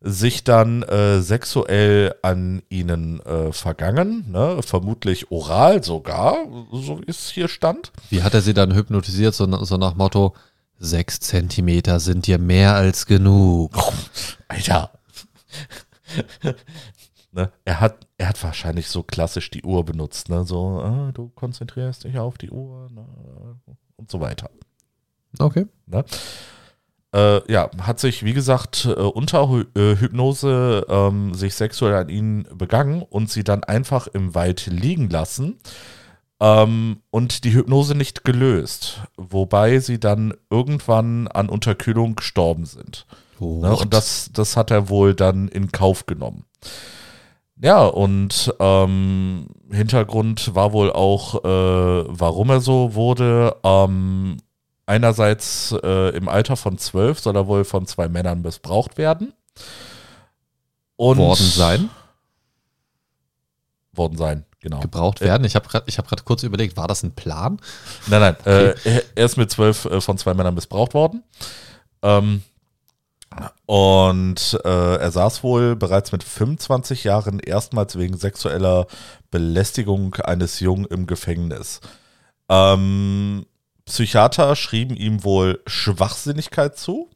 sich 0.00 0.44
dann 0.44 0.82
äh, 0.82 1.20
sexuell 1.22 2.14
an 2.20 2.62
ihnen 2.68 3.20
äh, 3.20 3.52
vergangen, 3.52 4.30
ne, 4.30 4.60
vermutlich 4.62 5.30
oral 5.30 5.82
sogar, 5.82 6.36
so 6.72 7.00
wie 7.00 7.08
es 7.08 7.30
hier 7.30 7.48
stand. 7.48 7.92
Wie 8.10 8.22
hat 8.22 8.34
er 8.34 8.42
sie 8.42 8.52
dann 8.52 8.74
hypnotisiert, 8.74 9.34
so, 9.34 9.64
so 9.64 9.76
nach 9.78 9.94
Motto, 9.94 10.34
sechs 10.76 11.20
Zentimeter 11.20 12.00
sind 12.00 12.26
dir 12.26 12.38
mehr 12.38 12.74
als 12.74 13.06
genug. 13.06 13.72
Alter. 14.48 14.90
ne, 17.32 17.50
er, 17.64 17.80
hat, 17.80 18.06
er 18.18 18.28
hat 18.28 18.42
wahrscheinlich 18.42 18.88
so 18.88 19.02
klassisch 19.02 19.50
die 19.50 19.62
Uhr 19.62 19.84
benutzt, 19.84 20.28
ne, 20.28 20.44
so, 20.44 20.80
ah, 20.82 21.12
du 21.14 21.28
konzentrierst 21.30 22.04
dich 22.04 22.18
auf 22.18 22.36
die 22.36 22.50
Uhr 22.50 22.90
ne, 22.90 23.06
und 23.96 24.10
so 24.10 24.20
weiter. 24.20 24.50
Okay. 25.38 25.66
Ne? 25.86 26.04
Äh, 27.14 27.52
ja, 27.52 27.70
hat 27.80 28.00
sich, 28.00 28.24
wie 28.24 28.32
gesagt, 28.32 28.86
äh, 28.86 29.00
unter 29.00 29.48
Hy 29.48 29.64
äh, 29.76 29.96
Hypnose 29.96 30.84
ähm, 30.88 31.32
sich 31.32 31.54
sexuell 31.54 31.94
an 31.94 32.08
ihnen 32.08 32.48
begangen 32.52 33.02
und 33.02 33.30
sie 33.30 33.44
dann 33.44 33.62
einfach 33.62 34.08
im 34.08 34.34
Wald 34.34 34.66
liegen 34.66 35.08
lassen 35.08 35.58
ähm, 36.40 37.02
und 37.10 37.44
die 37.44 37.54
Hypnose 37.54 37.94
nicht 37.94 38.24
gelöst, 38.24 39.02
wobei 39.16 39.78
sie 39.78 40.00
dann 40.00 40.34
irgendwann 40.50 41.28
an 41.28 41.48
Unterkühlung 41.48 42.16
gestorben 42.16 42.66
sind. 42.66 43.06
Ne? 43.62 43.76
Und 43.76 43.94
das, 43.94 44.30
das 44.32 44.56
hat 44.56 44.72
er 44.72 44.88
wohl 44.88 45.14
dann 45.14 45.46
in 45.48 45.70
Kauf 45.70 46.06
genommen. 46.06 46.44
Ja, 47.60 47.84
und 47.84 48.52
ähm, 48.58 49.46
Hintergrund 49.70 50.54
war 50.56 50.72
wohl 50.72 50.90
auch, 50.90 51.44
äh, 51.44 52.04
warum 52.08 52.50
er 52.50 52.60
so 52.60 52.94
wurde. 52.94 53.56
Ähm, 53.62 54.38
einerseits 54.86 55.74
äh, 55.82 56.16
im 56.16 56.28
Alter 56.28 56.56
von 56.56 56.78
zwölf 56.78 57.20
soll 57.20 57.36
er 57.36 57.46
wohl 57.46 57.64
von 57.64 57.86
zwei 57.86 58.08
Männern 58.08 58.42
missbraucht 58.42 58.98
werden. 58.98 59.32
Und 60.96 61.18
worden 61.18 61.46
sein, 61.46 61.90
Worden 63.92 64.16
sein, 64.16 64.44
genau. 64.60 64.80
gebraucht 64.80 65.20
werden. 65.20 65.44
Ich 65.44 65.54
habe 65.56 65.68
gerade 65.68 65.90
hab 65.90 66.08
grad 66.08 66.24
kurz 66.24 66.42
überlegt, 66.42 66.76
war 66.76 66.88
das 66.88 67.02
ein 67.02 67.14
Plan? 67.14 67.60
Nein, 68.06 68.20
nein, 68.20 68.36
äh, 68.44 68.74
er, 68.84 69.02
er 69.14 69.24
ist 69.24 69.36
mit 69.36 69.50
zwölf 69.50 69.84
äh, 69.86 70.00
von 70.00 70.18
zwei 70.18 70.34
Männern 70.34 70.54
missbraucht 70.54 70.94
worden. 70.94 71.22
Ähm, 72.02 72.42
und 73.66 74.60
äh, 74.64 74.96
er 74.96 75.10
saß 75.10 75.42
wohl 75.42 75.74
bereits 75.74 76.12
mit 76.12 76.22
25 76.22 77.04
Jahren 77.04 77.40
erstmals 77.40 77.98
wegen 77.98 78.16
sexueller 78.16 78.86
Belästigung 79.30 80.14
eines 80.16 80.60
Jungen 80.60 80.84
im 80.86 81.06
Gefängnis. 81.06 81.80
Ähm, 82.48 83.46
Psychiater 83.86 84.56
schrieben 84.56 84.96
ihm 84.96 85.24
wohl 85.24 85.60
Schwachsinnigkeit 85.66 86.78
zu, 86.78 87.10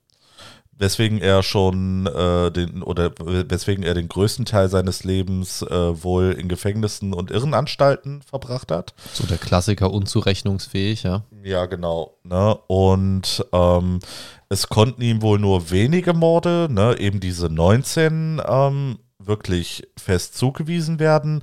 weswegen 0.78 1.20
er 1.20 1.42
schon 1.42 2.06
äh, 2.06 2.50
den 2.50 2.82
oder 2.82 3.12
weswegen 3.18 3.82
er 3.82 3.94
den 3.94 4.08
größten 4.08 4.44
Teil 4.44 4.68
seines 4.68 5.02
Lebens 5.04 5.62
äh, 5.62 6.02
wohl 6.02 6.32
in 6.32 6.48
Gefängnissen 6.48 7.14
und 7.14 7.30
Irrenanstalten 7.30 8.22
verbracht 8.22 8.70
hat. 8.70 8.94
So 9.12 9.26
der 9.26 9.38
Klassiker 9.38 9.90
unzurechnungsfähig, 9.92 11.02
ja. 11.02 11.24
Ja, 11.42 11.66
genau. 11.66 12.14
Ne? 12.22 12.56
Und 12.68 13.44
ähm, 13.52 14.00
es 14.48 14.68
konnten 14.68 15.02
ihm 15.02 15.20
wohl 15.22 15.38
nur 15.38 15.70
wenige 15.70 16.14
Morde, 16.14 16.68
ne, 16.70 16.96
eben 16.98 17.20
diese 17.20 17.48
19, 17.48 18.40
ähm, 18.46 18.98
wirklich 19.18 19.86
fest 19.98 20.36
zugewiesen 20.36 20.98
werden. 20.98 21.42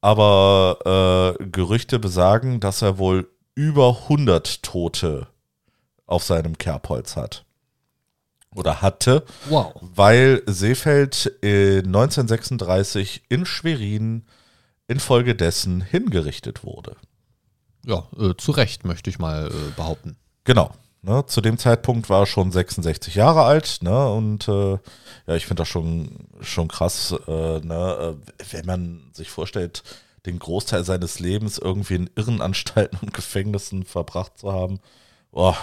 Aber 0.00 1.36
äh, 1.38 1.44
Gerüchte 1.44 1.98
besagen, 1.98 2.60
dass 2.60 2.80
er 2.80 2.96
wohl 2.96 3.28
über 3.60 4.04
100 4.04 4.62
Tote 4.62 5.26
auf 6.06 6.24
seinem 6.24 6.56
Kerbholz 6.56 7.14
hat. 7.14 7.44
Oder 8.56 8.80
hatte, 8.80 9.24
Wow. 9.50 9.74
weil 9.82 10.42
Seefeld 10.46 11.26
in 11.42 11.84
1936 11.86 13.22
in 13.28 13.44
Schwerin 13.44 14.24
infolgedessen 14.88 15.82
hingerichtet 15.82 16.64
wurde. 16.64 16.96
Ja, 17.84 18.08
äh, 18.18 18.34
zu 18.36 18.52
Recht, 18.52 18.86
möchte 18.86 19.10
ich 19.10 19.18
mal 19.18 19.48
äh, 19.48 19.70
behaupten. 19.76 20.16
Genau. 20.44 20.70
Ne, 21.02 21.24
zu 21.26 21.40
dem 21.42 21.58
Zeitpunkt 21.58 22.08
war 22.10 22.22
er 22.22 22.26
schon 22.26 22.52
66 22.52 23.14
Jahre 23.14 23.42
alt, 23.44 23.78
ne, 23.82 24.10
und 24.12 24.48
äh, 24.48 24.72
ja, 25.26 25.34
ich 25.34 25.46
finde 25.46 25.62
das 25.62 25.68
schon, 25.68 26.26
schon 26.40 26.68
krass, 26.68 27.14
äh, 27.26 27.60
ne, 27.60 28.16
äh, 28.38 28.44
wenn 28.52 28.66
man 28.66 29.10
sich 29.14 29.30
vorstellt, 29.30 29.82
den 30.26 30.38
Großteil 30.38 30.84
seines 30.84 31.18
Lebens 31.18 31.58
irgendwie 31.58 31.94
in 31.94 32.10
Irrenanstalten 32.14 32.98
und 33.02 33.14
Gefängnissen 33.14 33.84
verbracht 33.84 34.38
zu 34.38 34.52
haben, 34.52 34.80
boah, 35.30 35.56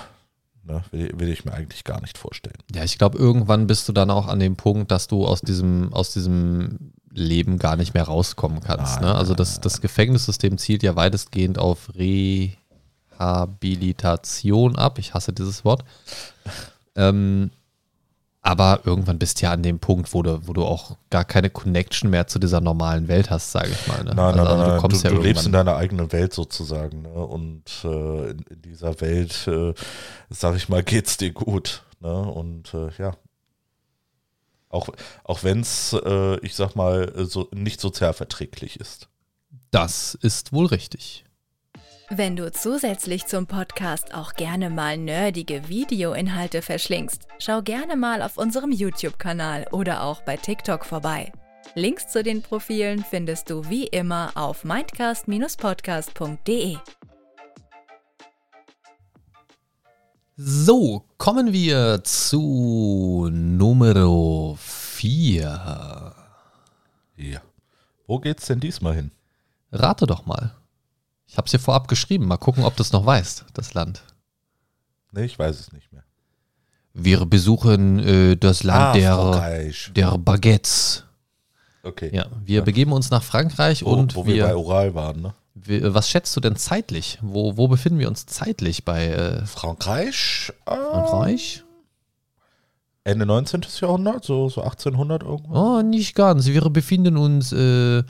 ne, 0.64 0.84
will, 0.92 1.12
will 1.18 1.30
ich 1.30 1.46
mir 1.46 1.54
eigentlich 1.54 1.84
gar 1.84 2.02
nicht 2.02 2.18
vorstellen. 2.18 2.58
Ja, 2.74 2.84
ich 2.84 2.98
glaube, 2.98 3.18
irgendwann 3.18 3.68
bist 3.68 3.88
du 3.88 3.94
dann 3.94 4.10
auch 4.10 4.28
an 4.28 4.40
dem 4.40 4.56
Punkt, 4.56 4.92
dass 4.92 5.08
du 5.08 5.26
aus 5.26 5.42
diesem, 5.42 5.94
aus 5.94 6.14
diesem 6.14 6.94
Leben 7.12 7.58
gar 7.58 7.76
nicht 7.76 7.94
mehr 7.94 8.04
rauskommen 8.04 8.62
kannst. 8.62 9.02
Nein, 9.02 9.12
ne? 9.12 9.16
Also 9.16 9.34
das, 9.34 9.60
das 9.60 9.82
Gefängnissystem 9.82 10.58
zielt 10.58 10.84
ja 10.84 10.96
weitestgehend 10.96 11.58
auf 11.58 11.92
Rehabilitation 11.96 14.76
ab. 14.76 15.00
Ich 15.00 15.14
hasse 15.14 15.34
dieses 15.34 15.66
Wort. 15.66 15.84
ähm, 16.96 17.52
aber 18.42 18.82
irgendwann 18.86 19.20
bist 19.20 19.42
du 19.42 19.46
ja 19.46 19.52
an 19.52 19.64
dem 19.64 19.80
Punkt, 19.80 20.14
wo 20.14 20.24
du, 20.24 20.48
wo 20.48 20.54
du 20.54 20.64
auch 20.64 20.98
gar 21.10 21.26
keine 21.26 21.50
Connection 21.50 22.10
mehr 22.10 22.28
zu 22.28 22.40
dieser 22.40 22.62
normalen 22.62 23.08
Welt 23.08 23.30
hast, 23.30 23.52
sage 23.52 23.70
ich 23.72 23.88
mal. 23.88 24.04
Ne? 24.04 24.16
Nein, 24.16 24.16
nein, 24.16 24.40
also, 24.40 24.42
also 24.42 24.56
nein, 24.56 24.66
du 24.66 24.72
nein. 24.72 24.82
kommst 24.82 25.04
du, 25.04 25.08
ja 25.10 25.14
du 25.16 25.22
lebst 25.22 25.46
in 25.46 25.52
deiner 25.52 25.76
eigenen 25.76 26.12
Welt 26.12 26.34
sozusagen, 26.34 27.02
ne, 27.02 27.10
und 27.10 27.64
äh, 27.84 28.30
in, 28.30 28.40
in 28.50 28.62
dieser 28.62 29.02
Welt, 29.02 29.48
äh, 29.48 29.74
sag 30.30 30.56
ich 30.56 30.70
mal, 30.70 30.84
geht's 30.84 31.18
dir 31.18 31.32
gut, 31.32 31.84
ne, 32.00 32.14
und 32.14 32.74
äh, 32.74 32.90
ja, 32.98 33.14
Auch, 34.70 34.90
auch 35.24 35.44
wenn 35.44 35.62
es, 35.62 35.94
äh, 35.94 36.38
ich 36.40 36.56
sag 36.56 36.76
mal, 36.76 37.12
so 37.26 37.50
nicht 37.54 37.80
sozialverträglich 37.80 38.80
ist. 38.80 39.08
Das 39.72 40.14
ist 40.14 40.52
wohl 40.54 40.66
richtig. 40.68 41.24
Wenn 42.10 42.38
du 42.38 42.50
zusätzlich 42.54 43.26
zum 43.26 43.48
Podcast 43.48 44.14
auch 44.14 44.36
gerne 44.36 44.70
mal 44.70 44.98
nerdige 44.98 45.68
Videoinhalte 45.68 46.62
verschlingst, 46.62 47.28
schau 47.38 47.62
gerne 47.62 47.98
mal 47.98 48.22
auf 48.22 48.38
unserem 48.38 48.72
YouTube-Kanal 48.72 49.68
oder 49.74 50.04
auch 50.04 50.22
bei 50.22 50.38
TikTok 50.38 50.86
vorbei. 50.86 51.34
Links 51.76 52.08
zu 52.08 52.24
den 52.24 52.42
Profilen 52.42 53.04
findest 53.04 53.50
du 53.50 53.70
wie 53.70 53.88
immer 53.88 54.32
auf 54.36 54.64
mindcast-podcast.de. 54.64 56.78
So, 60.38 61.04
kommen 61.18 61.52
wir 61.52 62.06
zu 62.06 63.28
Nummer 63.34 64.56
4. 64.56 66.16
Ja. 67.18 67.42
Wo 68.06 68.20
geht's 68.20 68.46
denn 68.46 68.62
diesmal 68.62 68.96
hin? 68.96 69.12
Rate 69.74 70.08
doch 70.08 70.26
mal. 70.26 70.56
Ich 71.28 71.38
habe 71.38 71.46
es 71.46 71.52
hier 71.52 71.60
vorab 71.60 71.88
geschrieben. 71.88 72.26
Mal 72.28 72.38
gucken, 72.38 72.64
ob 72.64 72.76
du 72.76 72.82
es 72.82 72.92
noch 72.92 73.06
weißt, 73.06 73.46
das 73.54 73.74
Land. 73.74 74.02
Nee, 75.12 75.26
ich 75.26 75.38
weiß 75.38 75.60
es 75.60 75.72
nicht 75.74 75.92
mehr. 75.92 76.04
Wir 76.94 77.26
besuchen 77.26 78.00
äh, 78.00 78.36
das 78.38 78.64
Land 78.64 78.82
Ah, 78.82 78.94
der, 78.94 79.16
Frankreich. 79.16 79.92
der 79.96 80.18
Baguettes. 80.18 81.04
Okay. 81.84 82.10
Ja, 82.14 82.26
wir 82.44 82.64
begeben 82.64 82.92
uns 82.92 83.12
nach 83.12 83.24
Frankreich 83.24 83.84
Wo, 83.86 83.92
und 83.92 84.16
wo 84.16 84.26
wir, 84.26 84.44
bei 84.44 84.50
wir, 84.50 84.58
Oral 84.58 84.94
waren, 84.96 85.22
ne? 85.22 85.34
wir, 85.54 85.94
was 85.94 86.10
schätzt 86.10 86.36
du 86.36 86.40
denn 86.42 86.56
zeitlich? 86.56 87.20
Wo, 87.22 87.56
wo 87.58 87.68
befinden 87.68 88.00
wir 88.00 88.08
uns 88.08 88.26
zeitlich 88.26 88.84
bei 88.84 89.08
äh, 89.08 89.46
Frankreich? 89.46 90.52
Äh, 90.66 90.76
Frankreich? 90.76 91.64
Ende 93.04 93.26
19. 93.26 93.62
Jahrhundert, 93.80 94.26
so, 94.26 94.50
so 94.50 94.62
1800 94.62 95.24
irgendwo. 95.24 95.56
Oh, 95.56 95.82
nicht 95.82 96.14
ganz. 96.14 96.48
Wir 96.48 96.62
befinden 96.70 97.16
uns 97.16 97.54
äh, 97.54 98.04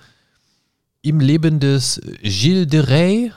im 1.09 1.19
Leben 1.19 1.59
des 1.59 2.01
Gilles 2.21 2.67
de 2.67 2.81
Rais. 2.81 3.31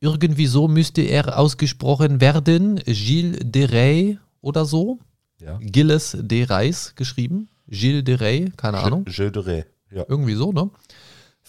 Irgendwie 0.00 0.46
so 0.46 0.68
müsste 0.68 1.02
er 1.02 1.38
ausgesprochen 1.38 2.20
werden. 2.20 2.76
Gilles 2.86 3.38
de 3.42 3.66
Rais 3.66 4.16
oder 4.40 4.64
so. 4.64 4.98
Ja. 5.40 5.58
Gilles 5.60 6.16
de 6.20 6.44
Rais 6.44 6.94
geschrieben. 6.94 7.48
Gilles 7.68 8.04
de 8.04 8.16
Rais, 8.16 8.50
keine 8.56 8.78
Ahnung. 8.78 9.04
Gilles 9.04 9.32
de 9.32 9.42
Rais. 9.42 9.64
Ja. 9.90 10.04
Irgendwie 10.08 10.34
so, 10.34 10.52
ne? 10.52 10.70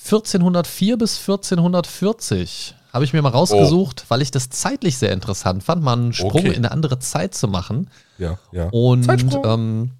1404 0.01 0.97
bis 0.97 1.19
1440 1.19 2.75
habe 2.93 3.05
ich 3.05 3.13
mir 3.13 3.21
mal 3.21 3.29
rausgesucht, 3.29 4.05
weil 4.07 4.21
ich 4.21 4.31
das 4.31 4.49
zeitlich 4.49 4.97
sehr 4.97 5.11
interessant 5.11 5.63
fand, 5.63 5.83
mal 5.83 5.93
einen 5.93 6.13
Sprung 6.13 6.31
Okay. 6.31 6.47
in 6.47 6.55
eine 6.55 6.71
andere 6.71 6.99
Zeit 6.99 7.35
zu 7.35 7.47
machen. 7.47 7.89
Ja, 8.17 8.39
ja. 8.51 8.69
Und 8.69 9.07
ähm, 9.45 9.91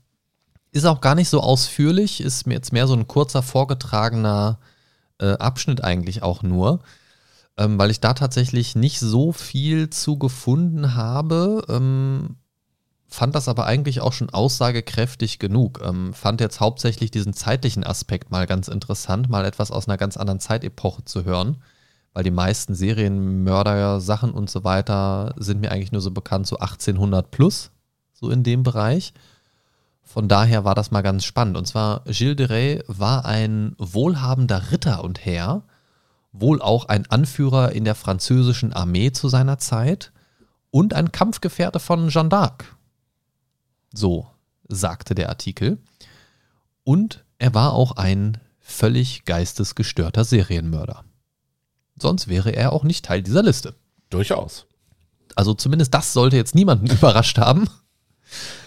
ist 0.72 0.86
auch 0.86 1.02
gar 1.02 1.16
nicht 1.16 1.30
so 1.30 1.42
ausführlich, 1.42 2.22
ist 2.22 2.48
mir 2.48 2.56
jetzt 2.56 2.74
mehr 2.74 2.88
so 2.88 2.94
ein 2.96 3.08
kurzer 3.08 3.44
vorgetragener 3.44 4.58
äh, 5.20 5.34
Abschnitt 5.34 5.84
eigentlich 5.84 6.24
auch 6.24 6.44
nur, 6.44 6.80
ähm, 7.58 7.78
weil 7.78 7.92
ich 7.92 8.00
da 8.00 8.14
tatsächlich 8.14 8.76
nicht 8.76 9.00
so 9.00 9.32
viel 9.32 9.90
zu 9.90 10.18
gefunden 10.18 10.96
habe. 10.96 11.64
Ähm, 11.70 12.38
fand 13.10 13.36
das 13.36 13.48
aber 13.48 13.66
eigentlich 13.66 14.02
auch 14.02 14.14
schon 14.14 14.30
aussagekräftig 14.30 15.40
genug. 15.40 15.82
Ähm, 15.84 16.14
fand 16.14 16.42
jetzt 16.42 16.60
hauptsächlich 16.60 17.12
diesen 17.12 17.34
zeitlichen 17.34 17.84
Aspekt 17.84 18.32
mal 18.32 18.46
ganz 18.46 18.68
interessant, 18.68 19.30
mal 19.30 19.46
etwas 19.46 19.72
aus 19.72 19.88
einer 19.88 19.98
ganz 19.98 20.16
anderen 20.16 20.40
Zeitepoche 20.40 21.04
zu 21.04 21.26
hören, 21.26 21.58
weil 22.14 22.24
die 22.24 22.32
meisten 22.32 22.76
Serienmörder, 22.76 24.00
Sachen 24.00 24.32
und 24.32 24.50
so 24.50 24.64
weiter 24.64 25.34
sind 25.38 25.60
mir 25.62 25.72
eigentlich 25.72 25.92
nur 25.92 26.02
so 26.02 26.12
bekannt, 26.12 26.48
so 26.48 26.58
1800 26.58 27.32
plus, 27.32 27.72
so 28.14 28.30
in 28.30 28.44
dem 28.44 28.64
Bereich. 28.64 29.14
Von 30.10 30.28
daher 30.28 30.66
war 30.66 30.74
das 30.74 30.90
mal 30.90 31.04
ganz 31.04 31.24
spannend. 31.24 31.56
Und 31.56 31.68
zwar, 31.68 32.04
Gilles 32.06 32.36
de 32.36 32.48
Rais 32.48 32.84
war 32.88 33.26
ein 33.26 33.76
wohlhabender 33.78 34.72
Ritter 34.72 35.04
und 35.04 35.24
Herr, 35.24 35.62
wohl 36.32 36.64
auch 36.64 36.86
ein 36.86 37.06
Anführer 37.12 37.74
in 37.74 37.86
der 37.86 37.94
französischen 37.94 38.74
Armee 38.74 39.12
zu 39.12 39.30
seiner 39.30 39.60
Zeit 39.60 40.12
und 40.72 40.96
ein 40.96 41.12
Kampfgefährte 41.12 41.80
von 41.80 42.10
Jeanne 42.10 42.30
d'Arc. 42.30 42.64
So 43.94 44.26
sagte 44.68 45.14
der 45.14 45.30
Artikel. 45.30 45.78
Und 46.84 47.24
er 47.38 47.54
war 47.54 47.74
auch 47.74 47.92
ein 47.92 48.40
völlig 48.60 49.26
geistesgestörter 49.26 50.26
Serienmörder. 50.26 51.04
Sonst 52.02 52.28
wäre 52.28 52.50
er 52.50 52.74
auch 52.74 52.84
nicht 52.84 53.06
Teil 53.06 53.22
dieser 53.22 53.44
Liste. 53.44 53.76
Durchaus. 54.10 54.66
Also 55.36 55.54
zumindest 55.54 55.94
das 55.94 56.14
sollte 56.14 56.36
jetzt 56.36 56.56
niemanden 56.56 56.88
überrascht 56.90 57.38
haben. 57.38 57.70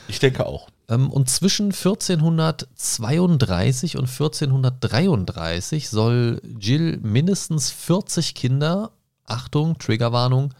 Ich 0.09 0.19
denke 0.19 0.47
auch. 0.47 0.69
Ähm, 0.89 1.11
Und 1.11 1.29
zwischen 1.31 1.67
1432 1.73 3.97
und 3.97 4.09
1433 4.09 5.89
soll 5.89 6.41
Jill 6.59 6.99
mindestens 7.03 7.71
40 7.71 8.35
Kinder, 8.35 8.91
Achtung, 9.25 9.79
Triggerwarnung, 9.79 10.53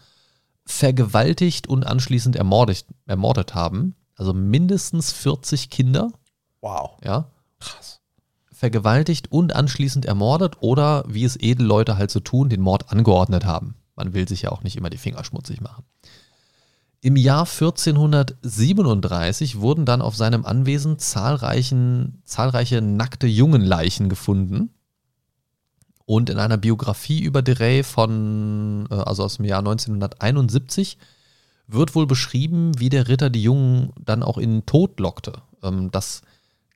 vergewaltigt 0.65 1.67
und 1.67 1.85
anschließend 1.85 2.35
ermordet, 2.35 2.85
ermordet 3.05 3.53
haben. 3.55 3.95
Also 4.15 4.33
mindestens 4.33 5.11
40 5.11 5.69
Kinder, 5.69 6.09
Wow. 6.61 6.91
ja, 7.03 7.29
Krass. 7.59 7.99
vergewaltigt 8.53 9.31
und 9.31 9.53
anschließend 9.55 10.05
ermordet 10.05 10.57
oder, 10.61 11.03
wie 11.07 11.25
es 11.25 11.35
Edelleute 11.35 11.97
halt 11.97 12.11
so 12.11 12.19
tun, 12.21 12.49
den 12.49 12.61
Mord 12.61 12.91
angeordnet 12.91 13.45
haben. 13.45 13.75
Man 13.95 14.13
will 14.13 14.27
sich 14.27 14.43
ja 14.43 14.51
auch 14.51 14.63
nicht 14.63 14.75
immer 14.77 14.89
die 14.89 14.97
Finger 14.97 15.23
schmutzig 15.23 15.61
machen. 15.61 15.83
Im 17.05 17.17
Jahr 17.17 17.45
1437 17.45 19.59
wurden 19.59 19.85
dann 19.85 20.01
auf 20.01 20.15
seinem 20.15 20.45
Anwesen 20.45 20.99
zahlreichen, 20.99 22.21
zahlreiche 22.23 22.81
nackte 22.81 23.27
Jungenleichen 23.27 24.07
gefunden. 24.07 24.69
Und 26.05 26.29
in 26.29 26.39
einer 26.39 26.55
Biografie 26.55 27.21
über 27.21 27.41
de 27.41 27.55
Rey 27.55 27.83
von, 27.83 28.87
äh, 28.89 28.93
also 28.93 29.25
aus 29.25 29.35
dem 29.35 29.43
Jahr 29.43 29.59
1971, 29.59 30.97
wird 31.67 31.93
wohl 31.93 32.07
beschrieben, 32.07 32.79
wie 32.79 32.87
der 32.87 33.09
Ritter 33.09 33.29
die 33.29 33.43
Jungen 33.43 33.91
dann 33.99 34.23
auch 34.23 34.37
in 34.37 34.59
den 34.59 34.65
Tod 34.65 34.97
lockte. 35.01 35.41
Ähm, 35.61 35.91
das 35.91 36.21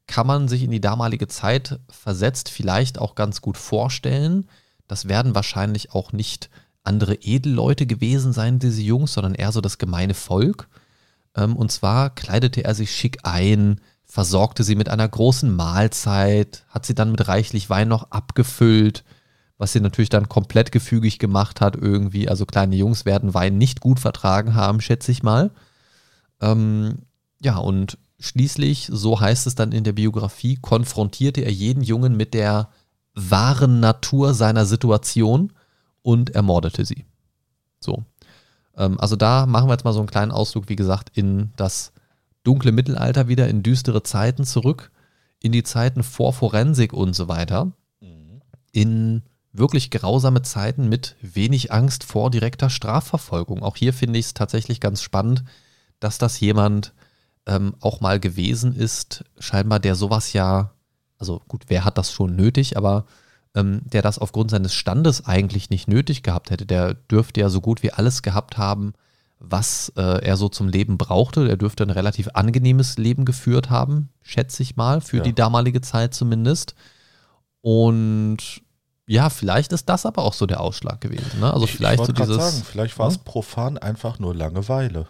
kann 0.07 0.27
man 0.27 0.49
sich 0.49 0.61
in 0.61 0.71
die 0.71 0.81
damalige 0.81 1.29
Zeit 1.29 1.79
versetzt 1.87 2.49
vielleicht 2.49 2.99
auch 2.99 3.15
ganz 3.15 3.39
gut 3.39 3.55
vorstellen. 3.55 4.49
Das 4.89 5.07
werden 5.07 5.35
wahrscheinlich 5.35 5.93
auch 5.93 6.11
nicht 6.11 6.49
andere 6.87 7.15
Edelleute 7.15 7.85
gewesen 7.85 8.33
sein, 8.33 8.59
diese 8.59 8.81
Jungs, 8.81 9.13
sondern 9.13 9.35
eher 9.35 9.51
so 9.51 9.61
das 9.61 9.77
gemeine 9.77 10.13
Volk. 10.13 10.67
Ähm, 11.35 11.55
und 11.55 11.71
zwar 11.71 12.09
kleidete 12.09 12.63
er 12.63 12.73
sich 12.73 12.91
schick 12.91 13.19
ein, 13.23 13.79
versorgte 14.05 14.63
sie 14.63 14.75
mit 14.75 14.89
einer 14.89 15.07
großen 15.07 15.53
Mahlzeit, 15.53 16.65
hat 16.69 16.85
sie 16.85 16.95
dann 16.95 17.11
mit 17.11 17.27
reichlich 17.27 17.69
Wein 17.69 17.89
noch 17.89 18.11
abgefüllt, 18.11 19.03
was 19.57 19.73
sie 19.73 19.81
natürlich 19.81 20.09
dann 20.09 20.29
komplett 20.29 20.71
gefügig 20.71 21.19
gemacht 21.19 21.61
hat 21.61 21.75
irgendwie. 21.75 22.29
Also 22.29 22.45
kleine 22.45 22.75
Jungs 22.75 23.05
werden 23.05 23.33
Wein 23.33 23.57
nicht 23.57 23.81
gut 23.81 23.99
vertragen 23.99 24.55
haben, 24.55 24.81
schätze 24.81 25.11
ich 25.11 25.23
mal. 25.23 25.51
Ähm, 26.41 26.99
ja, 27.39 27.57
und 27.57 27.97
schließlich, 28.19 28.89
so 28.91 29.19
heißt 29.19 29.45
es 29.45 29.55
dann 29.55 29.71
in 29.71 29.83
der 29.83 29.93
Biografie, 29.93 30.57
konfrontierte 30.61 31.41
er 31.41 31.51
jeden 31.51 31.83
Jungen 31.83 32.15
mit 32.15 32.33
der 32.33 32.69
wahren 33.13 33.79
Natur 33.79 34.33
seiner 34.33 34.65
Situation 34.65 35.51
und 36.07 36.29
ermordete 36.29 36.85
sie. 36.85 37.05
So. 37.81 38.05
Ähm, 38.77 38.97
also 38.97 39.17
da 39.17 39.45
machen 39.45 39.67
wir 39.67 39.73
jetzt 39.73 39.83
mal 39.83 39.91
so 39.91 39.99
einen 39.99 40.07
kleinen 40.09 40.31
Ausflug, 40.31 40.69
wie 40.69 40.77
gesagt, 40.77 41.09
in 41.17 41.51
das 41.57 41.91
dunkle 42.43 42.71
Mittelalter 42.71 43.27
wieder, 43.27 43.49
in 43.49 43.61
düstere 43.61 44.03
Zeiten 44.03 44.45
zurück, 44.45 44.89
in 45.41 45.51
die 45.51 45.63
Zeiten 45.63 46.03
vor 46.03 46.31
Forensik 46.31 46.93
und 46.93 47.13
so 47.13 47.27
weiter, 47.27 47.73
in 48.71 49.21
wirklich 49.51 49.91
grausame 49.91 50.43
Zeiten 50.43 50.87
mit 50.87 51.17
wenig 51.21 51.73
Angst 51.73 52.05
vor 52.05 52.31
direkter 52.31 52.69
Strafverfolgung. 52.69 53.61
Auch 53.61 53.75
hier 53.75 53.91
finde 53.91 54.17
ich 54.17 54.27
es 54.27 54.33
tatsächlich 54.33 54.79
ganz 54.79 55.01
spannend, 55.01 55.43
dass 55.99 56.19
das 56.19 56.39
jemand 56.39 56.93
ähm, 57.47 57.75
auch 57.81 57.99
mal 57.99 58.17
gewesen 58.21 58.73
ist, 58.73 59.25
scheinbar 59.39 59.81
der 59.81 59.95
sowas 59.95 60.31
ja, 60.31 60.71
also 61.17 61.41
gut, 61.49 61.65
wer 61.67 61.83
hat 61.83 61.97
das 61.97 62.13
schon 62.13 62.37
nötig, 62.37 62.77
aber 62.77 63.05
ähm, 63.57 63.81
der 63.85 64.01
das 64.01 64.19
aufgrund 64.19 64.51
seines 64.51 64.73
Standes 64.73 65.25
eigentlich 65.25 65.69
nicht 65.69 65.87
nötig 65.87 66.23
gehabt 66.23 66.51
hätte. 66.51 66.65
Der 66.65 66.93
dürfte 66.93 67.39
ja 67.41 67.49
so 67.49 67.59
gut 67.61 67.83
wie 67.83 67.91
alles 67.91 68.21
gehabt 68.21 68.57
haben, 68.57 68.93
was 69.39 69.91
äh, 69.97 70.01
er 70.25 70.37
so 70.37 70.49
zum 70.49 70.67
Leben 70.67 70.97
brauchte. 70.97 71.47
Er 71.49 71.57
dürfte 71.57 71.83
ein 71.83 71.89
relativ 71.91 72.29
angenehmes 72.33 72.97
Leben 72.97 73.23
geführt 73.25 73.69
haben, 73.69 74.09
schätze 74.23 74.63
ich 74.63 74.75
mal, 74.75 75.01
für 75.01 75.17
Ja. 75.17 75.23
die 75.23 75.33
damalige 75.35 75.81
Zeit 75.81 76.13
zumindest. 76.13 76.75
Und 77.61 78.37
ja, 79.07 79.29
vielleicht 79.29 79.71
ist 79.73 79.87
das 79.89 80.05
aber 80.05 80.23
auch 80.23 80.33
so 80.33 80.45
der 80.45 80.59
Ausschlag 80.59 81.01
gewesen. 81.01 81.39
Ne? 81.39 81.51
Also 81.53 81.65
ich, 81.65 81.71
vielleicht 81.75 81.99
ich 82.01 82.07
so 82.07 82.11
dieses. 82.13 82.35
sagen, 82.35 82.63
vielleicht 82.65 82.97
war 82.99 83.07
es 83.07 83.15
Ja? 83.15 83.21
profan 83.25 83.77
einfach 83.77 84.19
nur 84.19 84.35
Langeweile. 84.35 85.07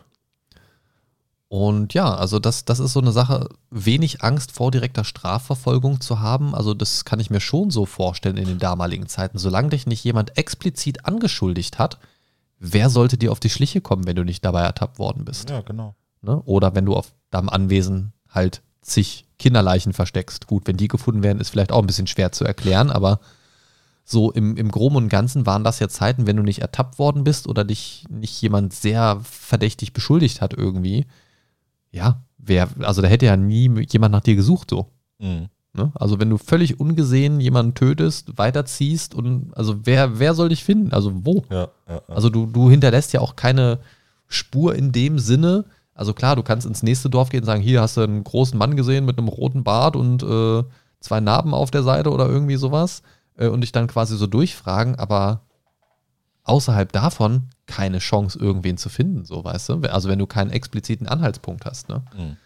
Und 1.50 1.94
ja, 1.94 2.14
also 2.14 2.40
das, 2.40 2.66
das 2.66 2.80
ist 2.80 2.94
so 2.94 3.00
eine 3.00 3.14
Sache, 3.14 3.48
wenig 3.70 4.22
Angst 4.22 4.52
vor 4.52 4.70
direkter 4.70 5.06
Strafverfolgung 5.06 6.02
zu 6.02 6.20
haben. 6.20 6.54
Also 6.54 6.74
das 6.74 7.06
kann 7.06 7.22
ich 7.22 7.30
mir 7.30 7.40
schon 7.40 7.70
so 7.70 7.86
vorstellen 7.86 8.38
in 8.38 8.48
den 8.48 8.60
damaligen 8.60 9.08
Zeiten. 9.08 9.38
Solange 9.38 9.70
dich 9.70 9.88
nicht 9.88 10.04
jemand 10.04 10.38
explizit 10.38 11.06
angeschuldigt 11.06 11.80
hat, 11.80 12.00
wer 12.60 12.90
sollte 12.90 13.18
dir 13.18 13.32
auf 13.32 13.40
die 13.40 13.50
Schliche 13.50 13.80
kommen, 13.80 14.06
wenn 14.06 14.18
du 14.18 14.26
nicht 14.26 14.44
dabei 14.44 14.64
ertappt 14.64 15.00
worden 15.00 15.24
bist? 15.24 15.50
Ja, 15.50 15.62
genau. 15.62 15.96
Ne? 16.22 16.42
Oder 16.44 16.76
wenn 16.76 16.86
du 16.86 16.96
auf 16.96 17.14
deinem 17.32 17.50
Anwesen 17.50 18.12
halt 18.30 18.62
zig 18.82 19.26
Kinderleichen 19.40 19.94
versteckst. 19.94 20.48
Gut, 20.48 20.68
wenn 20.68 20.78
die 20.78 20.88
gefunden 20.88 21.24
werden, 21.24 21.40
ist 21.40 21.50
vielleicht 21.50 21.72
auch 21.72 21.82
ein 21.82 21.88
bisschen 21.88 22.08
schwer 22.08 22.32
zu 22.32 22.44
erklären, 22.44 22.90
aber 22.90 23.20
so 24.04 24.32
im, 24.32 24.56
im 24.56 24.72
Groben 24.72 24.96
und 24.96 25.10
Ganzen 25.10 25.46
waren 25.46 25.64
das 25.64 25.80
ja 25.80 25.90
Zeiten, 25.90 26.26
wenn 26.26 26.38
du 26.38 26.44
nicht 26.44 26.60
ertappt 26.60 26.98
worden 26.98 27.24
bist 27.24 27.48
oder 27.48 27.66
dich 27.66 28.06
nicht 28.10 28.42
jemand 28.42 28.74
sehr 28.74 29.20
verdächtig 29.24 29.94
beschuldigt 29.94 30.42
hat 30.42 30.54
irgendwie. 30.54 31.06
Ja, 31.92 32.24
wer, 32.38 32.70
also 32.80 33.02
da 33.02 33.08
hätte 33.08 33.26
ja 33.26 33.38
nie 33.38 33.70
jemand 33.90 34.12
nach 34.12 34.22
dir 34.22 34.36
gesucht 34.36 34.70
so. 34.70 34.88
Mhm. 35.20 35.48
Ne? 35.74 35.92
Also 35.96 36.20
wenn 36.20 36.30
du 36.30 36.38
völlig 36.38 36.80
ungesehen 36.80 37.40
jemanden 37.40 37.76
tötest, 37.76 38.38
weiterziehst 38.38 39.14
und 39.14 39.56
also 39.56 39.86
wer, 39.86 40.20
wer 40.20 40.34
soll 40.34 40.50
dich 40.50 40.64
finden? 40.64 40.92
Also 40.92 41.12
wo? 41.26 41.46
Ja, 41.50 41.70
ja, 41.88 41.96
ja. 41.96 42.02
Also 42.08 42.30
du, 42.30 42.48
du 42.48 42.70
hinterlässt 42.70 43.14
ja 43.14 43.22
auch 43.22 43.36
keine 43.36 43.80
Spur 44.28 44.76
in 44.76 44.92
dem 44.92 45.20
Sinne. 45.20 45.66
Also 45.94 46.14
klar, 46.14 46.36
du 46.36 46.44
kannst 46.44 46.66
ins 46.66 46.84
nächste 46.84 47.10
Dorf 47.10 47.30
gehen 47.30 47.42
und 47.42 47.46
sagen, 47.46 47.62
hier 47.62 47.82
hast 47.82 47.98
du 47.98 48.02
einen 48.02 48.24
großen 48.24 48.58
Mann 48.58 48.76
gesehen 48.76 49.06
mit 49.06 49.18
einem 49.18 49.28
roten 49.28 49.64
Bart 49.64 49.96
und 49.96 50.24
äh, 50.24 50.64
zwei 51.00 51.20
Narben 51.20 51.54
auf 51.54 51.72
der 51.72 51.84
Seite 51.84 52.12
oder 52.12 52.28
irgendwie 52.28 52.58
sowas 52.58 53.04
äh, 53.38 53.48
und 53.48 53.62
dich 53.62 53.72
dann 53.72 53.88
quasi 53.88 54.18
so 54.18 54.28
durchfragen, 54.28 54.96
aber 54.96 55.42
außerhalb 56.48 56.92
davon 56.92 57.50
keine 57.66 58.00
Chance, 58.00 58.40
irgendwen 58.40 58.78
zu 58.78 58.90
finden, 58.90 59.26
so 59.26 59.44
weißt 59.44 59.70
du? 59.70 59.82
Also 59.90 60.10
wenn 60.10 60.20
du 60.20 60.28
keinen 60.28 60.52
expliziten 60.52 61.08
Anhaltspunkt 61.08 61.66
hast, 61.66 61.90
ne? 61.90 62.04
Mhm. 62.18 62.38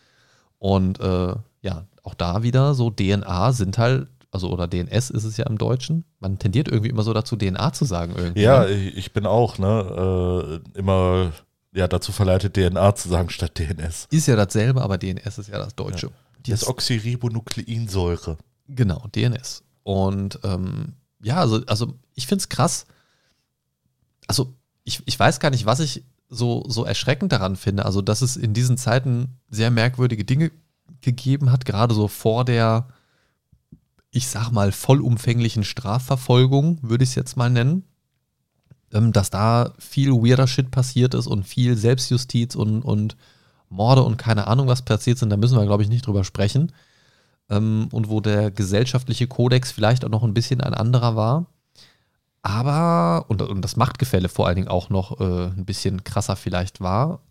Und 0.58 1.00
äh, 1.00 1.36
ja, 1.62 1.86
auch 2.04 2.14
da 2.14 2.44
wieder 2.44 2.74
so 2.74 2.90
DNA 2.92 3.52
sind 3.54 3.78
halt, 3.78 4.08
also 4.32 4.50
oder 4.52 4.68
DNS 4.68 5.10
ist 5.10 5.24
es 5.24 5.38
ja 5.38 5.46
im 5.48 5.58
Deutschen. 5.58 6.06
Man 6.20 6.40
tendiert 6.40 6.68
irgendwie 6.68 6.90
immer 6.90 7.04
so 7.04 7.14
dazu, 7.14 7.36
DNA 7.36 7.74
zu 7.74 7.86
sagen 7.86 8.14
irgendwie. 8.16 8.42
Ja, 8.42 8.62
ne? 8.66 8.70
ich 8.72 8.98
ich 8.98 9.14
bin 9.14 9.26
auch, 9.26 9.58
ne, 9.58 10.62
äh, 10.76 10.78
immer 10.80 11.32
ja, 11.74 11.88
dazu 11.88 12.12
verleitet, 12.12 12.56
DNA 12.56 12.96
zu 12.96 13.10
sagen 13.10 13.30
statt 13.30 13.58
DNS. 13.58 14.08
Ist 14.12 14.28
ja 14.28 14.36
dasselbe, 14.36 14.82
aber 14.82 14.98
DNS 14.98 15.38
ist 15.38 15.50
ja 15.50 15.58
das 15.58 15.76
Deutsche. 15.76 16.10
Die 16.46 16.52
Das 16.52 16.64
ist- 16.64 16.68
Oxyribonukleinsäure. 16.68 18.38
Genau, 18.68 19.06
DNS. 19.16 19.64
Und 19.84 20.40
ähm, 20.44 20.94
ja, 21.24 21.38
also, 21.38 21.62
also 21.68 21.94
ich 22.16 22.28
finde 22.28 22.42
es 22.42 22.50
krass. 22.50 22.86
Also 24.32 24.56
ich, 24.86 25.04
ich 25.06 25.20
weiß 25.20 25.42
gar 25.42 25.50
nicht, 25.50 25.66
was 25.66 25.82
ich 25.82 26.06
so, 26.30 26.64
so 26.66 26.86
erschreckend 26.86 27.34
daran 27.34 27.58
finde. 27.58 27.84
Also, 27.84 28.02
dass 28.02 28.22
es 28.22 28.38
in 28.38 28.54
diesen 28.54 28.78
Zeiten 28.78 29.42
sehr 29.50 29.72
merkwürdige 29.72 30.24
Dinge 30.24 30.54
gegeben 31.02 31.52
hat, 31.52 31.66
gerade 31.66 31.94
so 31.94 32.08
vor 32.08 32.46
der, 32.46 32.88
ich 34.10 34.30
sag 34.30 34.50
mal, 34.52 34.72
vollumfänglichen 34.72 35.66
Strafverfolgung, 35.66 36.80
würde 36.82 37.04
ich 37.04 37.10
es 37.10 37.16
jetzt 37.16 37.36
mal 37.36 37.50
nennen. 37.50 37.84
Ähm, 38.94 39.12
dass 39.12 39.32
da 39.32 39.74
viel 39.80 40.12
weirder 40.14 40.48
Shit 40.48 40.72
passiert 40.72 41.14
ist 41.14 41.28
und 41.28 41.44
viel 41.44 41.76
Selbstjustiz 41.76 42.56
und, 42.56 42.84
und 42.84 43.18
Morde 43.68 44.04
und 44.04 44.16
keine 44.16 44.48
Ahnung, 44.48 44.70
was 44.70 44.84
passiert 44.84 45.18
sind, 45.18 45.30
da 45.30 45.36
müssen 45.36 45.58
wir, 45.58 45.66
glaube 45.66 45.84
ich, 45.84 45.90
nicht 45.90 46.08
drüber 46.08 46.24
sprechen 46.24 46.72
ähm, 47.50 47.90
und 47.92 48.08
wo 48.08 48.22
der 48.22 48.50
gesellschaftliche 48.50 49.28
Kodex 49.28 49.74
vielleicht 49.74 50.06
auch 50.06 50.10
noch 50.10 50.24
ein 50.24 50.34
bisschen 50.34 50.62
ein 50.62 50.74
anderer 50.74 51.18
war. 51.18 51.48
Aber, 52.44 53.26
und, 53.30 53.42
und 53.42 53.62
das 53.62 53.76
Machtgefälle 53.76 54.30
vor 54.30 54.48
allen 54.48 54.56
Dingen 54.56 54.68
auch 54.68 54.90
noch 54.90 55.20
äh, 55.20 55.48
ein 55.48 55.66
bisschen 55.66 56.04
krasser 56.04 56.36
vielleicht 56.36 56.82
war. 56.82 57.22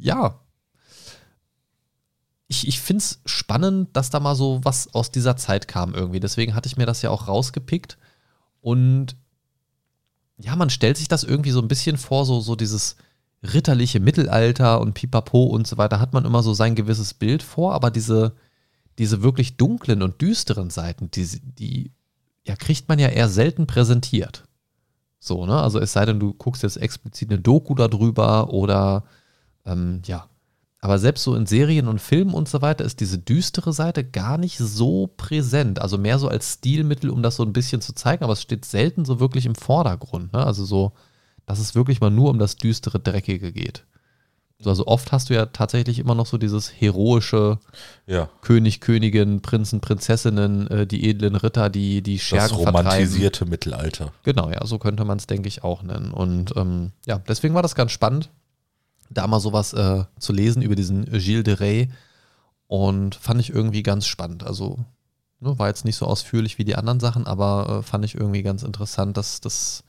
Ja. 0.00 0.40
Ich, 2.48 2.66
ich 2.66 2.80
finde 2.80 3.02
es 3.02 3.20
spannend, 3.24 3.96
dass 3.96 4.10
da 4.10 4.18
mal 4.18 4.34
so 4.34 4.60
was 4.64 4.92
aus 4.94 5.12
dieser 5.12 5.36
Zeit 5.36 5.68
kam 5.68 5.94
irgendwie. 5.94 6.18
Deswegen 6.18 6.54
hatte 6.54 6.66
ich 6.66 6.76
mir 6.76 6.86
das 6.86 7.02
ja 7.02 7.10
auch 7.10 7.28
rausgepickt. 7.28 7.98
Und 8.60 9.16
ja, 10.38 10.56
man 10.56 10.70
stellt 10.70 10.96
sich 10.96 11.06
das 11.06 11.22
irgendwie 11.22 11.52
so 11.52 11.60
ein 11.60 11.68
bisschen 11.68 11.96
vor, 11.96 12.24
so, 12.24 12.40
so 12.40 12.56
dieses 12.56 12.96
ritterliche 13.42 14.00
Mittelalter 14.00 14.80
und 14.80 14.94
Pipapo 14.94 15.44
und 15.44 15.66
so 15.66 15.78
weiter, 15.78 16.00
hat 16.00 16.12
man 16.12 16.24
immer 16.24 16.42
so 16.42 16.52
sein 16.52 16.74
gewisses 16.74 17.14
Bild 17.14 17.42
vor, 17.42 17.74
aber 17.74 17.90
diese, 17.90 18.34
diese 18.98 19.22
wirklich 19.22 19.56
dunklen 19.56 20.02
und 20.02 20.20
düsteren 20.20 20.70
Seiten, 20.70 21.10
die, 21.10 21.40
die 21.40 21.92
ja, 22.46 22.56
kriegt 22.56 22.88
man 22.88 22.98
ja 22.98 23.08
eher 23.08 23.28
selten 23.28 23.66
präsentiert. 23.66 24.44
So, 25.18 25.46
ne? 25.46 25.60
Also 25.60 25.78
es 25.78 25.92
sei 25.92 26.06
denn, 26.06 26.18
du 26.18 26.32
guckst 26.32 26.62
jetzt 26.62 26.78
explizit 26.78 27.30
eine 27.30 27.40
Doku 27.40 27.74
darüber 27.74 28.50
oder 28.52 29.04
ähm, 29.66 30.02
ja. 30.06 30.26
Aber 30.82 30.98
selbst 30.98 31.24
so 31.24 31.34
in 31.34 31.44
Serien 31.44 31.88
und 31.88 32.00
Filmen 32.00 32.32
und 32.32 32.48
so 32.48 32.62
weiter 32.62 32.86
ist 32.86 33.00
diese 33.00 33.18
düstere 33.18 33.74
Seite 33.74 34.02
gar 34.02 34.38
nicht 34.38 34.56
so 34.56 35.08
präsent. 35.08 35.78
Also 35.78 35.98
mehr 35.98 36.18
so 36.18 36.28
als 36.28 36.54
Stilmittel, 36.54 37.10
um 37.10 37.22
das 37.22 37.36
so 37.36 37.42
ein 37.42 37.52
bisschen 37.52 37.82
zu 37.82 37.94
zeigen, 37.94 38.24
aber 38.24 38.32
es 38.32 38.40
steht 38.40 38.64
selten 38.64 39.04
so 39.04 39.20
wirklich 39.20 39.44
im 39.44 39.54
Vordergrund. 39.54 40.32
Ne? 40.32 40.44
Also 40.44 40.64
so, 40.64 40.92
dass 41.44 41.58
es 41.58 41.74
wirklich 41.74 42.00
mal 42.00 42.10
nur 42.10 42.30
um 42.30 42.38
das 42.38 42.56
düstere, 42.56 42.98
dreckige 42.98 43.52
geht. 43.52 43.84
So, 44.62 44.70
Also 44.70 44.86
oft 44.86 45.10
hast 45.12 45.30
du 45.30 45.34
ja 45.34 45.46
tatsächlich 45.46 45.98
immer 45.98 46.14
noch 46.14 46.26
so 46.26 46.36
dieses 46.38 46.70
heroische, 46.70 47.58
Ja, 48.06 48.28
König, 48.42 48.80
Königin, 48.80 49.40
Prinzen, 49.40 49.80
Prinzessinnen, 49.80 50.66
äh, 50.68 50.86
die 50.86 51.08
edlen 51.08 51.34
Ritter, 51.36 51.70
die 51.70 52.02
die 52.02 52.16
das 52.16 52.22
Schergen 52.24 52.48
vertreiben. 52.56 52.76
romantisierte 52.76 53.46
Mittelalter. 53.46 54.12
Genau, 54.22 54.50
ja, 54.50 54.64
so 54.66 54.78
könnte 54.78 55.04
man 55.04 55.18
es, 55.18 55.26
denke 55.26 55.48
ich, 55.48 55.64
auch 55.64 55.82
nennen. 55.82 56.12
Und 56.12 56.54
ähm, 56.56 56.92
ja, 57.06 57.18
deswegen 57.26 57.54
war 57.54 57.62
das 57.62 57.74
ganz 57.74 57.92
spannend, 57.92 58.28
da 59.08 59.26
mal 59.26 59.40
sowas 59.40 59.72
äh, 59.72 60.04
zu 60.18 60.32
lesen 60.32 60.62
über 60.62 60.74
diesen 60.76 61.04
Gilles 61.06 61.44
de 61.44 61.54
Rais. 61.54 61.88
Und 62.66 63.16
fand 63.16 63.40
ich 63.40 63.50
irgendwie 63.50 63.82
ganz 63.82 64.06
spannend. 64.06 64.44
Also 64.44 64.78
ne, 65.40 65.58
war 65.58 65.66
jetzt 65.68 65.84
nicht 65.84 65.96
so 65.96 66.06
ausführlich 66.06 66.58
wie 66.58 66.64
die 66.64 66.76
anderen 66.76 67.00
Sachen, 67.00 67.26
aber 67.26 67.78
äh, 67.80 67.82
fand 67.82 68.04
ich 68.04 68.14
irgendwie 68.14 68.42
ganz 68.42 68.62
interessant, 68.62 69.16
dass 69.16 69.40
das, 69.40 69.82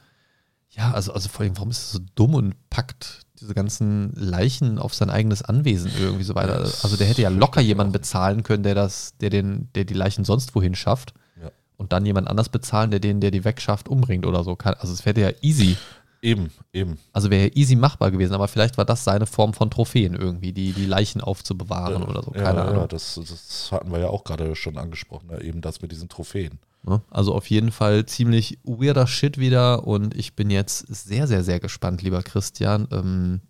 ja, 0.72 0.92
also, 0.92 1.14
also 1.14 1.30
vor 1.30 1.44
allem, 1.44 1.58
warum 1.58 1.70
ist 1.70 1.80
es 1.80 1.92
so 1.92 2.00
dumm 2.16 2.34
und 2.34 2.70
packt 2.70 3.22
diese 3.40 3.54
ganzen 3.54 4.14
Leichen 4.16 4.78
auf 4.78 4.94
sein 4.94 5.10
eigenes 5.10 5.42
Anwesen 5.42 5.92
irgendwie 6.00 6.24
so 6.24 6.36
weiter. 6.36 6.60
Also 6.60 6.96
der 6.96 7.08
hätte 7.08 7.24
ja 7.24 7.30
locker 7.30 7.60
jemanden 7.60 7.92
bezahlen 7.92 8.44
können, 8.44 8.64
der 8.64 8.76
das, 8.76 9.18
der 9.20 9.30
den, 9.32 9.70
der 9.76 9.84
die 9.84 9.96
Leichen 9.96 10.24
sonst 10.24 10.54
wohin 10.56 10.76
schafft. 10.76 11.14
Ja. 11.42 11.52
Und 11.76 11.92
dann 11.92 12.06
jemand 12.06 12.28
anders 12.28 12.50
bezahlen, 12.50 12.92
der 12.92 13.00
den, 13.00 13.20
der 13.20 13.32
die 13.32 13.44
wegschafft, 13.44 13.90
umbringt 13.90 14.26
oder 14.26 14.44
so. 14.44 14.56
Kann- 14.56 14.76
Also 14.76 14.94
es 14.94 15.06
wäre 15.06 15.20
ja 15.20 15.32
easy. 15.42 15.76
Eben, 16.22 16.52
eben. 16.72 17.00
Also 17.14 17.32
wäre 17.32 17.48
ja 17.48 17.52
easy 17.56 17.76
machbar 17.76 18.12
gewesen, 18.12 18.34
aber 18.34 18.48
vielleicht 18.48 18.78
war 18.78 18.86
das 18.86 19.04
seine 19.04 19.26
Form 19.26 19.54
von 19.56 19.72
Trophäen 19.72 20.14
irgendwie, 20.14 20.54
die, 20.54 20.72
die 20.72 20.86
Leichen 20.86 21.20
aufzubewahren 21.20 22.04
oder 22.04 22.22
so. 22.22 22.30
Keine 22.30 22.60
ja, 22.60 22.66
Ahnung. 22.66 22.82
Ja, 22.82 22.88
das, 22.88 23.16
das 23.16 23.72
hatten 23.72 23.92
wir 23.92 24.00
ja 24.00 24.08
auch 24.08 24.24
gerade 24.24 24.56
schon 24.56 24.78
angesprochen, 24.78 25.30
ne? 25.32 25.42
eben 25.42 25.62
das 25.62 25.82
mit 25.82 25.92
diesen 25.92 26.10
Trophäen. 26.10 26.60
Ne? 26.84 27.02
Also 27.10 27.34
auf 27.34 27.50
jeden 27.50 27.72
Fall 27.72 28.06
ziemlich 28.06 28.60
weirder 28.64 29.08
Shit 29.08 29.38
wieder 29.38 29.86
und 29.88 30.16
ich 30.16 30.36
bin 30.36 30.50
jetzt 30.50 30.86
sehr, 30.88 31.28
sehr, 31.28 31.44
sehr 31.44 31.60
gespannt, 31.60 32.02
lieber 32.02 32.24
Christian, 32.24 32.88
ähm, 32.92 33.42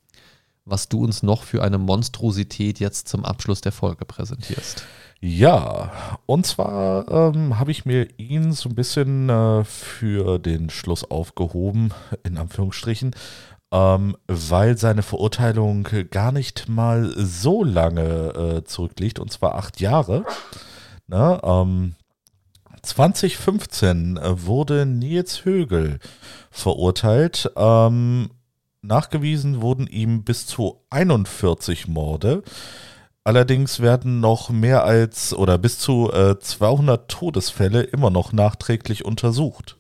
was 0.66 0.90
du 0.90 1.04
uns 1.04 1.24
noch 1.24 1.44
für 1.44 1.64
eine 1.64 1.78
Monstrosität 1.78 2.80
jetzt 2.80 3.08
zum 3.08 3.26
Abschluss 3.26 3.62
der 3.62 3.72
Folge 3.72 4.06
präsentierst. 4.06 4.84
Ja, 5.24 5.92
und 6.26 6.48
zwar 6.48 7.08
ähm, 7.10 7.60
habe 7.60 7.72
ich 7.72 7.86
mir 7.86 8.08
ihn 8.18 8.54
so 8.54 8.70
ein 8.70 8.76
bisschen 8.76 9.30
äh, 9.30 9.64
für 9.64 10.40
den 10.40 10.72
Schluss 10.72 11.10
aufgehoben, 11.10 11.94
in 12.24 12.38
Anführungsstrichen, 12.38 13.12
ähm, 13.72 14.18
weil 14.28 14.80
seine 14.80 15.04
Verurteilung 15.04 15.88
gar 16.10 16.32
nicht 16.32 16.68
mal 16.68 17.14
so 17.16 17.64
lange 17.64 18.62
äh, 18.62 18.64
zurückliegt, 18.64 19.20
und 19.20 19.32
zwar 19.32 19.56
acht 19.56 19.80
Jahre. 19.80 20.26
Ne, 21.08 21.40
ähm, 21.44 21.96
2015 22.84 24.18
äh, 24.18 24.46
wurde 24.46 24.86
Nils 24.86 25.46
Högel 25.46 26.00
verurteilt. 26.50 27.52
Ähm, 27.56 28.32
nachgewiesen 28.82 29.62
wurden 29.62 29.88
ihm 29.88 30.24
bis 30.24 30.48
zu 30.48 30.84
41 30.90 31.88
Morde. 31.88 32.44
Allerdings 33.24 33.82
werden 33.82 34.20
noch 34.20 34.50
mehr 34.50 34.84
als 34.84 35.34
oder 35.34 35.58
bis 35.58 35.78
zu 35.78 36.12
äh, 36.12 36.40
200 36.40 37.10
Todesfälle 37.10 37.84
immer 37.84 38.10
noch 38.10 38.34
nachträglich 38.34 39.06
untersucht. 39.06 39.78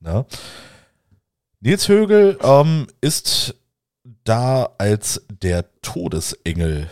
Ne? 0.00 0.24
Nils 1.60 1.88
Högel 1.88 2.38
ähm, 2.42 2.86
ist 3.00 3.54
da 4.24 4.70
als 4.78 5.26
der 5.28 5.66
Todesengel 5.82 6.88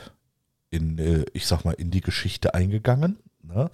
in, 0.70 0.98
äh, 0.98 1.24
ich 1.32 1.46
sag 1.46 1.64
mal, 1.64 1.72
in 1.72 1.90
die 1.90 2.00
Geschichte 2.00 2.54
eingegangen, 2.54 3.18
ne? 3.42 3.70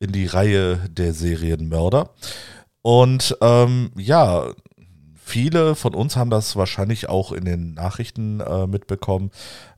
In 0.00 0.12
die 0.12 0.26
Reihe 0.26 0.78
der 0.90 1.14
Serienmörder. 1.14 2.10
Und 2.82 3.36
ähm, 3.40 3.92
ja, 3.96 4.52
viele 5.14 5.74
von 5.74 5.94
uns 5.94 6.16
haben 6.16 6.30
das 6.30 6.56
wahrscheinlich 6.56 7.08
auch 7.08 7.30
in 7.30 7.44
den 7.44 7.74
Nachrichten 7.74 8.40
äh, 8.40 8.66
mitbekommen. 8.66 9.30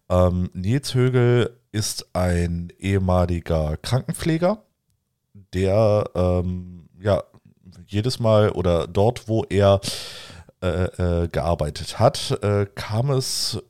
Ähm, 0.08 0.48
Nils 0.54 0.94
Högel 0.94 1.58
ist 1.72 2.14
ein 2.14 2.72
ehemaliger 2.78 3.76
Krankenpfleger, 3.76 4.62
der 5.52 6.04
ähm, 6.14 6.88
ja 7.00 7.22
jedes 7.86 8.20
Mal 8.20 8.50
oder 8.50 8.86
dort, 8.86 9.28
wo 9.28 9.44
er 9.44 9.80
äh, 10.62 11.24
äh, 11.24 11.28
gearbeitet 11.28 11.98
hat, 11.98 12.38
äh, 12.42 12.66
kam 12.74 13.10
es 13.10 13.60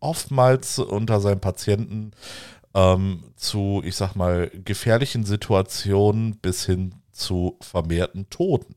oftmals 0.00 0.78
unter 0.78 1.20
seinen 1.20 1.40
Patienten 1.40 2.12
ähm, 2.74 3.24
zu, 3.36 3.82
ich 3.84 3.96
sag 3.96 4.14
mal, 4.14 4.50
gefährlichen 4.64 5.24
Situationen 5.24 6.36
bis 6.36 6.66
hin 6.66 6.94
zu 7.12 7.56
vermehrten 7.60 8.28
Toten. 8.30 8.74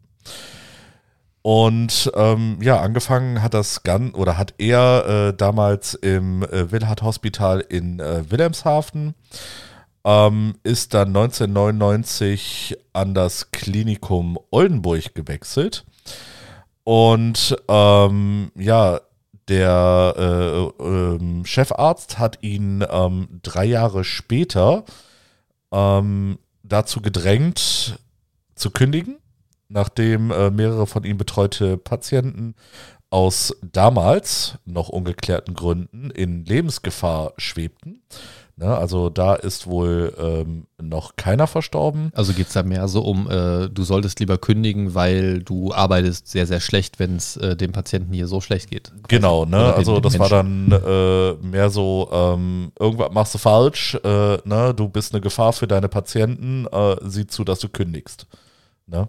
Und 1.41 2.09
ähm, 2.15 2.57
ja, 2.61 2.79
angefangen 2.79 3.41
hat 3.43 3.53
das 3.53 3.83
Gan 3.83 4.11
oder 4.11 4.37
hat 4.37 4.53
er 4.59 5.05
äh, 5.29 5.37
damals 5.37 5.93
im 5.93 6.43
äh, 6.43 6.71
Willard 6.71 7.01
Hospital 7.01 7.59
in 7.59 7.99
äh, 7.99 8.23
Wilhelmshaven. 8.31 9.13
ähm, 10.05 10.55
ist 10.63 10.93
dann 10.93 11.09
1999 11.09 12.77
an 12.93 13.13
das 13.13 13.51
Klinikum 13.51 14.37
Oldenburg 14.51 15.15
gewechselt. 15.15 15.85
Und 16.83 17.57
ähm, 17.67 18.51
ja, 18.55 18.99
der 19.47 20.71
äh, 20.79 20.83
ähm, 20.83 21.45
Chefarzt 21.45 22.19
hat 22.19 22.39
ihn 22.41 22.85
ähm, 22.89 23.39
drei 23.43 23.65
Jahre 23.65 24.03
später 24.03 24.85
ähm, 25.71 26.39
dazu 26.63 27.01
gedrängt, 27.01 27.99
zu 28.55 28.71
kündigen, 28.71 29.17
nachdem 29.67 30.31
äh, 30.31 30.49
mehrere 30.49 30.87
von 30.87 31.03
ihm 31.03 31.17
betreute 31.17 31.77
Patienten 31.77 32.55
aus 33.09 33.55
damals 33.61 34.57
noch 34.65 34.89
ungeklärten 34.89 35.53
Gründen 35.53 36.09
in 36.09 36.45
Lebensgefahr 36.45 37.33
schwebten. 37.37 38.01
Ne, 38.55 38.67
also 38.77 39.09
da 39.09 39.33
ist 39.33 39.65
wohl 39.65 40.13
ähm, 40.19 40.67
noch 40.79 41.15
keiner 41.15 41.47
verstorben. 41.47 42.11
Also 42.13 42.33
geht 42.33 42.47
es 42.47 42.53
da 42.53 42.61
mehr 42.61 42.87
so 42.87 43.01
um, 43.01 43.27
äh, 43.27 43.67
du 43.67 43.81
solltest 43.81 44.19
lieber 44.19 44.37
kündigen, 44.37 44.93
weil 44.93 45.41
du 45.41 45.73
arbeitest 45.73 46.27
sehr, 46.27 46.45
sehr 46.45 46.59
schlecht, 46.59 46.99
wenn 46.99 47.15
es 47.15 47.35
äh, 47.37 47.55
dem 47.55 47.71
Patienten 47.71 48.13
hier 48.13 48.27
so 48.27 48.41
schlecht 48.41 48.69
geht. 48.69 48.91
Genau, 49.07 49.45
ne? 49.45 49.73
Also 49.73 49.99
das 49.99 50.19
war 50.19 50.29
dann 50.29 50.71
äh, 50.71 51.33
mehr 51.43 51.71
so, 51.71 52.09
ähm, 52.11 52.71
irgendwas 52.79 53.11
machst 53.11 53.33
du 53.33 53.39
falsch, 53.39 53.95
äh, 54.03 54.37
ne? 54.47 54.73
du 54.75 54.87
bist 54.87 55.13
eine 55.13 55.21
Gefahr 55.21 55.53
für 55.53 55.65
deine 55.65 55.89
Patienten, 55.89 56.67
äh, 56.71 56.97
sieh 57.01 57.25
zu, 57.25 57.43
dass 57.43 57.57
du 57.57 57.69
kündigst. 57.69 58.27
Ne? 58.85 59.07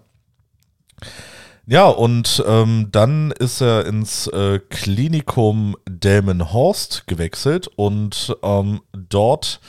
Ja, 1.67 1.89
und 1.89 2.45
ähm, 2.47 2.89
dann 2.93 3.31
ist 3.31 3.63
er 3.63 3.87
ins 3.87 4.27
äh, 4.27 4.59
Klinikum 4.69 5.77
Delmenhorst 5.89 7.07
gewechselt 7.07 7.69
und 7.77 8.37
ähm, 8.43 8.83
dort 8.93 9.61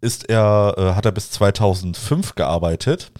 ist 0.00 0.28
er, 0.28 0.74
äh, 0.78 0.94
hat 0.94 1.06
er 1.06 1.12
bis 1.12 1.32
2005 1.32 2.36
gearbeitet 2.36 3.10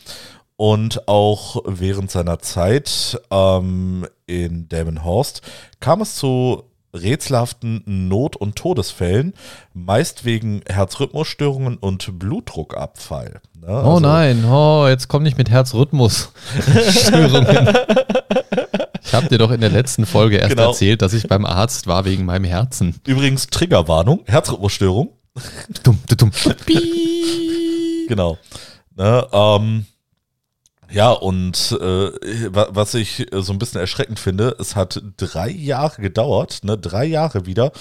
und 0.56 1.08
auch 1.08 1.62
während 1.66 2.12
seiner 2.12 2.38
Zeit 2.38 3.20
ähm, 3.32 4.06
in 4.26 4.68
Delmenhorst 4.68 5.42
kam 5.80 6.00
es 6.00 6.14
zu 6.14 6.62
rätselhaften 6.94 7.82
Not- 7.86 8.36
und 8.36 8.56
Todesfällen, 8.56 9.34
meist 9.72 10.24
wegen 10.24 10.62
Herzrhythmusstörungen 10.66 11.76
und 11.76 12.18
Blutdruckabfall. 12.18 13.40
Ne? 13.60 13.68
Oh 13.68 13.72
also, 13.72 14.00
nein, 14.00 14.44
oh, 14.44 14.86
jetzt 14.88 15.08
komm 15.08 15.22
nicht 15.22 15.36
mit 15.36 15.50
Herzrhythmusstörungen. 15.50 17.46
ich 19.04 19.14
habe 19.14 19.28
dir 19.28 19.38
doch 19.38 19.50
in 19.50 19.60
der 19.60 19.70
letzten 19.70 20.06
Folge 20.06 20.36
erst 20.36 20.50
genau. 20.50 20.68
erzählt, 20.68 21.02
dass 21.02 21.12
ich 21.12 21.28
beim 21.28 21.44
Arzt 21.44 21.86
war 21.86 22.04
wegen 22.04 22.24
meinem 22.24 22.44
Herzen. 22.44 23.00
Übrigens 23.06 23.48
Triggerwarnung, 23.48 24.22
Herzrhythmusstörung. 24.26 25.10
Dumm, 25.82 25.98
dumm. 26.16 26.30
genau. 28.08 28.38
Ne, 28.96 29.26
ähm, 29.32 29.86
ja, 30.94 31.10
und 31.10 31.76
äh, 31.80 32.50
was 32.52 32.94
ich 32.94 33.26
so 33.32 33.52
ein 33.52 33.58
bisschen 33.58 33.80
erschreckend 33.80 34.20
finde, 34.20 34.56
es 34.60 34.76
hat 34.76 35.02
drei 35.16 35.50
Jahre 35.50 36.00
gedauert, 36.00 36.60
ne, 36.62 36.78
drei 36.78 37.04
Jahre 37.04 37.46
wieder, 37.46 37.72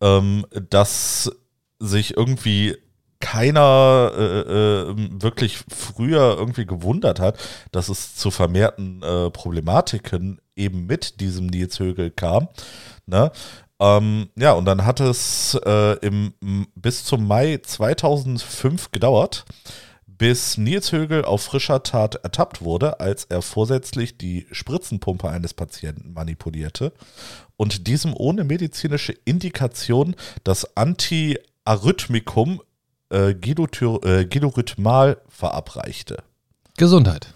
ähm, 0.00 0.44
dass 0.68 1.30
sich 1.78 2.16
irgendwie 2.16 2.76
keiner 3.20 4.12
äh, 4.16 4.40
äh, 4.40 4.94
wirklich 5.22 5.58
früher 5.68 6.36
irgendwie 6.36 6.66
gewundert 6.66 7.20
hat, 7.20 7.38
dass 7.70 7.88
es 7.88 8.16
zu 8.16 8.32
vermehrten 8.32 9.02
äh, 9.02 9.30
Problematiken 9.30 10.40
eben 10.56 10.86
mit 10.86 11.20
diesem 11.20 11.46
Nils 11.46 11.78
Högel 11.78 12.10
kam. 12.10 12.48
Ne? 13.06 13.30
Ähm, 13.80 14.30
ja, 14.36 14.52
und 14.52 14.64
dann 14.64 14.84
hat 14.84 14.98
es 14.98 15.54
äh, 15.64 15.92
im, 16.04 16.32
bis 16.74 17.04
zum 17.04 17.26
Mai 17.26 17.58
2005 17.62 18.90
gedauert, 18.90 19.44
bis 20.18 20.58
Nils 20.58 20.92
Högel 20.92 21.24
auf 21.24 21.42
frischer 21.42 21.82
Tat 21.82 22.16
ertappt 22.16 22.60
wurde, 22.62 23.00
als 23.00 23.24
er 23.24 23.40
vorsätzlich 23.40 24.18
die 24.18 24.46
Spritzenpumpe 24.50 25.28
eines 25.28 25.54
Patienten 25.54 26.12
manipulierte 26.12 26.92
und 27.56 27.86
diesem 27.86 28.14
ohne 28.14 28.44
medizinische 28.44 29.12
Indikation 29.24 30.16
das 30.44 30.76
Antiarrhythmikum 30.76 32.60
äh, 33.10 33.34
Gilorhythmal 33.34 35.12
äh, 35.12 35.16
verabreichte. 35.28 36.22
Gesundheit. 36.76 37.28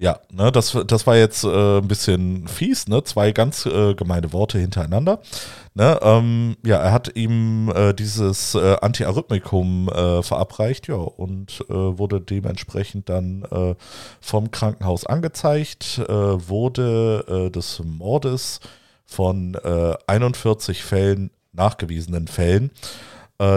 Ja, 0.00 0.20
ne, 0.30 0.52
das, 0.52 0.76
das 0.86 1.08
war 1.08 1.16
jetzt 1.16 1.42
äh, 1.42 1.78
ein 1.78 1.88
bisschen 1.88 2.46
fies, 2.46 2.86
ne? 2.86 3.02
Zwei 3.02 3.32
ganz 3.32 3.66
äh, 3.66 3.94
gemeine 3.94 4.32
Worte 4.32 4.56
hintereinander. 4.56 5.20
Ne, 5.74 5.98
ähm, 6.02 6.56
ja, 6.64 6.76
er 6.76 6.92
hat 6.92 7.16
ihm 7.16 7.68
äh, 7.74 7.92
dieses 7.94 8.54
äh, 8.54 8.76
Antiarrhythmikum 8.80 9.88
äh, 9.88 10.22
verabreicht, 10.22 10.86
ja, 10.86 10.94
und 10.94 11.64
äh, 11.68 11.74
wurde 11.74 12.20
dementsprechend 12.20 13.08
dann 13.08 13.42
äh, 13.50 13.74
vom 14.20 14.52
Krankenhaus 14.52 15.04
angezeigt, 15.04 15.98
wurde 15.98 17.50
des 17.54 17.82
Mordes 17.84 18.60
von 19.04 19.54
äh, 19.54 19.94
41 20.06 20.82
Fällen, 20.84 21.30
nachgewiesenen 21.52 22.28
Fällen, 22.28 22.70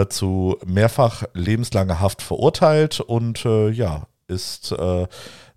zu 0.08 0.56
mehrfach 0.64 1.24
lebenslanger 1.34 1.98
Haft 2.00 2.22
verurteilt 2.22 3.00
und 3.00 3.44
ja, 3.44 4.06
ist 4.28 4.72
äh, 4.72 5.06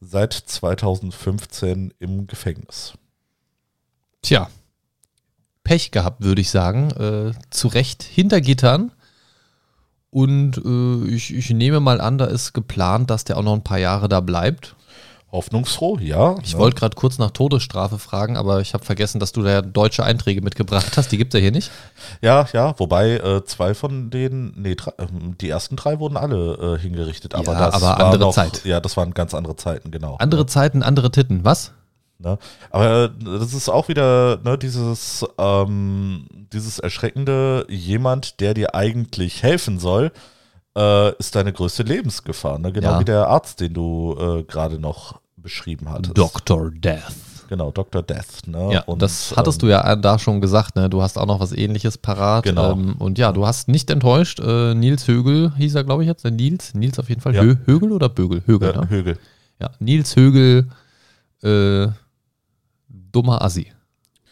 seit 0.02 0.34
2015 0.34 1.94
im 2.00 2.28
Gefängnis. 2.28 2.94
Tja, 4.22 4.50
Pech 5.64 5.92
gehabt, 5.92 6.24
würde 6.24 6.42
ich 6.42 6.50
sagen. 6.50 6.92
Äh, 6.92 7.32
zu 7.50 7.68
Recht 7.68 8.04
hinter 8.04 8.42
Gittern. 8.42 8.92
Und 10.10 10.58
äh, 10.64 11.14
ich, 11.14 11.34
ich 11.34 11.50
nehme 11.50 11.80
mal 11.80 12.00
an, 12.00 12.18
da 12.18 12.26
ist 12.26 12.54
geplant, 12.54 13.10
dass 13.10 13.24
der 13.26 13.38
auch 13.38 13.44
noch 13.44 13.54
ein 13.54 13.64
paar 13.64 13.80
Jahre 13.80 14.08
da 14.08 14.22
bleibt 14.22 14.76
hoffnungsfroh, 15.36 16.00
ja. 16.00 16.36
Ich 16.44 16.54
ja. 16.54 16.58
wollte 16.58 16.78
gerade 16.78 16.96
kurz 16.96 17.18
nach 17.18 17.32
Todesstrafe 17.32 18.00
fragen, 18.00 18.38
aber 18.38 18.62
ich 18.62 18.74
habe 18.74 18.84
vergessen, 18.84 19.20
dass 19.20 19.32
du 19.32 19.44
da 19.44 19.62
deutsche 19.62 20.04
Einträge 20.04 20.42
mitgebracht 20.42 20.98
hast. 20.98 21.12
Die 21.12 21.18
gibt 21.18 21.34
es 21.34 21.40
ja 21.40 21.42
hier 21.42 21.52
nicht. 21.52 21.72
Ja, 22.22 22.48
ja, 22.54 22.74
wobei 22.80 23.18
äh, 23.18 23.44
zwei 23.46 23.74
von 23.74 24.10
denen, 24.10 24.54
nee, 24.56 24.76
drei, 24.76 24.92
äh, 24.98 25.08
die 25.42 25.50
ersten 25.50 25.76
drei 25.76 26.00
wurden 26.00 26.18
alle 26.18 26.78
äh, 26.78 26.80
hingerichtet. 26.80 27.36
Aber, 27.36 27.54
ja, 27.54 27.70
das 27.70 27.84
aber 27.84 28.04
andere 28.04 28.26
noch, 28.26 28.34
Zeit. 28.34 28.66
Ja, 28.66 28.80
das 28.80 28.98
waren 28.98 29.14
ganz 29.14 29.34
andere 29.34 29.56
Zeiten, 29.56 29.92
genau. 29.92 30.16
Andere 30.18 30.42
ja. 30.42 30.48
Zeiten, 30.48 30.82
andere 30.82 31.12
Titten, 31.12 31.46
was? 31.46 31.72
Ne? 32.18 32.38
Aber 32.70 33.04
äh, 33.06 33.10
das 33.40 33.54
ist 33.54 33.70
auch 33.70 33.88
wieder 33.88 34.40
ne, 34.44 34.58
dieses, 34.58 35.26
ähm, 35.38 36.28
dieses 36.54 36.80
Erschreckende, 36.80 37.66
jemand, 37.70 38.40
der 38.40 38.54
dir 38.54 38.74
eigentlich 38.74 39.44
helfen 39.44 39.80
soll, 39.80 40.12
äh, 40.78 41.16
ist 41.18 41.36
deine 41.36 41.54
größte 41.54 41.84
Lebensgefahr. 41.84 42.60
Ne? 42.60 42.72
Genau 42.72 42.92
ja. 42.92 43.00
wie 43.00 43.06
der 43.06 43.28
Arzt, 43.28 43.60
den 43.60 43.74
du 43.74 44.16
äh, 44.18 44.44
gerade 44.44 44.80
noch 44.80 45.20
beschrieben 45.46 45.90
hattest. 45.90 46.18
Dr. 46.18 46.72
Death. 46.72 47.14
Genau, 47.48 47.72
Dr. 47.72 48.02
Death. 48.02 48.48
Ne? 48.48 48.74
Ja, 48.74 48.82
und 48.82 49.02
das 49.02 49.36
hattest 49.38 49.62
ähm, 49.62 49.68
du 49.68 49.72
ja 49.72 49.96
da 49.96 50.18
schon 50.18 50.42
gesagt, 50.42 50.76
ne? 50.76 50.90
Du 50.90 51.04
hast 51.04 51.18
auch 51.18 51.28
noch 51.28 51.40
was 51.40 51.52
ähnliches 51.52 51.98
parat. 51.98 52.44
Genau. 52.44 52.72
Ähm, 52.72 52.96
und 52.98 53.20
ja, 53.20 53.32
du 53.32 53.46
hast 53.46 53.68
nicht 53.68 53.90
enttäuscht. 53.92 54.40
Äh, 54.40 54.74
Nils 54.74 55.08
Högel 55.08 55.54
hieß 55.56 55.76
er, 55.76 55.84
glaube 55.84 56.04
ich, 56.04 56.08
jetzt. 56.08 56.26
Nils? 56.26 56.74
Nils 56.74 56.98
auf 56.98 57.10
jeden 57.10 57.22
Fall. 57.22 57.36
Ja. 57.36 57.44
Hö 57.44 57.56
Högel 57.66 57.92
oder 57.92 58.10
Bögel? 58.10 58.42
Högel, 58.48 58.74
ja, 58.74 58.82
ne? 58.82 58.90
Högel. 58.90 59.20
Ja, 59.62 59.70
Nils 59.80 60.16
Högel, 60.16 60.68
äh, 61.44 61.88
dummer 62.90 63.44
Assi. 63.44 63.72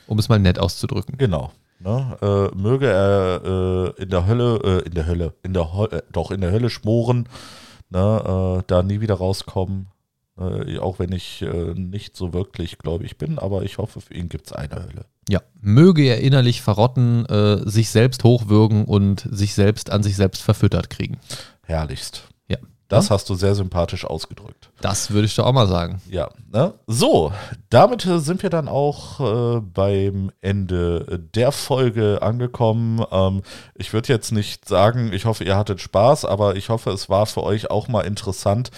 Um 0.07 0.18
es 0.18 0.28
mal 0.28 0.39
nett 0.39 0.57
auszudrücken. 0.57 1.18
Genau. 1.18 1.51
Ne? 1.80 2.18
Äh, 2.22 2.57
möge 2.57 2.88
er 2.88 3.93
äh, 3.97 4.01
in 4.01 4.09
der 4.09 4.26
Hölle, 4.26 4.59
äh, 4.64 4.88
in 4.88 4.93
der 4.95 5.05
Hölle, 5.05 5.34
in 5.43 5.53
der 5.53 5.74
Ho 5.74 5.86
äh, 5.86 6.01
doch 6.11 6.32
in 6.32 6.41
der 6.41 6.51
Hölle 6.51 6.72
schmoren, 6.72 7.30
ne? 7.89 8.59
Äh, 8.59 8.64
da 8.66 8.82
nie 8.82 9.01
wieder 9.01 9.16
rauskommen. 9.16 9.88
Äh, 10.40 10.80
auch 10.80 10.98
wenn 10.98 11.12
ich 11.12 11.44
äh, 11.44 11.74
nicht 11.76 12.18
so 12.18 12.34
wirklich 12.34 12.80
gläubig 12.80 13.18
bin, 13.18 13.38
aber 13.38 13.64
ich 13.64 13.78
hoffe, 13.78 14.02
für 14.02 14.14
ihn 14.16 14.30
gibt 14.30 14.48
es 14.48 14.54
eine 14.54 14.76
Hölle. 14.76 15.06
Ja, 15.30 15.42
möge 15.62 16.04
er 16.04 16.22
innerlich 16.22 16.62
verrotten, 16.62 17.26
äh, 17.28 17.70
sich 17.70 17.90
selbst 17.90 18.24
hochwürgen 18.24 18.86
und 18.86 19.28
sich 19.30 19.54
selbst 19.54 19.92
an 19.92 20.02
sich 20.02 20.16
selbst 20.16 20.42
verfüttert 20.42 20.90
kriegen. 20.90 21.20
Herrlichst. 21.66 22.24
Ja. 22.48 22.58
Das 22.90 23.10
hast 23.10 23.30
du 23.30 23.36
sehr 23.36 23.56
sympathisch 23.56 24.06
ausgedrückt. 24.06 24.70
Das 24.82 25.12
würde 25.12 25.26
ich 25.26 25.36
doch 25.36 25.46
auch 25.46 25.54
mal 25.54 25.68
sagen. 25.68 26.02
Ja. 26.10 26.30
Ne? 26.52 26.74
So, 26.86 27.32
damit 27.70 28.02
sind 28.02 28.44
wir 28.44 28.50
dann 28.50 28.68
auch 28.68 29.20
äh, 29.20 29.62
beim 29.62 30.32
Ende 30.42 31.22
der 31.34 31.52
Folge 31.52 32.22
angekommen. 32.22 33.04
Ähm, 33.12 33.42
ich 33.76 33.94
würde 33.94 34.10
jetzt 34.10 34.32
nicht 34.32 34.68
sagen, 34.68 35.12
ich 35.14 35.26
hoffe, 35.26 35.44
ihr 35.44 35.58
hattet 35.58 35.80
Spaß, 35.80 36.26
aber 36.26 36.56
ich 36.56 36.70
hoffe, 36.70 36.92
es 36.92 37.08
war 37.10 37.26
für 37.26 37.44
euch 37.44 37.72
auch 37.72 37.88
mal 37.88 38.02
interessant, 38.02 38.70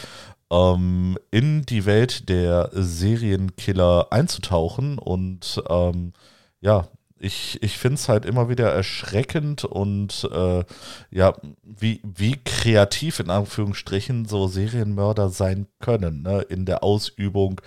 ähm, 0.52 1.18
in 1.32 1.64
die 1.64 1.86
Welt 1.86 2.30
der 2.30 2.70
Serienkiller 2.74 4.08
einzutauchen. 4.12 5.00
Und 5.00 5.64
ähm, 5.70 6.14
ja, 6.62 6.88
ich, 7.20 7.62
ich 7.64 7.78
finde 7.78 7.96
es 7.96 8.10
halt 8.10 8.26
immer 8.26 8.50
wieder 8.50 8.72
erschreckend 8.72 9.64
und 9.64 10.30
äh, 10.32 10.64
ja, 11.12 11.34
wie, 11.64 12.02
wie 12.04 12.38
kreativ 12.44 13.20
in 13.20 13.30
Anführungsstrichen 13.30 14.26
so 14.26 14.48
Serienmörder 14.48 15.30
sein 15.30 15.68
können 15.80 16.24
ne, 16.24 16.42
in 16.42 16.66
der 16.66 16.84
Ausübung 16.84 17.62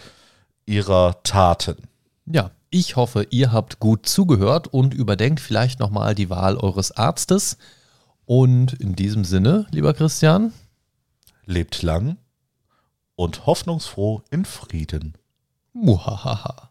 ihrer 0.66 1.22
Taten. 1.22 1.76
Ja, 2.26 2.50
ich 2.70 2.96
hoffe, 2.96 3.26
ihr 3.30 3.52
habt 3.52 3.80
gut 3.80 4.06
zugehört 4.06 4.68
und 4.68 4.92
überdenkt 4.92 5.40
vielleicht 5.40 5.80
nochmal 5.80 6.14
die 6.14 6.28
Wahl 6.28 6.58
eures 6.58 6.92
Arztes. 6.92 7.56
Und 8.26 8.74
in 8.74 8.94
diesem 8.94 9.24
Sinne, 9.24 9.66
lieber 9.70 9.94
Christian, 9.94 10.52
lebt 11.46 11.82
lang 11.82 12.18
und 13.18 13.46
hoffnungsfroh 13.46 14.22
in 14.30 14.44
Frieden. 14.44 15.14
Muhahaha. 15.72 16.70